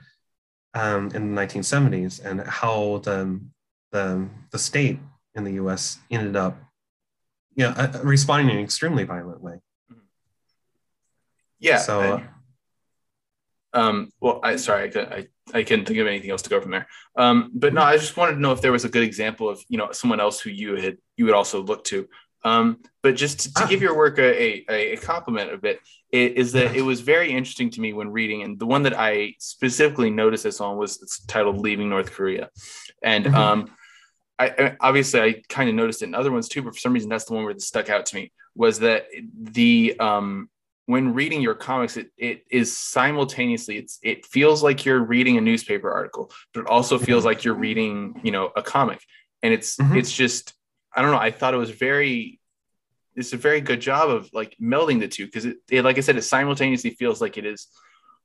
um, 0.73 1.11
in 1.13 1.33
the 1.33 1.41
1970s, 1.41 2.23
and 2.23 2.41
how 2.41 2.99
the, 3.03 3.39
the, 3.91 4.27
the 4.51 4.59
state 4.59 4.99
in 5.35 5.43
the 5.43 5.53
US 5.53 5.99
ended 6.11 6.35
up 6.35 6.57
you 7.55 7.65
know, 7.65 7.71
uh, 7.71 7.99
responding 8.03 8.49
in 8.49 8.57
an 8.57 8.63
extremely 8.63 9.03
violent 9.03 9.41
way. 9.41 9.59
Yeah. 11.59 11.77
So, 11.77 12.21
um, 13.73 14.11
well, 14.19 14.39
I 14.43 14.55
sorry, 14.57 14.91
I, 14.95 14.99
I, 14.99 15.27
I 15.53 15.63
couldn't 15.63 15.85
think 15.85 15.99
of 15.99 16.07
anything 16.07 16.29
else 16.31 16.41
to 16.43 16.49
go 16.49 16.59
from 16.59 16.71
there. 16.71 16.87
Um, 17.15 17.51
but 17.53 17.73
no, 17.73 17.81
I 17.81 17.97
just 17.97 18.17
wanted 18.17 18.33
to 18.33 18.39
know 18.39 18.51
if 18.51 18.61
there 18.61 18.71
was 18.71 18.85
a 18.85 18.89
good 18.89 19.03
example 19.03 19.49
of 19.49 19.63
you 19.69 19.77
know 19.77 19.91
someone 19.91 20.19
else 20.19 20.39
who 20.39 20.49
you 20.49 20.75
had 20.75 20.97
you 21.15 21.25
would 21.25 21.33
also 21.33 21.63
look 21.63 21.83
to 21.85 22.07
um, 22.45 22.79
but 23.01 23.15
just 23.15 23.39
to, 23.41 23.53
to 23.53 23.63
ah. 23.63 23.67
give 23.67 23.81
your 23.81 23.95
work 23.95 24.19
a, 24.19 24.65
a, 24.69 24.93
a 24.93 24.97
compliment 24.97 25.53
a 25.53 25.57
bit, 25.57 25.79
is 26.11 26.51
that 26.51 26.75
it 26.75 26.81
was 26.81 27.01
very 27.01 27.31
interesting 27.31 27.69
to 27.71 27.81
me 27.81 27.93
when 27.93 28.09
reading, 28.09 28.43
and 28.43 28.59
the 28.59 28.65
one 28.65 28.83
that 28.83 28.97
I 28.97 29.33
specifically 29.39 30.09
noticed 30.09 30.43
this 30.43 30.61
on 30.61 30.77
was 30.77 31.01
it's 31.01 31.25
titled 31.25 31.57
"Leaving 31.57 31.89
North 31.89 32.11
Korea," 32.11 32.49
and 33.01 33.25
mm-hmm. 33.25 33.35
um, 33.35 33.71
I, 34.39 34.47
I, 34.47 34.77
obviously 34.79 35.21
I 35.21 35.41
kind 35.47 35.69
of 35.69 35.75
noticed 35.75 36.01
it 36.01 36.05
in 36.05 36.15
other 36.15 36.31
ones 36.31 36.49
too, 36.49 36.61
but 36.61 36.73
for 36.73 36.79
some 36.79 36.93
reason 36.93 37.09
that's 37.09 37.25
the 37.25 37.33
one 37.33 37.43
where 37.43 37.51
it 37.51 37.61
stuck 37.61 37.89
out 37.89 38.05
to 38.07 38.15
me 38.15 38.31
was 38.55 38.79
that 38.79 39.05
the 39.35 39.95
um, 39.99 40.49
when 40.85 41.13
reading 41.13 41.41
your 41.41 41.55
comics, 41.55 41.97
it, 41.97 42.11
it 42.17 42.43
is 42.49 42.77
simultaneously 42.77 43.77
it's 43.77 43.99
it 44.03 44.25
feels 44.25 44.63
like 44.63 44.85
you're 44.85 45.03
reading 45.03 45.37
a 45.37 45.41
newspaper 45.41 45.91
article, 45.91 46.31
but 46.53 46.61
it 46.61 46.67
also 46.67 46.97
feels 46.97 47.25
like 47.25 47.43
you're 47.43 47.53
reading 47.53 48.19
you 48.23 48.31
know 48.31 48.51
a 48.55 48.61
comic, 48.61 49.01
and 49.41 49.53
it's 49.53 49.77
mm-hmm. 49.77 49.97
it's 49.97 50.11
just 50.11 50.53
I 50.95 51.01
don't 51.01 51.11
know. 51.11 51.17
I 51.17 51.31
thought 51.31 51.53
it 51.53 51.57
was 51.57 51.71
very, 51.71 52.39
it's 53.15 53.33
a 53.33 53.37
very 53.37 53.61
good 53.61 53.81
job 53.81 54.09
of 54.09 54.29
like 54.33 54.55
melding 54.61 54.99
the 54.99 55.07
two 55.07 55.25
because 55.25 55.45
it, 55.45 55.57
it, 55.69 55.83
like 55.83 55.97
I 55.97 56.01
said, 56.01 56.17
it 56.17 56.23
simultaneously 56.23 56.91
feels 56.91 57.19
like 57.19 57.37
it 57.37 57.45
is 57.45 57.67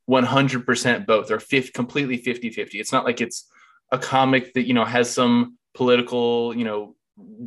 100% 0.09 1.05
both 1.05 1.31
or 1.31 1.39
50, 1.39 1.71
completely 1.71 2.17
50 2.17 2.51
50. 2.51 2.79
It's 2.79 2.91
not 2.91 3.05
like 3.05 3.21
it's 3.21 3.49
a 3.91 3.97
comic 3.97 4.53
that, 4.53 4.67
you 4.67 4.73
know, 4.73 4.85
has 4.85 5.09
some 5.09 5.57
political, 5.73 6.55
you 6.55 6.63
know, 6.63 6.95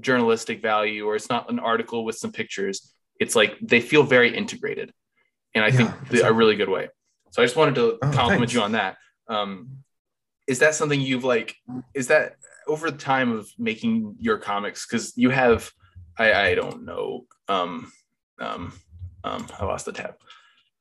journalistic 0.00 0.60
value 0.62 1.06
or 1.06 1.16
it's 1.16 1.28
not 1.28 1.50
an 1.50 1.58
article 1.58 2.04
with 2.04 2.16
some 2.16 2.32
pictures. 2.32 2.92
It's 3.20 3.34
like 3.34 3.56
they 3.60 3.80
feel 3.80 4.02
very 4.02 4.36
integrated. 4.36 4.92
And 5.54 5.64
I 5.64 5.68
yeah, 5.68 5.76
think 5.76 5.90
exactly. 5.90 6.20
a 6.20 6.32
really 6.32 6.56
good 6.56 6.68
way. 6.68 6.88
So 7.30 7.42
I 7.42 7.44
just 7.44 7.56
wanted 7.56 7.74
to 7.76 7.98
oh, 8.02 8.12
compliment 8.12 8.38
thanks. 8.38 8.54
you 8.54 8.62
on 8.62 8.72
that. 8.72 8.96
Um, 9.28 9.78
is 10.46 10.58
that 10.58 10.74
something 10.74 11.00
you've 11.00 11.24
like, 11.24 11.54
is 11.94 12.08
that 12.08 12.34
over 12.66 12.90
the 12.90 12.98
time 12.98 13.32
of 13.32 13.48
making 13.58 14.16
your 14.18 14.38
comics 14.38 14.86
because 14.86 15.16
you 15.16 15.30
have 15.30 15.70
I, 16.18 16.32
I 16.32 16.54
don't 16.54 16.84
know 16.84 17.26
um 17.48 17.92
um 18.38 18.72
um 19.24 19.46
I 19.58 19.64
lost 19.64 19.86
the 19.86 19.92
tab 19.92 20.14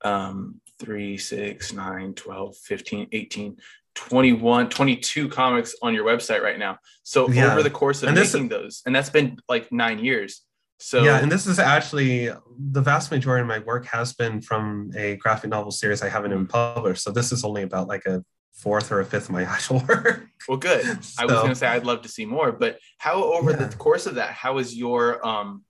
um 0.03 0.61
3 0.79 1.17
6 1.17 1.73
9 1.73 2.13
12 2.13 2.57
15 2.57 3.07
18 3.11 3.57
21 3.95 4.69
22 4.69 5.27
comics 5.29 5.75
on 5.81 5.93
your 5.93 6.05
website 6.05 6.41
right 6.41 6.57
now 6.57 6.77
so 7.03 7.29
yeah. 7.29 7.51
over 7.51 7.61
the 7.61 7.69
course 7.69 8.01
of 8.03 8.09
and 8.09 8.17
making 8.17 8.47
this, 8.47 8.59
those 8.59 8.81
and 8.85 8.95
that's 8.95 9.09
been 9.09 9.37
like 9.49 9.71
nine 9.71 10.03
years 10.03 10.41
so 10.79 11.03
yeah 11.03 11.19
and 11.19 11.31
this 11.31 11.45
is 11.45 11.59
actually 11.59 12.29
the 12.57 12.81
vast 12.81 13.11
majority 13.11 13.41
of 13.41 13.47
my 13.47 13.59
work 13.59 13.85
has 13.85 14.13
been 14.13 14.41
from 14.41 14.91
a 14.95 15.17
graphic 15.17 15.49
novel 15.49 15.71
series 15.71 16.01
i 16.01 16.09
haven't 16.09 16.31
even 16.31 16.47
published 16.47 17.03
so 17.03 17.11
this 17.11 17.31
is 17.31 17.43
only 17.43 17.63
about 17.63 17.87
like 17.87 18.05
a 18.05 18.23
fourth 18.61 18.91
or 18.91 18.99
a 18.99 19.05
fifth 19.05 19.25
of 19.25 19.31
my 19.31 19.43
actual 19.55 19.83
work. 19.87 20.27
Well, 20.47 20.57
good. 20.57 21.03
so, 21.03 21.23
I 21.23 21.25
was 21.25 21.35
going 21.35 21.49
to 21.49 21.55
say 21.55 21.67
I'd 21.67 21.85
love 21.85 22.03
to 22.03 22.09
see 22.09 22.25
more, 22.25 22.51
but 22.51 22.79
how 22.97 23.23
over 23.23 23.51
yeah. 23.51 23.65
the 23.65 23.75
course 23.75 24.05
of 24.05 24.15
that, 24.15 24.31
how 24.31 24.59
is 24.59 24.75
your 24.75 25.25
um, 25.25 25.63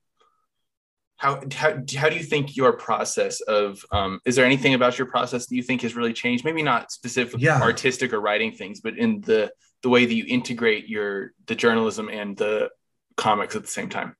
how, 1.22 1.40
how, 1.54 1.78
how 1.96 2.08
do 2.08 2.16
you 2.16 2.22
think 2.24 2.56
your 2.56 2.72
process 2.72 3.40
of 3.42 3.84
um, 3.92 4.18
is 4.24 4.34
there 4.34 4.44
anything 4.44 4.74
about 4.74 4.98
your 4.98 5.06
process 5.06 5.46
that 5.46 5.54
you 5.54 5.62
think 5.62 5.82
has 5.82 5.94
really 5.94 6.12
changed 6.12 6.44
maybe 6.44 6.64
not 6.64 6.90
specifically 6.90 7.44
yeah. 7.44 7.62
artistic 7.62 8.12
or 8.12 8.20
writing 8.20 8.50
things 8.50 8.80
but 8.80 8.98
in 8.98 9.20
the 9.20 9.52
the 9.84 9.88
way 9.88 10.04
that 10.04 10.14
you 10.14 10.24
integrate 10.26 10.88
your 10.88 11.32
the 11.46 11.54
journalism 11.54 12.08
and 12.08 12.36
the 12.36 12.68
comics 13.16 13.54
at 13.54 13.62
the 13.62 13.68
same 13.68 13.88
time 13.88 14.16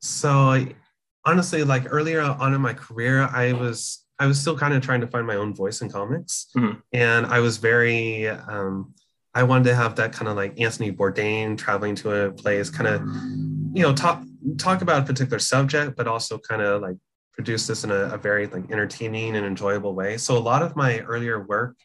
so 0.00 0.64
honestly 1.24 1.64
like 1.64 1.92
earlier 1.92 2.20
on 2.22 2.54
in 2.54 2.60
my 2.60 2.72
career 2.72 3.28
i 3.32 3.52
was 3.52 4.04
I 4.20 4.26
was 4.26 4.40
still 4.40 4.58
kind 4.58 4.74
of 4.74 4.82
trying 4.82 5.00
to 5.02 5.06
find 5.06 5.24
my 5.24 5.36
own 5.36 5.54
voice 5.54 5.80
in 5.80 5.88
comics, 5.88 6.48
Mhm. 6.56 6.82
and 6.92 7.24
I 7.24 7.38
was 7.38 7.58
very 7.58 8.26
um, 8.26 8.92
I 9.32 9.44
wanted 9.44 9.66
to 9.70 9.76
have 9.76 9.94
that 9.94 10.12
kind 10.12 10.26
of 10.26 10.34
like 10.34 10.60
Anthony 10.60 10.90
Bourdain 10.90 11.56
traveling 11.56 11.94
to 11.96 12.10
a 12.10 12.32
place, 12.32 12.68
kind 12.68 12.88
of 12.88 13.00
you 13.76 13.82
know 13.84 13.94
talk 13.94 14.24
talk 14.56 14.82
about 14.82 15.02
a 15.02 15.06
particular 15.06 15.38
subject, 15.38 15.96
but 15.96 16.06
also 16.06 16.38
kind 16.38 16.62
of 16.62 16.82
like 16.82 16.96
produce 17.32 17.66
this 17.66 17.84
in 17.84 17.90
a, 17.90 18.14
a 18.14 18.18
very 18.18 18.46
like 18.46 18.70
entertaining 18.70 19.36
and 19.36 19.46
enjoyable 19.46 19.94
way. 19.94 20.16
So 20.16 20.36
a 20.36 20.40
lot 20.40 20.62
of 20.62 20.74
my 20.76 21.00
earlier 21.00 21.40
work 21.40 21.76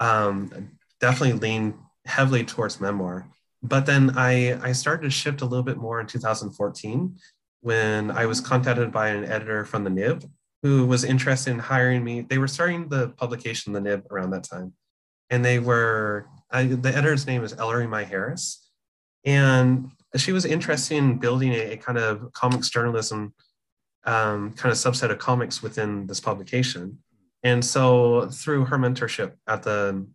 um, 0.00 0.70
definitely 1.00 1.38
leaned 1.38 1.74
heavily 2.06 2.44
towards 2.44 2.80
memoir. 2.80 3.28
But 3.62 3.86
then 3.86 4.12
I, 4.16 4.58
I 4.62 4.72
started 4.72 5.02
to 5.02 5.10
shift 5.10 5.42
a 5.42 5.44
little 5.44 5.62
bit 5.62 5.76
more 5.76 6.00
in 6.00 6.06
2014 6.06 7.16
when 7.60 8.10
I 8.10 8.26
was 8.26 8.40
contacted 8.40 8.90
by 8.90 9.08
an 9.08 9.24
editor 9.24 9.64
from 9.64 9.84
the 9.84 9.90
Nib 9.90 10.24
who 10.62 10.86
was 10.86 11.04
interested 11.04 11.50
in 11.50 11.58
hiring 11.58 12.04
me. 12.04 12.22
They 12.22 12.38
were 12.38 12.48
starting 12.48 12.88
the 12.88 13.10
publication, 13.10 13.72
the 13.72 13.80
Nib, 13.80 14.06
around 14.10 14.30
that 14.30 14.44
time. 14.44 14.74
And 15.30 15.44
they 15.44 15.58
were, 15.58 16.26
I, 16.50 16.64
the 16.64 16.94
editor's 16.94 17.26
name 17.26 17.44
is 17.44 17.54
Eleri 17.54 17.88
Mai 17.88 18.04
Harris. 18.04 18.68
And 19.24 19.90
she 20.16 20.32
was 20.32 20.44
interested 20.44 20.96
in 20.96 21.18
building 21.18 21.52
a, 21.52 21.72
a 21.72 21.76
kind 21.76 21.98
of 21.98 22.32
comics 22.32 22.68
journalism 22.68 23.32
um, 24.04 24.52
kind 24.52 24.72
of 24.72 24.78
subset 24.78 25.10
of 25.10 25.18
comics 25.18 25.62
within 25.62 26.06
this 26.06 26.20
publication. 26.20 26.98
And 27.42 27.64
so 27.64 28.28
through 28.30 28.66
her 28.66 28.78
mentorship 28.78 29.32
at 29.46 29.62
the 29.62 30.06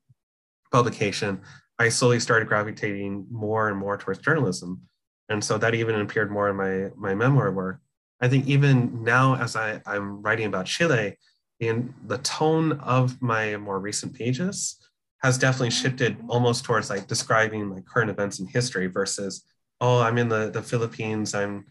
publication, 0.72 1.42
I 1.78 1.90
slowly 1.90 2.20
started 2.20 2.48
gravitating 2.48 3.28
more 3.30 3.70
and 3.70 3.78
more 3.78 3.98
towards 3.98 4.20
journalism. 4.20 4.82
And 5.30 5.44
so 5.44 5.58
that 5.58 5.76
even 5.76 6.00
appeared 6.00 6.32
more 6.32 6.50
in 6.50 6.56
my, 6.56 6.92
my 6.96 7.16
memoir 7.16 7.52
work. 7.52 7.80
I 8.22 8.28
think 8.28 8.48
even 8.48 9.04
now, 9.04 9.36
as 9.36 9.56
I, 9.56 9.82
I'm 9.86 10.22
writing 10.22 10.46
about 10.46 10.68
Chile, 10.68 11.18
in 11.60 11.94
the 12.06 12.18
tone 12.20 12.74
of 12.74 13.22
my 13.22 13.58
more 13.58 13.80
recent 13.80 14.14
pages 14.14 14.78
has 15.22 15.38
definitely 15.38 15.72
shifted 15.72 16.18
almost 16.28 16.64
towards 16.64 16.90
like 16.90 17.08
describing 17.08 17.70
like 17.70 17.86
current 17.86 18.10
events 18.10 18.40
in 18.40 18.48
history 18.48 18.88
versus, 18.88 19.46
oh, 19.86 20.02
I'm 20.02 20.18
in 20.18 20.30
the, 20.30 20.50
the 20.50 20.62
Philippines, 20.62 21.36
I'm 21.36 21.66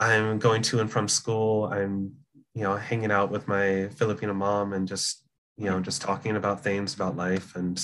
I'm 0.00 0.38
going 0.38 0.62
to 0.62 0.80
and 0.80 0.90
from 0.90 1.08
school, 1.08 1.66
I'm 1.66 2.14
you 2.54 2.62
know 2.62 2.76
hanging 2.76 3.12
out 3.12 3.30
with 3.30 3.46
my 3.48 3.88
Filipino 3.98 4.32
mom 4.32 4.72
and 4.72 4.88
just 4.88 5.24
you 5.56 5.68
know 5.70 5.80
just 5.80 6.02
talking 6.02 6.36
about 6.36 6.62
things 6.62 6.94
about 6.94 7.16
life. 7.16 7.54
And 7.56 7.78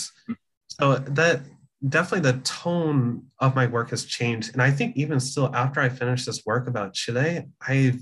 so 0.69 0.97
that 1.21 1.43
definitely 1.87 2.31
the 2.31 2.39
tone 2.41 3.25
of 3.39 3.55
my 3.55 3.67
work 3.67 3.91
has 3.91 4.05
changed. 4.05 4.53
And 4.53 4.63
i 4.63 4.71
think 4.71 4.97
even 4.97 5.19
still 5.19 5.49
after 5.55 5.81
i 5.81 5.89
finish 5.89 6.27
this 6.27 6.45
work 6.45 6.69
about 6.69 6.93
chile 6.93 7.47
i 7.63 7.95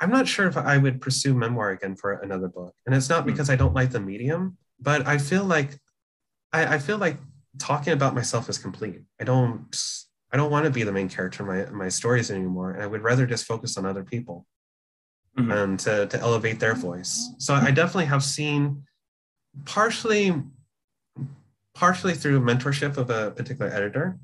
i'm 0.00 0.10
not 0.10 0.26
sure 0.26 0.48
if 0.48 0.56
i 0.56 0.76
would 0.76 1.00
pursue 1.00 1.32
memoir 1.32 1.70
again 1.70 1.94
for 1.94 2.14
another 2.14 2.48
book. 2.48 2.74
And 2.84 2.94
it's 2.94 3.08
not 3.08 3.22
hmm. 3.22 3.30
because 3.30 3.50
i 3.50 3.56
don't 3.56 3.74
like 3.74 3.90
the 3.90 4.00
medium 4.00 4.58
but 4.80 5.06
i 5.06 5.16
feel 5.16 5.44
like 5.44 5.70
i, 6.52 6.74
I 6.74 6.78
feel 6.78 6.98
like 6.98 7.18
talking 7.58 7.92
about 7.92 8.14
myself 8.14 8.48
is 8.48 8.58
complete 8.58 9.00
i 9.20 9.24
don't 9.24 9.76
i 10.32 10.36
don't 10.36 10.50
want 10.50 10.64
to 10.64 10.70
be 10.70 10.82
the 10.82 10.92
main 10.92 11.08
character 11.08 11.42
in 11.42 11.48
my, 11.48 11.70
my 11.84 11.88
stories 11.88 12.30
anymore 12.30 12.72
and 12.72 12.82
i 12.82 12.86
would 12.86 13.02
rather 13.02 13.26
just 13.26 13.44
focus 13.46 13.76
on 13.76 13.86
other 13.86 14.04
people 14.04 14.46
Mhm. 15.38 15.62
and 15.62 15.78
to, 15.80 16.06
to 16.06 16.18
elevate 16.18 16.60
their 16.60 16.74
voice. 16.74 17.28
So 17.36 17.52
I 17.52 17.70
definitely 17.70 18.06
have 18.06 18.24
seen 18.24 18.84
partially 19.66 20.32
partially 21.74 22.14
through 22.14 22.40
mentorship 22.40 22.96
of 22.96 23.10
a 23.10 23.32
particular 23.32 23.70
editor, 23.70 24.18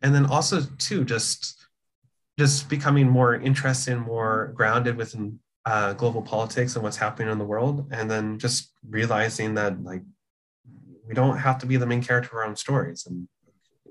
and 0.00 0.14
then 0.14 0.24
also 0.24 0.62
too 0.78 1.04
just 1.04 1.66
just 2.38 2.68
becoming 2.70 3.08
more 3.08 3.34
interested, 3.34 3.96
more 3.96 4.52
grounded 4.54 4.96
within 4.96 5.38
uh, 5.66 5.92
global 5.92 6.22
politics 6.22 6.74
and 6.74 6.82
what's 6.82 6.96
happening 6.96 7.30
in 7.30 7.38
the 7.38 7.44
world, 7.44 7.86
and 7.92 8.10
then 8.10 8.38
just 8.38 8.72
realizing 8.88 9.54
that 9.54 9.82
like 9.84 10.02
we 11.06 11.14
don't 11.14 11.36
have 11.38 11.58
to 11.58 11.66
be 11.66 11.76
the 11.76 11.86
main 11.86 12.02
character 12.02 12.28
of 12.30 12.34
our 12.36 12.44
own 12.44 12.56
stories, 12.56 13.06
and 13.06 13.28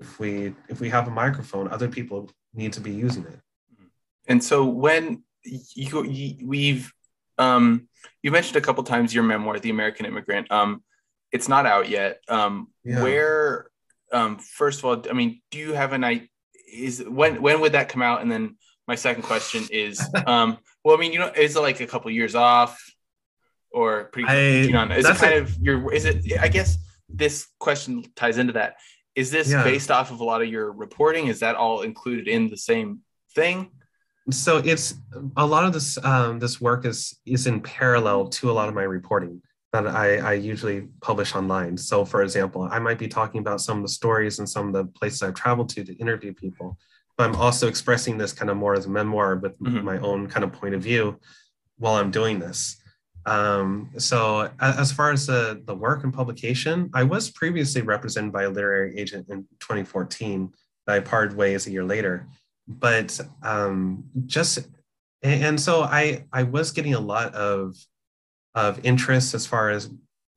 if 0.00 0.18
we 0.18 0.54
if 0.68 0.80
we 0.80 0.90
have 0.90 1.06
a 1.08 1.10
microphone, 1.10 1.68
other 1.68 1.88
people 1.88 2.30
need 2.54 2.72
to 2.74 2.80
be 2.80 2.90
using 2.90 3.24
it. 3.24 3.38
And 4.26 4.42
so 4.42 4.64
when 4.64 5.22
you, 5.44 6.04
you 6.04 6.46
we've 6.46 6.92
um 7.38 7.88
you 8.22 8.30
mentioned 8.30 8.56
a 8.56 8.60
couple 8.60 8.82
times 8.84 9.14
your 9.14 9.24
memoir, 9.24 9.58
The 9.58 9.70
American 9.70 10.06
Immigrant. 10.06 10.50
Um, 10.50 10.82
it's 11.32 11.48
not 11.48 11.66
out 11.66 11.88
yet. 11.88 12.20
Um, 12.28 12.68
Yeah. 12.84 13.02
where 13.02 13.66
um 14.12 14.38
first 14.38 14.78
of 14.80 14.84
all, 14.86 15.02
I 15.10 15.12
mean, 15.12 15.40
do 15.50 15.58
you 15.58 15.72
have 15.74 15.92
an 15.92 16.04
idea? 16.04 16.28
Is 16.72 17.04
when 17.06 17.40
when 17.42 17.60
would 17.60 17.72
that 17.72 17.88
come 17.88 18.02
out? 18.02 18.22
And 18.22 18.30
then 18.30 18.56
my 18.88 18.94
second 18.96 19.22
question 19.22 19.62
is, 19.70 20.00
um, 20.26 20.58
well, 20.82 20.96
I 20.96 21.00
mean, 21.00 21.12
you 21.12 21.18
know, 21.20 21.30
is 21.36 21.54
it 21.56 21.60
like 21.60 21.80
a 21.80 21.86
couple 21.86 22.10
years 22.10 22.34
off, 22.34 22.72
or 23.70 24.04
pretty? 24.12 24.28
I- 24.28 24.66
you 24.66 24.72
know, 24.72 24.84
is 24.90 25.08
it 25.08 25.16
kind 25.16 25.34
a- 25.34 25.38
of 25.42 25.56
your? 25.58 25.92
Is 25.92 26.04
it? 26.04 26.16
I 26.40 26.48
guess 26.48 26.78
this 27.08 27.46
question 27.58 28.04
ties 28.16 28.38
into 28.38 28.52
that. 28.54 28.76
Is 29.14 29.30
this 29.30 29.48
Yeah. 29.50 29.62
based 29.64 29.90
off 29.90 30.10
of 30.10 30.20
a 30.20 30.24
lot 30.24 30.42
of 30.42 30.48
your 30.48 30.72
reporting? 30.72 31.28
Is 31.28 31.40
that 31.40 31.54
all 31.56 31.82
included 31.82 32.28
in 32.28 32.48
the 32.48 32.56
same 32.56 33.00
thing? 33.34 33.70
so 34.30 34.56
it's 34.64 34.94
a 35.36 35.44
lot 35.44 35.66
of 35.66 35.74
this 35.74 35.98
um, 36.02 36.38
this 36.38 36.58
work 36.58 36.86
is 36.86 37.20
is 37.26 37.46
in 37.46 37.60
parallel 37.60 38.26
to 38.26 38.50
a 38.50 38.54
lot 38.54 38.70
of 38.70 38.74
my 38.74 38.82
reporting 38.82 39.42
that 39.74 39.86
I, 39.86 40.16
I 40.16 40.32
usually 40.32 40.88
publish 41.02 41.34
online. 41.34 41.76
So 41.76 42.06
for 42.06 42.22
example, 42.22 42.62
I 42.70 42.78
might 42.78 42.98
be 42.98 43.06
talking 43.06 43.40
about 43.40 43.60
some 43.60 43.76
of 43.76 43.82
the 43.84 43.90
stories 43.90 44.38
and 44.38 44.48
some 44.48 44.68
of 44.68 44.72
the 44.72 44.86
places 44.98 45.22
I've 45.22 45.34
traveled 45.34 45.68
to 45.70 45.84
to 45.84 45.92
interview 45.96 46.32
people, 46.32 46.78
but 47.18 47.28
I'm 47.28 47.36
also 47.36 47.68
expressing 47.68 48.16
this 48.16 48.32
kind 48.32 48.50
of 48.50 48.56
more 48.56 48.72
as 48.74 48.86
a 48.86 48.88
memoir 48.90 49.36
with 49.36 49.58
Mhm. 49.60 49.82
my 49.84 49.98
own 49.98 50.26
kind 50.26 50.42
of 50.42 50.52
point 50.54 50.74
of 50.74 50.80
view 50.82 51.18
while 51.76 51.96
I'm 51.96 52.10
doing 52.10 52.38
this. 52.38 52.76
Um, 53.26 53.90
so 53.96 54.50
as 54.60 54.92
far 54.92 55.12
as 55.12 55.26
the, 55.26 55.62
the 55.64 55.74
work 55.74 56.04
and 56.04 56.12
publication, 56.12 56.90
I 56.92 57.04
was 57.04 57.30
previously 57.30 57.82
represented 57.82 58.32
by 58.32 58.42
a 58.42 58.50
literary 58.50 58.98
agent 58.98 59.28
in 59.30 59.42
2014 59.60 60.52
that 60.86 60.96
I 60.96 61.00
parted 61.00 61.36
ways 61.36 61.66
a 61.66 61.70
year 61.70 61.84
later 61.84 62.26
but 62.66 63.20
um, 63.42 64.04
just 64.26 64.58
and, 65.22 65.60
so 65.60 65.82
I 65.82 66.24
I 66.32 66.42
was 66.42 66.70
getting 66.70 66.94
a 66.94 67.00
lot 67.00 67.34
of 67.34 67.76
of 68.54 68.84
interest 68.84 69.34
as 69.34 69.46
far 69.46 69.70
as 69.70 69.90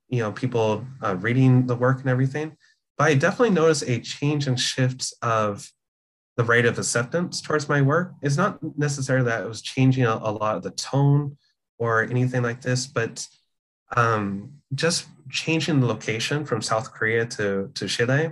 you 0.09 0.19
know 0.19 0.31
people 0.31 0.85
uh, 1.01 1.15
reading 1.17 1.67
the 1.67 1.75
work 1.75 1.99
and 1.99 2.09
everything, 2.09 2.55
but 2.97 3.07
I 3.07 3.13
definitely 3.15 3.51
noticed 3.51 3.83
a 3.83 3.99
change 3.99 4.47
and 4.47 4.59
shift 4.59 5.13
of 5.21 5.69
the 6.35 6.43
rate 6.43 6.65
of 6.65 6.77
acceptance 6.77 7.41
towards 7.41 7.67
my 7.67 7.81
work. 7.81 8.13
It's 8.21 8.38
not 8.38 8.59
necessarily 8.77 9.25
that 9.25 9.43
it 9.43 9.47
was 9.47 9.61
changing 9.61 10.05
a, 10.05 10.19
a 10.21 10.31
lot 10.31 10.55
of 10.55 10.63
the 10.63 10.71
tone 10.71 11.38
or 11.80 12.03
anything 12.03 12.43
like 12.43 12.61
this, 12.61 12.88
but 12.88 13.28
um, 13.95 14.53
just 14.73 15.07
changing 15.30 15.80
the 15.80 15.88
location 15.88 16.45
from 16.45 16.61
South 16.61 16.91
Korea 16.91 17.25
to 17.25 17.71
to 17.73 17.88
Chile. 17.88 18.32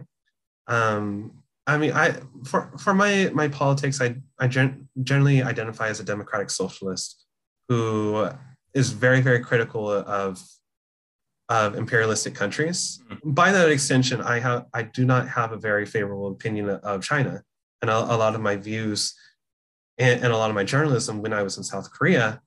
Um, 0.68 1.44
I 1.68 1.78
mean, 1.78 1.92
I 1.94 2.16
for 2.44 2.72
for 2.78 2.94
my 2.94 3.32
my 3.34 3.48
politics, 3.48 4.02
I 4.02 4.16
I 4.40 4.48
gen- 4.48 4.88
generally 5.04 5.42
identify 5.42 5.88
as 5.88 6.00
a 6.00 6.04
democratic 6.04 6.50
socialist 6.50 7.26
who 7.70 8.30
is 8.74 8.92
very 8.92 9.22
very 9.22 9.40
critical 9.40 9.90
of 9.90 10.42
of 11.50 11.76
imperialistic 11.76 12.34
countries. 12.36 13.02
By 13.24 13.52
that 13.52 13.70
extension, 13.70 14.22
I 14.22 14.40
have 14.40 14.66
I 14.74 14.84
do 14.84 15.06
not 15.06 15.28
have 15.30 15.52
a 15.52 15.58
very 15.58 15.86
favorable 15.86 16.32
opinion 16.32 16.70
of 16.70 17.04
China, 17.04 17.44
and 17.82 17.90
a, 17.90 17.98
a 17.98 18.18
lot 18.18 18.36
of 18.36 18.42
my 18.42 18.56
views 18.56 19.16
and, 19.98 20.24
and 20.24 20.34
a 20.34 20.38
lot 20.38 20.50
of 20.50 20.56
my 20.56 20.64
journalism 20.64 21.22
when 21.22 21.34
I 21.34 21.44
was 21.44 21.58
in 21.58 21.64
South 21.64 21.92
Korea 21.92 22.42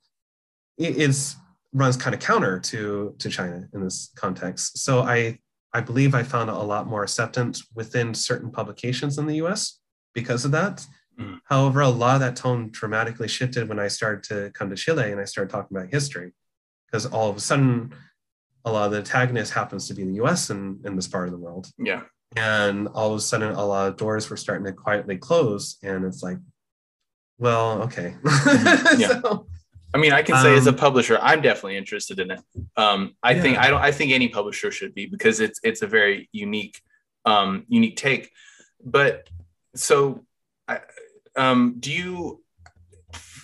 is 0.79 1.37
runs 1.73 1.97
kind 1.97 2.15
of 2.15 2.21
counter 2.21 2.59
to 2.61 3.15
to 3.19 3.29
China 3.29 3.69
in 3.75 3.83
this 3.85 4.11
context. 4.17 4.79
So 4.79 5.03
I 5.03 5.39
I 5.75 5.81
believe 5.81 6.15
I 6.15 6.23
found 6.23 6.49
a 6.51 6.55
lot 6.59 6.87
more 6.87 7.03
acceptance 7.03 7.67
within 7.75 8.15
certain 8.15 8.51
publications 8.51 9.19
in 9.19 9.27
the 9.27 9.37
US 9.37 9.81
because 10.15 10.45
of 10.45 10.51
that. 10.53 10.87
Mhm. 11.21 11.41
However, 11.45 11.81
a 11.81 11.89
lot 11.89 12.15
of 12.15 12.21
that 12.21 12.37
tone 12.37 12.71
dramatically 12.71 13.29
shifted 13.29 13.69
when 13.69 13.79
I 13.79 13.89
started 13.89 14.23
to 14.31 14.51
come 14.53 14.71
to 14.71 14.77
Chile 14.77 15.11
and 15.13 15.21
I 15.21 15.25
started 15.25 15.51
talking 15.51 15.77
about 15.77 15.91
history. 15.91 16.33
Because 16.87 17.05
all 17.05 17.29
of 17.29 17.37
a 17.37 17.41
sudden, 17.41 17.93
a 18.65 18.73
lot 18.73 18.87
of 18.87 18.93
the 18.93 18.99
antagonist 18.99 19.53
happens 19.53 19.89
to 19.89 19.95
be 19.95 20.05
the 20.05 20.15
US 20.25 20.49
in, 20.49 20.81
in 20.85 20.97
this 20.97 21.07
part 21.09 21.27
of 21.29 21.33
the 21.33 21.39
world. 21.39 21.71
Yeah. 21.77 22.05
And 22.37 22.89
all 22.89 23.11
of 23.13 23.19
a 23.19 23.21
sudden, 23.21 23.53
a 23.53 23.65
lot 23.67 23.89
of 23.89 23.97
doors 23.99 24.31
were 24.31 24.37
starting 24.39 24.65
to 24.65 24.73
quietly 24.73 25.19
close. 25.19 25.77
And 25.83 26.05
it's 26.07 26.23
like, 26.23 26.39
well, 27.39 27.83
okay. 27.83 28.17
Yeah. 28.97 29.21
So- 29.21 29.47
I 29.95 29.99
mean, 29.99 30.13
I 30.13 30.23
can 30.23 30.37
say 30.43 30.55
as 30.57 30.67
a 30.67 30.71
Um, 30.71 30.77
publisher, 30.77 31.19
I'm 31.21 31.41
definitely 31.41 31.77
interested 31.79 32.21
in 32.21 32.31
it. 32.31 32.41
Um, 32.77 33.15
I 33.23 33.39
think 33.41 33.59
I 33.59 33.69
don't. 33.71 33.81
I 33.81 33.91
think 33.91 34.13
any 34.13 34.29
publisher 34.29 34.71
should 34.71 34.95
be 34.95 35.07
because 35.07 35.41
it's 35.41 35.61
it's 35.63 35.83
a 35.83 35.87
very 35.87 36.29
unique, 36.33 36.81
um, 37.25 37.65
unique 37.69 37.97
take. 37.97 38.31
But 38.85 39.29
so, 39.75 40.25
I, 40.67 40.81
um, 41.37 41.77
do 41.81 41.91
you? 41.93 42.43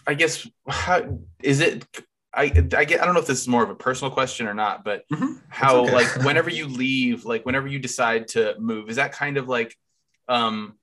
I 0.07 0.13
guess 0.15 0.47
how 0.69 1.19
is 1.43 1.61
it? 1.61 1.87
I 2.35 2.43
I 2.45 2.85
get. 2.85 3.01
I 3.01 3.05
don't 3.07 3.15
know 3.15 3.21
if 3.21 3.27
this 3.27 3.41
is 3.41 3.49
more 3.49 3.65
of 3.65 3.71
a 3.71 3.75
personal 3.75 4.11
question 4.11 4.47
or 4.47 4.55
not, 4.55 4.85
but 4.85 5.05
Mhm. 5.11 5.41
how 5.49 5.85
okay. 5.85 5.93
like 5.95 6.25
whenever 6.27 6.51
you 6.59 6.69
leave, 6.69 7.25
like 7.25 7.47
whenever 7.47 7.67
you 7.69 7.79
decide 7.79 8.29
to 8.29 8.55
move, 8.59 8.91
is 8.91 8.97
that 8.97 9.13
kind 9.13 9.39
of 9.39 9.49
like, 9.49 9.75
um, 10.29 10.75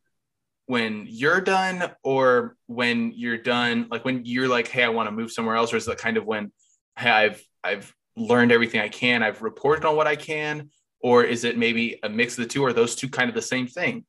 when 0.71 1.05
you're 1.09 1.41
done 1.41 1.77
or 2.03 2.55
when 2.67 3.11
you're 3.21 3.37
done 3.37 3.87
like 3.91 4.03
when 4.05 4.23
you're 4.23 4.47
like 4.47 4.67
hey 4.67 4.83
i 4.83 4.89
want 4.97 5.07
to 5.07 5.11
move 5.11 5.31
somewhere 5.31 5.55
else 5.55 5.73
or 5.73 5.77
is 5.77 5.85
that 5.85 5.97
kind 5.97 6.17
of 6.17 6.25
when 6.25 6.51
hey 6.97 7.09
I've 7.09 7.43
I've 7.63 7.93
learned 8.15 8.51
everything 8.51 8.81
I 8.81 8.89
can, 8.89 9.23
I've 9.23 9.41
reported 9.41 9.85
on 9.85 9.95
what 9.95 10.07
I 10.07 10.15
can, 10.15 10.69
or 11.01 11.23
is 11.23 11.43
it 11.43 11.57
maybe 11.57 11.99
a 12.03 12.09
mix 12.09 12.37
of 12.37 12.43
the 12.43 12.49
two? 12.49 12.63
Or 12.63 12.73
those 12.73 12.95
two 12.95 13.09
kind 13.09 13.29
of 13.29 13.35
the 13.35 13.41
same 13.41 13.67
thing? 13.67 14.05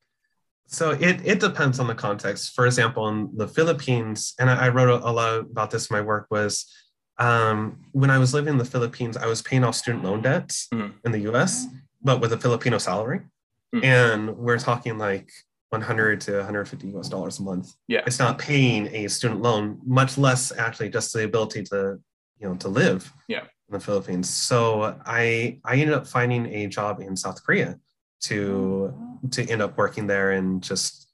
So 0.67 0.91
it, 0.91 1.21
it 1.25 1.41
depends 1.41 1.79
on 1.79 1.87
the 1.87 1.95
context. 1.95 2.55
For 2.55 2.67
example, 2.67 3.09
in 3.09 3.31
the 3.37 3.49
Philippines, 3.49 4.35
and 4.39 4.49
I, 4.49 4.67
I 4.67 4.69
wrote 4.71 4.89
a, 4.89 5.07
a, 5.07 5.13
lot 5.13 5.39
about 5.41 5.71
this 5.71 5.91
in 5.91 5.95
my 5.95 6.01
work, 6.01 6.27
was 6.31 6.67
um, 7.19 7.85
when 7.93 8.11
I 8.11 8.19
was 8.19 8.33
living 8.33 8.53
in 8.53 8.59
the 8.59 8.65
Philippines, 8.65 9.17
I 9.17 9.27
was 9.27 9.43
paying 9.43 9.65
off 9.65 9.75
student 9.75 10.05
loan 10.05 10.23
debts 10.23 10.69
mm-hmm. 10.73 10.93
in 11.05 11.13
the 11.13 11.31
US, 11.33 11.67
but 12.03 12.21
with 12.21 12.33
a 12.33 12.39
Filipino 12.39 12.79
salary. 12.79 13.21
Mm-hmm. 13.75 13.85
And 13.85 14.37
we're 14.37 14.59
talking 14.59 14.99
like 14.99 15.31
100 15.73 16.20
to 16.20 16.37
150 16.37 16.89
US 16.99 17.09
dollars 17.09 17.39
a 17.39 17.43
month. 17.43 17.73
Yeah. 17.89 18.03
It's 18.07 18.18
not 18.18 18.39
paying 18.39 18.89
a 18.95 19.09
student 19.09 19.41
loan, 19.41 19.81
much 19.85 20.18
less 20.18 20.53
actually 20.53 20.91
just 20.91 21.12
the 21.14 21.25
ability 21.25 21.62
to, 21.64 21.99
you 22.39 22.49
know, 22.49 22.55
to 22.57 22.68
live 22.68 23.11
yeah. 23.27 23.41
in 23.41 23.73
the 23.73 23.81
Philippines. 23.81 24.29
So 24.29 24.99
I 25.07 25.59
I 25.64 25.77
ended 25.77 25.95
up 25.95 26.07
finding 26.07 26.47
a 26.47 26.66
job 26.66 27.01
in 27.01 27.16
South 27.16 27.43
Korea 27.43 27.79
to 28.25 28.95
to 29.31 29.49
end 29.49 29.62
up 29.62 29.79
working 29.79 30.07
there 30.07 30.33
and 30.33 30.62
just 30.62 31.09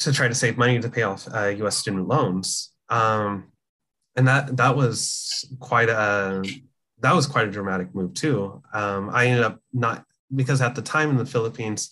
to 0.00 0.12
try 0.12 0.26
to 0.26 0.34
save 0.34 0.58
money 0.58 0.80
to 0.80 0.88
pay 0.90 1.02
off 1.02 1.28
uh, 1.32 1.54
US 1.64 1.76
student 1.76 2.08
loans. 2.08 2.72
Um, 2.88 3.52
and 4.16 4.26
that 4.26 4.56
that 4.56 4.76
was 4.76 5.46
quite 5.60 5.88
a 5.88 6.42
that 6.98 7.14
was 7.14 7.28
quite 7.28 7.46
a 7.46 7.50
dramatic 7.50 7.94
move 7.94 8.14
too. 8.14 8.60
Um, 8.74 9.08
I 9.10 9.26
ended 9.26 9.44
up 9.44 9.60
not 9.72 10.04
because 10.34 10.60
at 10.60 10.74
the 10.74 10.82
time 10.82 11.10
in 11.10 11.16
the 11.16 11.26
Philippines, 11.26 11.90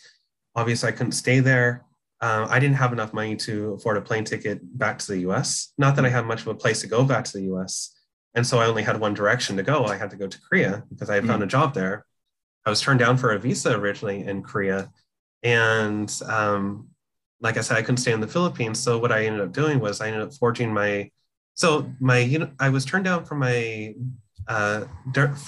obviously 0.55 0.89
I 0.89 0.93
couldn't 0.93 1.13
stay 1.13 1.41
there. 1.41 1.85
Uh, 2.21 2.47
I 2.51 2.59
didn't 2.59 2.77
have 2.77 2.93
enough 2.93 3.15
money 3.15 3.35
to 3.37 3.75
afford 3.75 3.97
a 3.97 4.03
plane 4.03 4.25
ticket 4.25 4.61
back 4.79 4.99
to 4.99 5.13
the 5.13 5.21
US. 5.31 5.73
Not 5.79 5.97
that 5.97 6.05
I 6.05 6.11
had 6.11 6.27
much 6.27 6.43
of 6.43 6.49
a 6.49 6.55
place 6.55 6.81
to 6.83 6.87
go 6.87 7.03
back 7.05 7.25
to 7.25 7.33
the 7.33 7.45
US. 7.55 7.97
And 8.35 8.47
so 8.47 8.59
I 8.59 8.67
only 8.67 8.83
had 8.83 9.01
one 9.01 9.15
direction 9.15 9.57
to 9.57 9.63
go. 9.63 9.87
I 9.87 9.97
had 9.97 10.11
to 10.11 10.17
go 10.17 10.27
to 10.27 10.41
Korea 10.49 10.85
because 10.91 11.11
I 11.11 11.15
had 11.17 11.27
found 11.27 11.43
mm. 11.43 11.47
a 11.47 11.49
job 11.49 11.75
there. 11.75 12.05
I 12.65 12.71
was 12.71 12.81
turned 12.81 13.01
down 13.01 13.17
for 13.17 13.33
a 13.33 13.39
visa 13.39 13.77
originally 13.77 14.25
in 14.25 14.43
Korea. 14.43 14.91
And 15.43 16.15
um, 16.27 16.89
like 17.41 17.57
I 17.57 17.63
said, 17.63 17.79
I 17.79 17.83
couldn't 17.83 17.97
stay 17.97 18.13
in 18.13 18.21
the 18.21 18.29
Philippines. 18.29 18.79
So 18.79 18.99
what 18.99 19.13
I 19.13 19.25
ended 19.25 19.41
up 19.41 19.53
doing 19.53 19.81
was 19.81 20.01
I 20.01 20.09
ended 20.09 20.23
up 20.23 20.35
forging 20.35 20.73
my, 20.73 21.11
so 21.55 21.91
my, 22.01 22.19
you 22.19 22.41
know, 22.41 22.51
I 22.61 22.69
was 22.69 22.85
turned 22.85 23.07
down 23.07 23.25
for 23.25 23.35
my, 23.35 23.95
uh, 24.47 24.85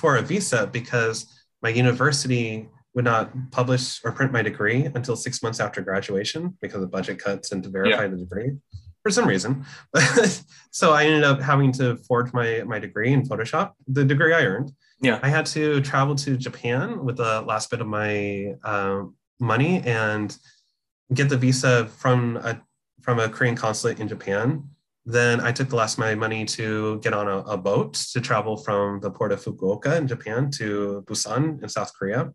for 0.01 0.17
a 0.17 0.23
visa 0.23 0.67
because 0.67 1.27
my 1.61 1.69
university 1.69 2.69
would 2.95 3.05
not 3.05 3.33
publish 3.51 4.01
or 4.05 4.13
print 4.13 4.33
my 4.33 4.43
degree 4.43 4.85
until 4.95 5.17
six 5.17 5.43
months 5.43 5.61
after 5.61 5.81
graduation 5.81 6.57
because 6.61 6.83
of 6.83 6.91
budget 6.91 7.19
cuts 7.19 7.53
and 7.53 7.63
to 7.63 7.71
verify 7.71 8.03
yeah. 8.03 8.09
the 8.09 8.17
degree 8.17 8.53
for 9.03 9.11
some 9.11 9.27
reason. 9.27 9.65
so 10.71 10.93
I 10.93 11.05
ended 11.05 11.25
up 11.25 11.41
having 11.41 11.73
to 11.73 11.97
forge 11.97 12.33
my 12.33 12.63
my 12.65 12.79
degree 12.79 13.13
in 13.13 13.23
Photoshop, 13.23 13.73
the 13.87 14.05
degree 14.05 14.33
I 14.33 14.45
earned. 14.45 14.73
Yeah, 15.01 15.19
I 15.23 15.29
had 15.29 15.47
to 15.47 15.81
travel 15.81 16.15
to 16.17 16.37
Japan 16.37 17.05
with 17.05 17.17
the 17.17 17.43
last 17.43 17.71
bit 17.71 17.81
of 17.81 17.87
my 17.87 18.55
uh, 18.63 19.03
money 19.41 19.81
and 19.81 20.37
get 21.13 21.29
the 21.29 21.37
visa 21.37 21.87
from 21.99 22.37
a 22.39 22.61
from 23.01 23.19
a 23.19 23.29
Korean 23.29 23.57
consulate 23.57 24.01
in 24.01 24.09
Japan. 24.09 24.69
Then 25.05 25.41
I 25.41 25.51
took 25.51 25.69
the 25.69 25.75
last 25.75 25.95
of 25.95 25.99
my 25.99 26.15
money 26.15 26.45
to 26.45 27.01
get 27.01 27.13
on 27.13 27.27
a, 27.27 27.39
a 27.39 27.57
boat 27.57 27.95
to 28.13 28.21
travel 28.21 28.57
from 28.57 29.01
the 29.01 29.11
port 29.11 29.33
of 29.33 29.43
Fukuoka 29.43 29.99
in 29.99 30.07
Japan 30.07 30.49
to 30.53 31.05
Busan 31.09 31.61
in 31.61 31.69
South 31.69 31.93
Korea 31.93 32.33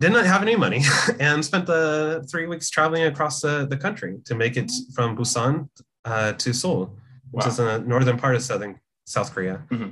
did 0.00 0.12
not 0.12 0.26
have 0.26 0.42
any 0.42 0.56
money 0.56 0.82
and 1.20 1.44
spent 1.44 1.66
the 1.66 2.26
three 2.30 2.46
weeks 2.46 2.70
traveling 2.70 3.04
across 3.04 3.40
the, 3.40 3.66
the 3.66 3.76
country 3.76 4.18
to 4.24 4.34
make 4.34 4.56
it 4.56 4.70
from 4.94 5.16
Busan 5.16 5.68
uh, 6.04 6.32
to 6.32 6.52
Seoul, 6.52 6.96
which 7.30 7.44
wow. 7.44 7.50
is 7.50 7.58
in 7.58 7.66
the 7.66 7.78
northern 7.80 8.18
part 8.18 8.34
of 8.34 8.42
southern 8.42 8.80
South 9.06 9.32
Korea. 9.32 9.62
Mm-hmm. 9.70 9.90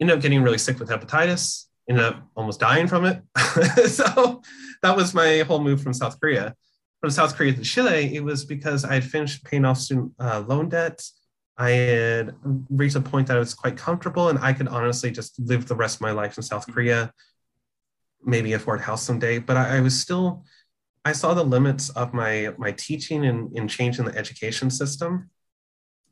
Ended 0.00 0.16
up 0.16 0.22
getting 0.22 0.42
really 0.42 0.58
sick 0.58 0.78
with 0.78 0.88
hepatitis, 0.88 1.64
ended 1.88 2.04
up 2.04 2.22
almost 2.36 2.60
dying 2.60 2.86
from 2.86 3.04
it. 3.04 3.22
so 3.88 4.42
that 4.82 4.96
was 4.96 5.14
my 5.14 5.38
whole 5.40 5.60
move 5.60 5.82
from 5.82 5.92
South 5.92 6.20
Korea. 6.20 6.54
From 7.00 7.10
South 7.10 7.36
Korea 7.36 7.52
to 7.52 7.62
Chile, 7.62 8.14
it 8.14 8.22
was 8.22 8.44
because 8.44 8.84
I 8.84 8.94
had 8.94 9.04
finished 9.04 9.44
paying 9.44 9.64
off 9.64 9.78
student 9.78 10.12
uh, 10.18 10.44
loan 10.46 10.68
debt. 10.68 11.02
I 11.56 11.70
had 11.70 12.34
reached 12.70 12.96
a 12.96 13.00
point 13.00 13.26
that 13.28 13.36
I 13.36 13.40
was 13.40 13.54
quite 13.54 13.76
comfortable 13.76 14.28
and 14.28 14.38
I 14.38 14.52
could 14.52 14.68
honestly 14.68 15.10
just 15.10 15.38
live 15.40 15.66
the 15.66 15.74
rest 15.74 15.96
of 15.96 16.00
my 16.02 16.12
life 16.12 16.36
in 16.36 16.42
South 16.42 16.62
mm-hmm. 16.62 16.72
Korea 16.72 17.12
maybe 18.24 18.52
afford 18.52 18.80
house 18.80 19.02
someday, 19.02 19.38
but 19.38 19.56
I, 19.56 19.78
I, 19.78 19.80
was 19.80 20.00
still, 20.00 20.44
I 21.04 21.12
saw 21.12 21.34
the 21.34 21.44
limits 21.44 21.90
of 21.90 22.12
my 22.12 22.52
my 22.58 22.72
teaching 22.72 23.24
and 23.24 23.50
in, 23.52 23.62
in 23.62 23.68
changing 23.68 24.04
the 24.04 24.16
education 24.16 24.70
system, 24.70 25.30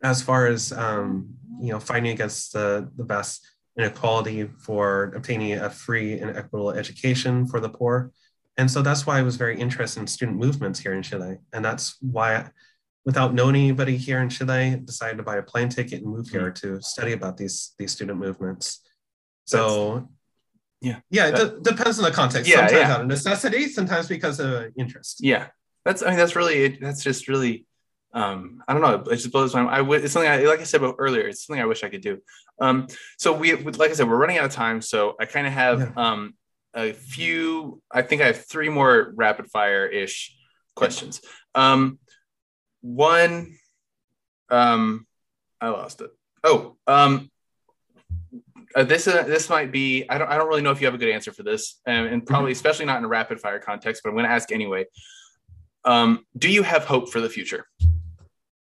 as 0.03 0.23
far 0.23 0.47
as 0.47 0.73
um, 0.73 1.35
you 1.61 1.73
know, 1.73 1.81
fighting 1.81 2.13
against 2.13 2.53
the 2.53 2.91
the 2.97 3.05
vast 3.05 3.47
inequality 3.79 4.49
for 4.59 5.13
obtaining 5.15 5.53
a 5.55 5.69
free 5.69 6.19
and 6.19 6.31
equitable 6.31 6.71
education 6.71 7.47
for 7.47 7.61
the 7.61 7.69
poor. 7.69 8.11
And 8.57 8.71
so 8.71 8.81
that's 8.81 9.07
why 9.07 9.19
I 9.19 9.23
was 9.23 9.37
very 9.37 9.59
interested 9.61 10.01
in 10.01 10.07
student 10.07 10.39
movements 10.39 10.81
here 10.81 10.95
in 10.95 11.03
Chile. 11.03 11.37
And 11.53 11.63
that's 11.63 11.97
why, 12.01 12.37
I, 12.37 12.51
without 13.05 13.35
knowing 13.35 13.55
anybody 13.55 13.97
here 13.97 14.21
in 14.21 14.31
Chile, 14.31 14.81
decided 14.83 15.19
to 15.19 15.23
buy 15.23 15.37
a 15.37 15.43
plane 15.43 15.69
ticket 15.69 16.03
and 16.03 16.11
move 16.11 16.29
here 16.29 16.51
to 16.51 16.81
study 16.81 17.13
about 17.13 17.37
these, 17.37 17.75
these 17.79 17.93
student 17.93 18.19
movements. 18.19 18.81
So 19.45 20.09
yeah. 20.87 20.99
Yeah. 21.17 21.27
It 21.29 21.37
d- 21.37 21.71
depends 21.71 21.99
on 21.99 22.05
the 22.05 22.17
context. 22.21 22.49
Yeah, 22.49 22.57
sometimes 22.57 22.73
yeah. 22.81 22.93
out 22.95 23.01
of 23.03 23.07
necessity, 23.07 23.63
sometimes 23.69 24.07
because 24.09 24.39
of 24.41 24.73
interest. 24.77 25.15
Yeah. 25.21 25.49
That's, 25.85 26.03
I 26.03 26.09
mean, 26.11 26.19
that's 26.19 26.37
really, 26.37 26.61
that's 26.85 27.03
just 27.03 27.29
really, 27.29 27.67
um, 28.13 28.63
I 28.67 28.73
don't 28.73 28.83
know. 28.83 29.13
It 29.13 29.17
just 29.17 29.33
blows 29.33 29.55
my 29.55 29.63
mind. 29.63 29.77
I 29.77 29.81
would, 29.83 30.05
it's 30.05 30.13
something 30.13 30.31
I, 30.31 30.39
like 30.53 30.61
I 30.61 30.65
said 30.65 30.83
earlier, 30.83 31.29
it's 31.29 31.45
something 31.45 31.63
I 31.63 31.67
wish 31.67 31.85
I 31.85 31.89
could 31.89 32.03
do. 32.03 32.19
Um, 32.61 32.87
so 33.19 33.33
we, 33.33 33.55
like 33.55 33.91
I 33.91 33.95
said, 33.95 34.09
we're 34.09 34.17
running 34.17 34.39
out 34.39 34.47
of 34.47 34.53
time. 34.53 34.81
So 34.81 35.17
I 35.21 35.25
kind 35.27 35.47
of 35.47 35.53
have, 35.53 35.81
yeah. 35.81 35.93
um, 35.97 36.35
a 36.75 36.93
few, 36.93 37.81
I 37.91 38.03
think 38.03 38.23
I 38.23 38.27
have 38.27 38.45
three 38.45 38.69
more 38.69 39.13
rapid 39.17 39.47
fire 39.51 39.87
ish 39.87 40.37
questions. 40.75 41.21
Um, 41.55 41.99
one, 42.83 43.57
um, 44.51 45.07
I 45.61 45.69
lost 45.69 46.01
it. 46.03 46.11
Oh, 46.45 46.77
um, 46.87 47.31
uh, 48.77 48.85
this 48.85 49.09
uh, 49.09 49.23
this 49.23 49.49
might 49.49 49.73
be 49.73 50.05
I 50.09 50.19
don't 50.19 50.29
I 50.29 50.37
don't 50.37 50.49
really 50.49 50.61
know 50.61 50.71
if 50.71 50.81
you 50.81 50.87
have 50.87 50.95
a 50.95 50.99
good 50.99 51.09
answer 51.09 51.33
for 51.33 51.43
this, 51.43 51.81
and, 51.87 52.07
and 52.07 52.27
probably 52.27 52.53
mm-hmm. 52.53 52.57
especially 52.57 52.85
not 52.85 52.99
in 52.99 53.05
a 53.05 53.09
rapid 53.09 53.41
fire 53.41 53.59
context. 53.59 54.03
But 54.05 54.11
I'm 54.11 54.17
going 54.17 54.27
to 54.27 54.31
ask 54.31 54.53
anyway. 54.53 54.85
Um, 55.85 56.27
do 56.37 56.51
you 56.51 56.63
have 56.63 56.85
hope 56.85 57.11
for 57.11 57.21
the 57.21 57.29
future? 57.29 57.67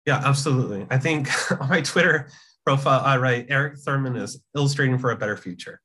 Yeah, 0.06 0.22
absolutely. 0.24 0.86
I 0.90 1.00
think 1.00 1.30
on 1.62 1.68
my 1.68 1.82
Twitter 1.82 2.30
profile, 2.66 3.02
I 3.04 3.18
write 3.18 3.48
Erik 3.50 3.80
Thurman 3.80 4.16
is 4.16 4.44
illustrating 4.56 5.00
for 5.00 5.12
a 5.12 5.16
better 5.16 5.36
future. 5.36 5.82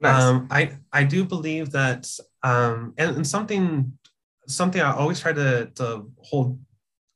Nice. 0.00 0.22
Um, 0.22 0.48
I 0.50 0.78
I 0.92 1.02
do 1.02 1.24
believe 1.24 1.72
that, 1.72 2.08
um, 2.44 2.94
and, 2.98 3.16
and 3.16 3.26
something 3.26 3.92
something 4.46 4.80
I 4.80 4.92
always 4.92 5.18
try 5.18 5.32
to 5.32 5.66
to 5.74 6.08
hold 6.18 6.60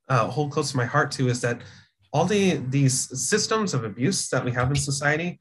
uh, 0.08 0.26
hold 0.26 0.50
close 0.50 0.72
to 0.72 0.76
my 0.76 0.84
heart 0.84 1.12
to 1.12 1.28
is 1.28 1.40
that 1.42 1.60
all 2.12 2.24
the 2.24 2.56
these 2.70 3.08
systems 3.28 3.72
of 3.72 3.84
abuse 3.84 4.28
that 4.30 4.44
we 4.44 4.50
have 4.50 4.68
in 4.68 4.76
society 4.76 5.38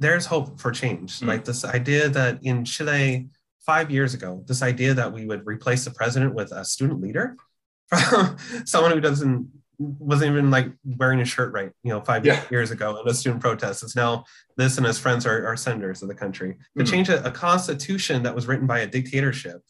there's 0.00 0.26
hope 0.26 0.58
for 0.58 0.72
change. 0.72 1.16
Mm-hmm. 1.16 1.28
Like 1.28 1.44
this 1.44 1.64
idea 1.64 2.08
that 2.08 2.40
in 2.42 2.64
Chile 2.64 3.28
five 3.60 3.90
years 3.90 4.14
ago, 4.14 4.42
this 4.48 4.62
idea 4.62 4.94
that 4.94 5.12
we 5.12 5.26
would 5.26 5.46
replace 5.46 5.84
the 5.84 5.92
president 5.92 6.34
with 6.34 6.50
a 6.50 6.64
student 6.64 7.00
leader, 7.00 7.36
someone 8.64 8.90
who 8.92 9.00
doesn't 9.00 9.48
wasn't 9.78 10.30
even 10.30 10.50
like 10.50 10.66
wearing 10.84 11.20
a 11.20 11.24
shirt 11.24 11.52
right, 11.54 11.70
you 11.82 11.90
know, 11.90 12.02
five 12.02 12.26
yeah. 12.26 12.42
years 12.50 12.70
ago 12.70 13.00
in 13.00 13.08
a 13.08 13.14
student 13.14 13.40
protest. 13.40 13.82
It's 13.82 13.96
now 13.96 14.24
this 14.56 14.76
and 14.76 14.86
his 14.86 14.98
friends 14.98 15.24
are, 15.24 15.46
are 15.46 15.56
senators 15.56 16.02
of 16.02 16.08
the 16.08 16.14
country. 16.14 16.52
To 16.76 16.82
mm-hmm. 16.82 16.90
change 16.90 17.08
a, 17.08 17.24
a 17.24 17.30
constitution 17.30 18.22
that 18.24 18.34
was 18.34 18.46
written 18.46 18.66
by 18.66 18.80
a 18.80 18.86
dictatorship 18.86 19.62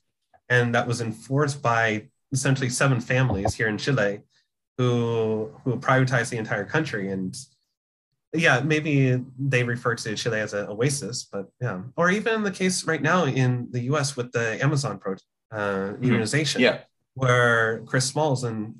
and 0.48 0.74
that 0.74 0.86
was 0.86 1.00
enforced 1.00 1.62
by 1.62 2.08
essentially 2.32 2.68
seven 2.68 3.00
families 3.00 3.54
here 3.54 3.68
in 3.68 3.78
Chile 3.78 4.20
who 4.78 5.50
who 5.64 5.78
privatized 5.78 6.30
the 6.30 6.38
entire 6.38 6.64
country 6.64 7.10
and 7.10 7.36
yeah, 8.32 8.60
maybe 8.60 9.22
they 9.38 9.64
refer 9.64 9.94
to 9.96 10.14
Chile 10.14 10.40
as 10.40 10.54
an 10.54 10.68
oasis, 10.68 11.24
but 11.24 11.46
yeah, 11.60 11.82
or 11.96 12.10
even 12.10 12.42
the 12.42 12.50
case 12.50 12.84
right 12.84 13.02
now 13.02 13.24
in 13.24 13.68
the 13.70 13.80
U.S. 13.92 14.16
with 14.16 14.30
the 14.32 14.62
Amazon 14.62 14.98
pro 14.98 15.14
uh, 15.50 15.56
mm-hmm. 15.56 16.04
unionization, 16.04 16.60
yeah, 16.60 16.80
where 17.14 17.82
Chris 17.86 18.06
Smalls 18.06 18.44
and 18.44 18.76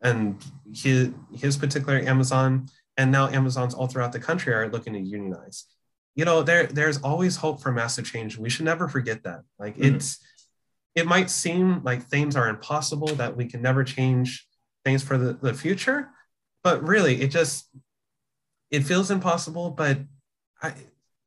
and 0.00 0.42
his 0.74 1.10
his 1.34 1.56
particular 1.56 1.98
Amazon 1.98 2.68
and 2.96 3.12
now 3.12 3.28
Amazons 3.28 3.74
all 3.74 3.86
throughout 3.86 4.12
the 4.12 4.20
country 4.20 4.54
are 4.54 4.68
looking 4.68 4.94
to 4.94 5.00
unionize. 5.00 5.66
You 6.14 6.24
know, 6.24 6.42
there 6.42 6.66
there's 6.66 6.98
always 7.02 7.36
hope 7.36 7.60
for 7.60 7.70
massive 7.72 8.06
change. 8.06 8.38
We 8.38 8.48
should 8.48 8.64
never 8.64 8.88
forget 8.88 9.24
that. 9.24 9.42
Like 9.58 9.74
mm-hmm. 9.74 9.96
it's 9.96 10.18
it 10.94 11.06
might 11.06 11.28
seem 11.28 11.82
like 11.84 12.04
things 12.04 12.34
are 12.36 12.48
impossible 12.48 13.08
that 13.16 13.36
we 13.36 13.44
can 13.44 13.60
never 13.60 13.84
change 13.84 14.46
things 14.86 15.02
for 15.02 15.18
the, 15.18 15.34
the 15.34 15.52
future, 15.52 16.08
but 16.64 16.82
really 16.82 17.20
it 17.20 17.28
just 17.28 17.68
it 18.70 18.80
feels 18.80 19.10
impossible, 19.10 19.70
but 19.70 19.98
I, 20.62 20.74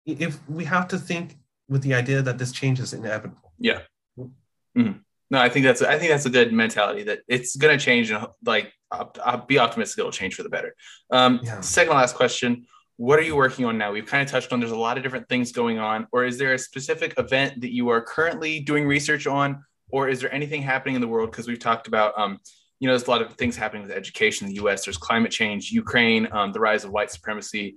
if 0.05 0.37
we 0.49 0.65
have 0.65 0.87
to 0.89 0.97
think 0.97 1.37
with 1.67 1.83
the 1.83 1.93
idea 1.93 2.21
that 2.21 2.37
this 2.37 2.51
change 2.51 2.79
is 2.79 2.93
inevitable. 2.93 3.53
Yeah. 3.59 3.81
Mm-hmm. 4.17 4.99
No, 5.31 5.39
I 5.39 5.49
think 5.49 5.63
that's 5.63 5.81
I 5.81 5.99
think 5.99 6.11
that's 6.11 6.25
a 6.25 6.29
good 6.29 6.51
mentality 6.51 7.03
that 7.03 7.19
it's 7.27 7.55
going 7.55 7.77
to 7.77 7.83
change 7.83 8.09
and 8.09 8.25
like 8.43 8.73
I'll, 8.91 9.13
I'll 9.23 9.45
be 9.45 9.59
optimistic 9.59 9.99
it'll 9.99 10.11
change 10.11 10.35
for 10.35 10.43
the 10.43 10.49
better. 10.49 10.75
Um, 11.11 11.39
yeah. 11.43 11.61
Second 11.61 11.93
last 11.93 12.15
question: 12.15 12.65
what 12.97 13.17
are 13.19 13.23
you 13.23 13.35
working 13.35 13.65
on 13.65 13.77
now? 13.77 13.91
We've 13.91 14.05
kind 14.05 14.21
of 14.21 14.29
touched 14.29 14.51
on 14.51 14.59
there's 14.59 14.71
a 14.71 14.77
lot 14.77 14.97
of 14.97 15.03
different 15.03 15.29
things 15.29 15.51
going 15.51 15.79
on, 15.79 16.07
or 16.11 16.25
is 16.25 16.37
there 16.37 16.53
a 16.53 16.59
specific 16.59 17.13
event 17.17 17.61
that 17.61 17.73
you 17.73 17.87
are 17.89 18.01
currently 18.01 18.59
doing 18.59 18.85
research 18.85 19.25
on, 19.25 19.63
or 19.89 20.09
is 20.09 20.19
there 20.19 20.33
anything 20.33 20.61
happening 20.61 20.95
in 20.95 21.01
the 21.01 21.07
world? 21.07 21.31
Because 21.31 21.47
we've 21.47 21.59
talked 21.59 21.87
about, 21.87 22.17
um, 22.19 22.39
you 22.79 22.87
know, 22.87 22.93
there's 22.93 23.07
a 23.07 23.11
lot 23.11 23.21
of 23.21 23.33
things 23.33 23.55
happening 23.55 23.83
with 23.83 23.91
education 23.91 24.47
in 24.47 24.53
the 24.53 24.61
U.S. 24.61 24.85
There's 24.85 24.97
climate 24.97 25.31
change, 25.31 25.71
Ukraine, 25.71 26.27
um, 26.31 26.51
the 26.53 26.59
rise 26.59 26.85
of 26.85 26.91
white 26.91 27.11
supremacy 27.11 27.75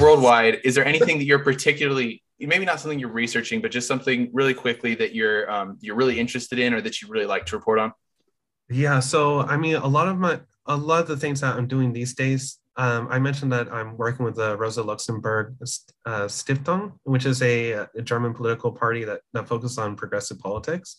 worldwide. 0.00 0.60
Is 0.64 0.74
there 0.74 0.84
anything 0.84 1.18
that 1.18 1.24
you're 1.24 1.38
particularly 1.38 2.22
maybe 2.40 2.64
not 2.64 2.80
something 2.80 2.98
you're 2.98 3.08
researching, 3.12 3.60
but 3.60 3.70
just 3.70 3.86
something 3.86 4.28
really 4.32 4.54
quickly 4.54 4.94
that 4.96 5.14
you're 5.14 5.50
um, 5.50 5.78
you're 5.80 5.96
really 5.96 6.18
interested 6.18 6.58
in 6.58 6.74
or 6.74 6.80
that 6.80 7.00
you 7.00 7.08
really 7.08 7.26
like 7.26 7.46
to 7.46 7.56
report 7.56 7.78
on? 7.78 7.92
Yeah, 8.70 9.00
so 9.00 9.40
I 9.40 9.56
mean, 9.56 9.76
a 9.76 9.86
lot 9.86 10.08
of 10.08 10.18
my 10.18 10.40
a 10.66 10.76
lot 10.76 11.02
of 11.02 11.08
the 11.08 11.16
things 11.16 11.40
that 11.42 11.56
I'm 11.56 11.66
doing 11.66 11.92
these 11.92 12.14
days 12.14 12.58
um, 12.76 13.08
I 13.10 13.18
mentioned 13.18 13.52
that 13.52 13.70
I'm 13.72 13.96
working 13.98 14.24
with 14.24 14.36
the 14.36 14.56
Rosa 14.56 14.82
Luxemburg 14.82 15.54
uh, 16.06 16.26
Stiftung, 16.26 16.92
which 17.02 17.26
is 17.26 17.42
a, 17.42 17.72
a, 17.72 18.02
German 18.02 18.32
political 18.32 18.72
party 18.72 19.04
that, 19.04 19.20
that 19.34 19.46
focuses 19.46 19.76
on 19.76 19.94
progressive 19.94 20.38
politics. 20.38 20.96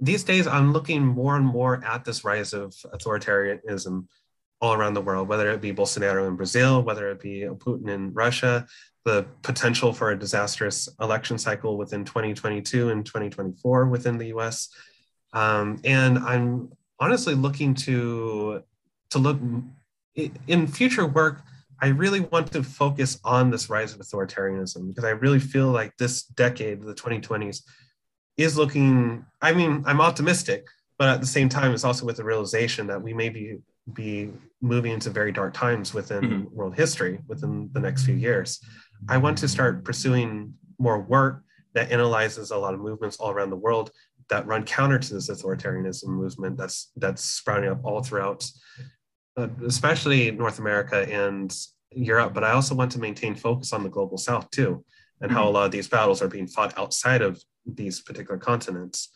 These 0.00 0.24
days, 0.24 0.46
I'm 0.46 0.72
looking 0.72 1.04
more 1.04 1.36
and 1.36 1.46
more 1.46 1.84
at 1.84 2.04
this 2.04 2.24
rise 2.24 2.52
of 2.52 2.74
authoritarianism 2.94 4.06
all 4.60 4.74
around 4.74 4.94
the 4.94 5.00
world, 5.00 5.28
whether 5.28 5.50
it 5.50 5.60
be 5.60 5.72
Bolsonaro 5.72 6.26
in 6.26 6.36
Brazil, 6.36 6.82
whether 6.82 7.10
it 7.10 7.20
be 7.20 7.42
Putin 7.42 7.88
in 7.88 8.12
Russia, 8.12 8.66
the 9.04 9.26
potential 9.42 9.92
for 9.92 10.10
a 10.10 10.18
disastrous 10.18 10.88
election 11.00 11.38
cycle 11.38 11.76
within 11.76 12.04
2022 12.04 12.90
and 12.90 13.06
2024 13.06 13.86
within 13.86 14.18
the 14.18 14.26
US. 14.36 14.68
Um, 15.32 15.80
and 15.84 16.18
I'm 16.18 16.70
honestly 17.00 17.34
looking 17.34 17.74
to, 17.74 18.62
to 19.10 19.18
look 19.18 19.38
in 20.46 20.66
future 20.66 21.06
work, 21.06 21.42
I 21.80 21.88
really 21.88 22.20
want 22.20 22.52
to 22.52 22.62
focus 22.62 23.20
on 23.24 23.50
this 23.50 23.70
rise 23.70 23.94
of 23.94 24.00
authoritarianism 24.00 24.88
because 24.88 25.04
I 25.04 25.10
really 25.10 25.38
feel 25.38 25.68
like 25.68 25.96
this 25.96 26.24
decade, 26.24 26.82
the 26.82 26.94
2020s, 26.94 27.62
is 28.38 28.56
looking. 28.56 29.26
I 29.42 29.52
mean, 29.52 29.82
I'm 29.86 30.00
optimistic, 30.00 30.66
but 30.98 31.08
at 31.08 31.20
the 31.20 31.26
same 31.26 31.48
time, 31.48 31.72
it's 31.74 31.84
also 31.84 32.06
with 32.06 32.16
the 32.16 32.24
realization 32.24 32.86
that 32.86 33.02
we 33.02 33.12
may 33.12 33.28
be 33.28 33.58
be 33.92 34.30
moving 34.60 34.92
into 34.92 35.10
very 35.10 35.32
dark 35.32 35.54
times 35.54 35.94
within 35.94 36.22
mm-hmm. 36.22 36.56
world 36.56 36.74
history 36.74 37.18
within 37.26 37.70
the 37.72 37.80
next 37.80 38.04
few 38.04 38.14
years. 38.14 38.60
I 39.08 39.18
want 39.18 39.38
to 39.38 39.48
start 39.48 39.84
pursuing 39.84 40.54
more 40.78 41.00
work 41.00 41.42
that 41.74 41.92
analyzes 41.92 42.50
a 42.50 42.56
lot 42.56 42.74
of 42.74 42.80
movements 42.80 43.16
all 43.16 43.30
around 43.30 43.50
the 43.50 43.56
world 43.56 43.90
that 44.28 44.46
run 44.46 44.64
counter 44.64 44.98
to 44.98 45.14
this 45.14 45.30
authoritarianism 45.30 46.08
movement 46.08 46.56
that's 46.56 46.90
that's 46.96 47.22
sprouting 47.22 47.70
up 47.70 47.80
all 47.84 48.02
throughout 48.02 48.50
uh, 49.38 49.48
especially 49.66 50.32
North 50.32 50.58
America 50.58 51.06
and 51.10 51.56
Europe, 51.92 52.34
but 52.34 52.42
I 52.42 52.50
also 52.50 52.74
want 52.74 52.90
to 52.92 52.98
maintain 52.98 53.36
focus 53.36 53.72
on 53.72 53.84
the 53.84 53.88
global 53.88 54.18
South 54.18 54.50
too, 54.50 54.84
and 55.20 55.30
how 55.30 55.44
a 55.44 55.46
mm-hmm. 55.46 55.54
lot 55.54 55.66
of 55.66 55.70
these 55.70 55.88
battles 55.88 56.20
are 56.20 56.28
being 56.28 56.48
fought 56.48 56.76
outside 56.76 57.22
of 57.22 57.40
these 57.74 58.00
particular 58.00 58.38
continents. 58.38 59.10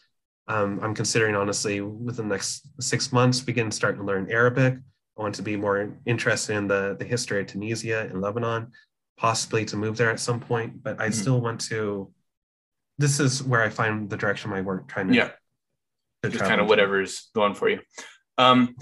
Um, 0.49 0.81
I'm 0.83 0.95
considering 0.95 1.35
honestly 1.35 1.81
within 1.81 2.29
the 2.29 2.35
next 2.35 2.67
six 2.81 3.13
months 3.13 3.41
begin 3.41 3.71
starting 3.71 4.01
to 4.01 4.07
learn 4.07 4.31
Arabic. 4.31 4.75
I 5.19 5.23
want 5.23 5.35
to 5.37 5.43
be 5.43 5.57
more 5.57 5.95
interested 6.07 6.57
in 6.57 6.67
the, 6.67 6.97
the 6.99 7.05
history 7.05 7.41
of 7.41 7.47
Tunisia 7.47 8.09
and 8.11 8.21
Lebanon, 8.21 8.73
possibly 9.17 9.65
to 9.67 9.77
move 9.77 9.97
there 9.97 10.11
at 10.11 10.21
some 10.21 10.41
point, 10.41 10.83
but 10.83 11.01
I 11.01 11.05
mm-hmm. 11.05 11.13
still 11.13 11.41
want 11.41 11.61
to. 11.63 12.11
This 12.99 13.21
is 13.21 13.43
where 13.43 13.63
I 13.63 13.69
find 13.69 14.09
the 14.09 14.17
direction 14.17 14.51
of 14.51 14.57
my 14.57 14.63
work 14.63 14.89
trying 14.89 15.09
to. 15.09 15.15
Yeah. 15.15 15.31
To 16.23 16.31
Just 16.31 16.45
kind 16.45 16.61
of 16.61 16.69
whatever's 16.69 17.31
going 17.35 17.55
for 17.55 17.69
you. 17.69 17.81
Um, 18.39 18.77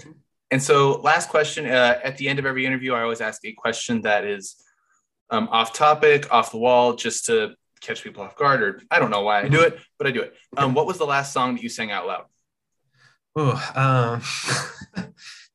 and 0.51 0.61
so, 0.61 1.01
last 1.01 1.29
question 1.29 1.65
uh, 1.65 1.99
at 2.03 2.17
the 2.17 2.27
end 2.27 2.37
of 2.37 2.45
every 2.45 2.65
interview, 2.65 2.93
I 2.93 3.01
always 3.01 3.21
ask 3.21 3.43
a 3.45 3.53
question 3.53 4.01
that 4.01 4.25
is 4.25 4.61
um, 5.31 5.47
off 5.49 5.73
topic, 5.73 6.31
off 6.31 6.51
the 6.51 6.57
wall, 6.57 6.93
just 6.93 7.25
to 7.25 7.55
catch 7.81 8.03
people 8.03 8.23
off 8.23 8.35
guard. 8.35 8.61
Or 8.61 8.81
I 8.89 8.99
don't 8.99 9.11
know 9.11 9.21
why 9.21 9.41
I 9.41 9.49
do 9.49 9.61
it, 9.61 9.79
but 9.97 10.07
I 10.07 10.11
do 10.11 10.21
it. 10.21 10.33
Um, 10.55 10.73
what 10.73 10.85
was 10.87 10.97
the 10.97 11.05
last 11.05 11.33
song 11.33 11.55
that 11.55 11.63
you 11.63 11.69
sang 11.69 11.91
out 11.91 12.07
loud? 12.07 12.25
Oh, 13.35 13.71
um, 13.75 14.21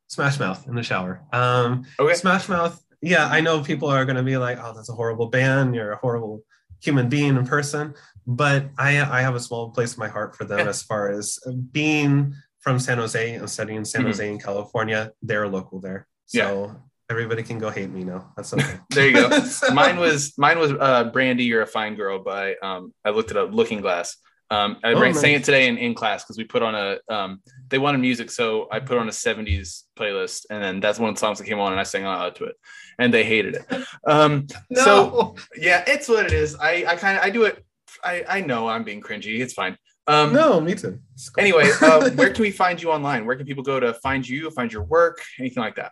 Smash 0.09 0.39
Mouth 0.39 0.67
in 0.67 0.75
the 0.75 0.83
shower. 0.83 1.23
Um, 1.33 1.85
okay. 1.99 2.15
Smash 2.15 2.49
Mouth. 2.49 2.83
Yeah, 3.03 3.27
I 3.27 3.41
know 3.41 3.63
people 3.63 3.89
are 3.89 4.05
going 4.05 4.17
to 4.17 4.23
be 4.23 4.37
like, 4.37 4.59
"Oh, 4.61 4.73
that's 4.75 4.89
a 4.89 4.95
horrible 4.95 5.27
band. 5.27 5.75
You're 5.75 5.93
a 5.93 5.99
horrible 5.99 6.43
human 6.81 7.09
being 7.09 7.37
in 7.37 7.47
person." 7.47 7.95
But 8.27 8.71
I, 8.79 9.01
I 9.01 9.21
have 9.21 9.35
a 9.35 9.41
small 9.41 9.71
place 9.71 9.95
in 9.95 10.01
my 10.01 10.09
heart 10.09 10.35
for 10.35 10.45
them 10.45 10.61
yeah. 10.61 10.69
as 10.69 10.83
far 10.83 11.11
as 11.11 11.39
being 11.71 12.35
from 12.59 12.81
San 12.81 12.99
Jose 12.99 13.35
and 13.35 13.49
studying 13.49 13.79
in 13.79 13.85
San 13.85 14.01
mm-hmm. 14.01 14.09
Jose 14.09 14.29
in 14.29 14.39
California. 14.39 15.13
They're 15.23 15.47
local 15.47 15.81
there. 15.81 16.09
So 16.25 16.39
yeah. 16.67 16.75
Everybody 17.11 17.43
can 17.43 17.59
go 17.59 17.71
hate 17.71 17.91
me 17.91 18.05
now. 18.05 18.33
That's 18.37 18.53
okay. 18.53 18.79
there 18.91 19.07
you 19.07 19.15
go. 19.15 19.41
so. 19.41 19.73
Mine 19.75 19.99
was 19.99 20.37
mine 20.39 20.59
was 20.59 20.73
uh, 20.73 21.05
Brandy, 21.05 21.45
You're 21.45 21.63
a 21.63 21.67
Fine 21.67 21.95
Girl 21.95 22.19
by 22.19 22.55
um, 22.57 22.93
I 23.05 23.11
looked 23.11 23.31
it 23.31 23.37
up, 23.37 23.53
Looking 23.53 23.81
Glass. 23.81 24.17
Um, 24.49 24.77
I 24.85 24.93
oh, 24.93 25.01
nice. 25.01 25.21
sang 25.21 25.35
it 25.35 25.43
today 25.43 25.67
in, 25.67 25.77
in 25.77 25.93
class 25.93 26.23
because 26.23 26.39
we 26.39 26.45
put 26.45 26.63
on 26.63 26.77
a 26.77 26.99
um, 27.13 27.41
they 27.69 27.79
wanted 27.79 27.99
music, 27.99 28.31
so 28.31 28.69
I 28.71 28.79
put 28.79 28.97
on 28.97 29.09
a 29.09 29.13
70s 29.13 29.83
playlist, 29.99 30.47
and 30.51 30.63
then 30.63 30.79
that's 30.79 31.01
one 31.01 31.09
of 31.09 31.17
the 31.17 31.21
songs 31.21 31.39
that 31.39 31.47
came 31.47 31.59
on, 31.59 31.73
and 31.73 31.81
I 31.81 31.83
sang 31.83 32.05
out 32.05 32.37
to 32.37 32.45
it, 32.45 32.55
and 33.01 33.13
they 33.13 33.25
hated 33.25 33.57
it. 33.57 33.87
Um, 34.07 34.47
no. 34.71 34.85
So 34.85 35.37
yeah, 35.57 35.83
it's 35.89 36.09
what 36.09 36.27
it 36.27 36.33
is. 36.33 36.57
I 36.57 36.85
I 36.87 36.97
kind 36.97 37.19
of 37.19 37.25
I 37.25 37.31
do 37.31 37.45
it. 37.45 37.65
I 38.05 38.25
I 38.29 38.41
know 38.41 38.69
I'm 38.69 38.85
being 38.85 39.01
cringy. 39.01 39.41
It's 39.41 39.53
fine. 39.53 39.77
Um, 40.09 40.33
no, 40.33 40.61
me 40.61 40.77
too. 40.77 41.01
Cool. 41.35 41.43
Anyway, 41.43 41.69
uh, 41.83 42.11
where 42.11 42.31
can 42.31 42.43
we 42.43 42.53
find 42.53 42.81
you 42.81 42.93
online? 42.93 43.27
Where 43.27 43.35
can 43.35 43.45
people 43.45 43.65
go 43.65 43.81
to 43.81 43.95
find 43.95 44.27
you, 44.29 44.49
find 44.53 44.73
your 44.73 44.85
work, 44.85 45.21
anything 45.41 45.61
like 45.61 45.75
that? 45.77 45.91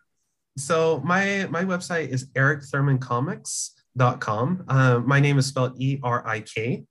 So 0.56 1.00
my 1.04 1.46
my 1.50 1.64
website 1.64 2.08
is 2.08 2.26
erikthurmancomics.com. 2.32 4.64
Uh, 4.68 5.00
my 5.00 5.20
name 5.20 5.38
is 5.38 5.46
spelled 5.46 5.80
E 5.80 5.98
R 6.02 6.26
I 6.26 6.40
K, 6.40 6.84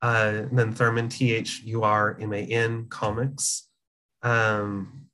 uh, 0.00 0.42
then 0.50 0.72
Thurman 0.72 1.08
T 1.08 1.34
H 1.34 1.62
U 1.64 1.82
R 1.82 2.16
M 2.20 2.32
A 2.32 2.38
N 2.38 2.86
comics 2.88 3.68
um, 4.22 5.06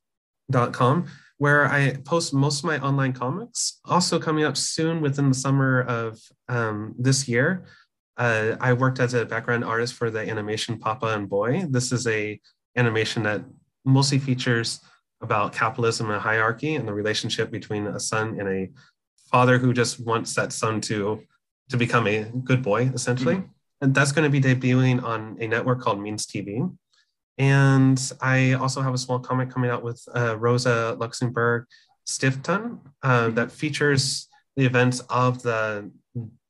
dot 0.51 0.73
com, 0.73 1.07
where 1.39 1.67
I 1.67 1.97
post 2.05 2.33
most 2.33 2.61
of 2.61 2.67
my 2.67 2.79
online 2.79 3.13
comics. 3.13 3.81
Also 3.85 4.21
coming 4.21 4.45
up 4.45 4.57
soon 4.57 5.01
within 5.01 5.29
the 5.29 5.35
summer 5.35 5.83
of 5.83 6.21
um, 6.49 6.95
this 6.99 7.27
year, 7.27 7.65
uh, 8.17 8.55
I 8.61 8.75
worked 8.75 9.01
as 9.01 9.15
a 9.15 9.25
background 9.25 9.65
artist 9.65 9.95
for 9.95 10.11
the 10.11 10.21
animation 10.21 10.79
Papa 10.79 11.07
and 11.07 11.29
Boy. 11.29 11.67
This 11.69 11.91
is 11.91 12.07
a 12.07 12.41
animation 12.77 13.25
that 13.25 13.43
mostly 13.85 14.19
features 14.19 14.81
about 15.21 15.53
capitalism 15.53 16.11
and 16.11 16.21
hierarchy 16.21 16.77
and 16.77 16.87
the 16.87 16.93
relationship 16.93 17.51
between 17.51 17.87
a 17.87 18.01
son 18.01 18.39
and 18.39 18.49
a 18.49 18.71
father 19.31 19.59
who 19.59 19.73
just 19.73 20.01
wants 20.01 20.35
that 20.35 20.53
son 20.53 20.81
to 20.81 21.23
to 21.69 21.77
become 21.77 22.07
a 22.07 22.25
good 22.45 22.63
boy 22.63 22.91
essentially 22.95 23.37
mm-hmm. 23.37 23.83
and 23.83 23.95
that's 23.95 24.13
going 24.13 24.31
to 24.31 24.31
be 24.31 24.41
debuting 24.41 25.03
on 25.03 25.37
a 25.41 25.47
network 25.47 25.81
called 25.81 26.01
means 26.01 26.27
tv 26.27 26.75
and 27.37 28.13
i 28.23 28.53
also 28.55 28.81
have 28.81 28.95
a 28.95 28.99
small 28.99 29.19
comic 29.19 29.51
coming 29.51 29.71
out 29.71 29.83
with 29.83 30.03
uh, 30.15 30.37
rosa 30.39 30.97
luxemburg 30.99 31.65
stiftung 32.07 32.79
uh, 33.03 33.25
mm-hmm. 33.25 33.35
that 33.35 33.53
features 33.53 34.29
the 34.57 34.65
events 34.65 35.01
of 35.11 35.43
the 35.43 35.91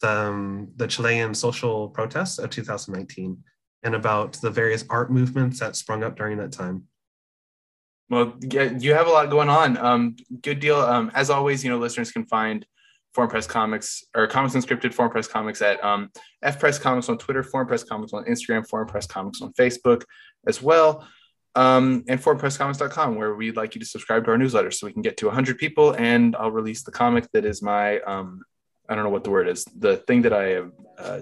the, 0.01 0.11
um, 0.11 0.69
the 0.77 0.87
Chilean 0.87 1.35
social 1.35 1.89
protests 1.89 2.39
of 2.39 2.51
2019 2.51 3.37
and 3.83 3.95
about 3.95 4.35
the 4.35 4.51
various 4.51 4.85
art 4.91 5.11
movements 5.11 5.61
that 5.61 5.77
sprung 5.77 6.03
up 6.03 6.17
during 6.17 6.39
that 6.39 6.53
time. 6.53 6.85
Well, 8.11 8.35
yeah, 8.41 8.73
you 8.79 8.95
have 8.95 9.07
a 9.07 9.11
lot 9.11 9.31
going 9.31 9.49
on. 9.49 9.77
Um, 9.77 10.17
good 10.43 10.61
deal. 10.61 10.81
Um, 10.81 11.11
as 11.15 11.31
always, 11.31 11.63
you 11.63 11.71
know, 11.71 11.79
listeners 11.79 12.11
can 12.11 12.25
find 12.27 12.65
Foreign 13.13 13.31
Press 13.31 13.47
Comics 13.47 14.05
or 14.15 14.27
Comics 14.27 14.55
Unscripted 14.55 14.95
Foreign 14.95 15.11
Press 15.11 15.29
Comics 15.29 15.61
at 15.61 15.83
um, 15.85 16.11
F 16.43 16.59
Press 16.59 16.79
Comics 16.79 17.09
on 17.09 17.19
Twitter, 17.19 17.43
Foreign 17.43 17.67
Press 17.67 17.85
Comics 17.85 18.13
on 18.13 18.25
Instagram, 18.25 18.67
Foreign 18.67 18.89
Press 18.89 19.07
Comics 19.07 19.43
on 19.43 19.53
Facebook 19.53 20.05
as 20.47 20.63
well. 20.63 21.07
Um, 21.55 22.05
and 22.07 22.23
foreignpresscomics.com, 22.23 23.17
where 23.17 23.35
we'd 23.35 23.57
like 23.57 23.75
you 23.75 23.81
to 23.81 23.87
subscribe 23.87 24.25
to 24.27 24.31
our 24.31 24.39
newsletter 24.39 24.71
so 24.71 24.87
we 24.87 24.93
can 24.93 25.03
get 25.03 25.17
to 25.17 25.27
100 25.27 25.59
people. 25.59 25.91
And 25.93 26.37
I'll 26.37 26.53
release 26.53 26.85
the 26.85 26.93
comic 26.93 27.27
that 27.33 27.45
is 27.45 27.63
my 27.63 27.99
um, 28.01 28.43
I 28.89 28.95
don't 28.95 29.05
know 29.05 29.11
what 29.11 29.25
the 29.25 29.31
word 29.31 29.49
is. 29.49 29.65
The 29.77 29.97
thing 29.97 30.23
that 30.23 30.33
I 30.33 30.45
have, 30.51 30.73
uh, 30.99 31.21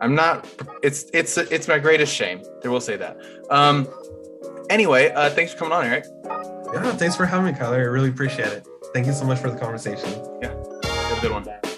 I'm 0.00 0.14
not. 0.14 0.46
It's 0.82 1.06
it's 1.14 1.38
it's 1.38 1.68
my 1.68 1.78
greatest 1.78 2.14
shame. 2.14 2.42
I 2.64 2.68
will 2.68 2.80
say 2.80 2.96
that. 2.96 3.16
Um. 3.50 3.88
Anyway, 4.70 5.10
uh, 5.10 5.28
thanks 5.30 5.52
for 5.52 5.58
coming 5.58 5.72
on, 5.72 5.84
Erik. 5.84 6.06
Yeah, 6.72 6.92
thanks 6.92 7.16
for 7.16 7.26
having 7.26 7.52
me, 7.52 7.58
Kyler. 7.58 7.74
I 7.74 7.78
really 7.78 8.08
appreciate 8.08 8.52
it. 8.52 8.66
Thank 8.94 9.06
you 9.06 9.12
so 9.12 9.24
much 9.24 9.40
for 9.40 9.50
the 9.50 9.58
conversation. 9.58 10.08
Yeah, 10.40 10.54
have 10.84 11.18
a 11.18 11.20
good 11.20 11.32
one. 11.32 11.69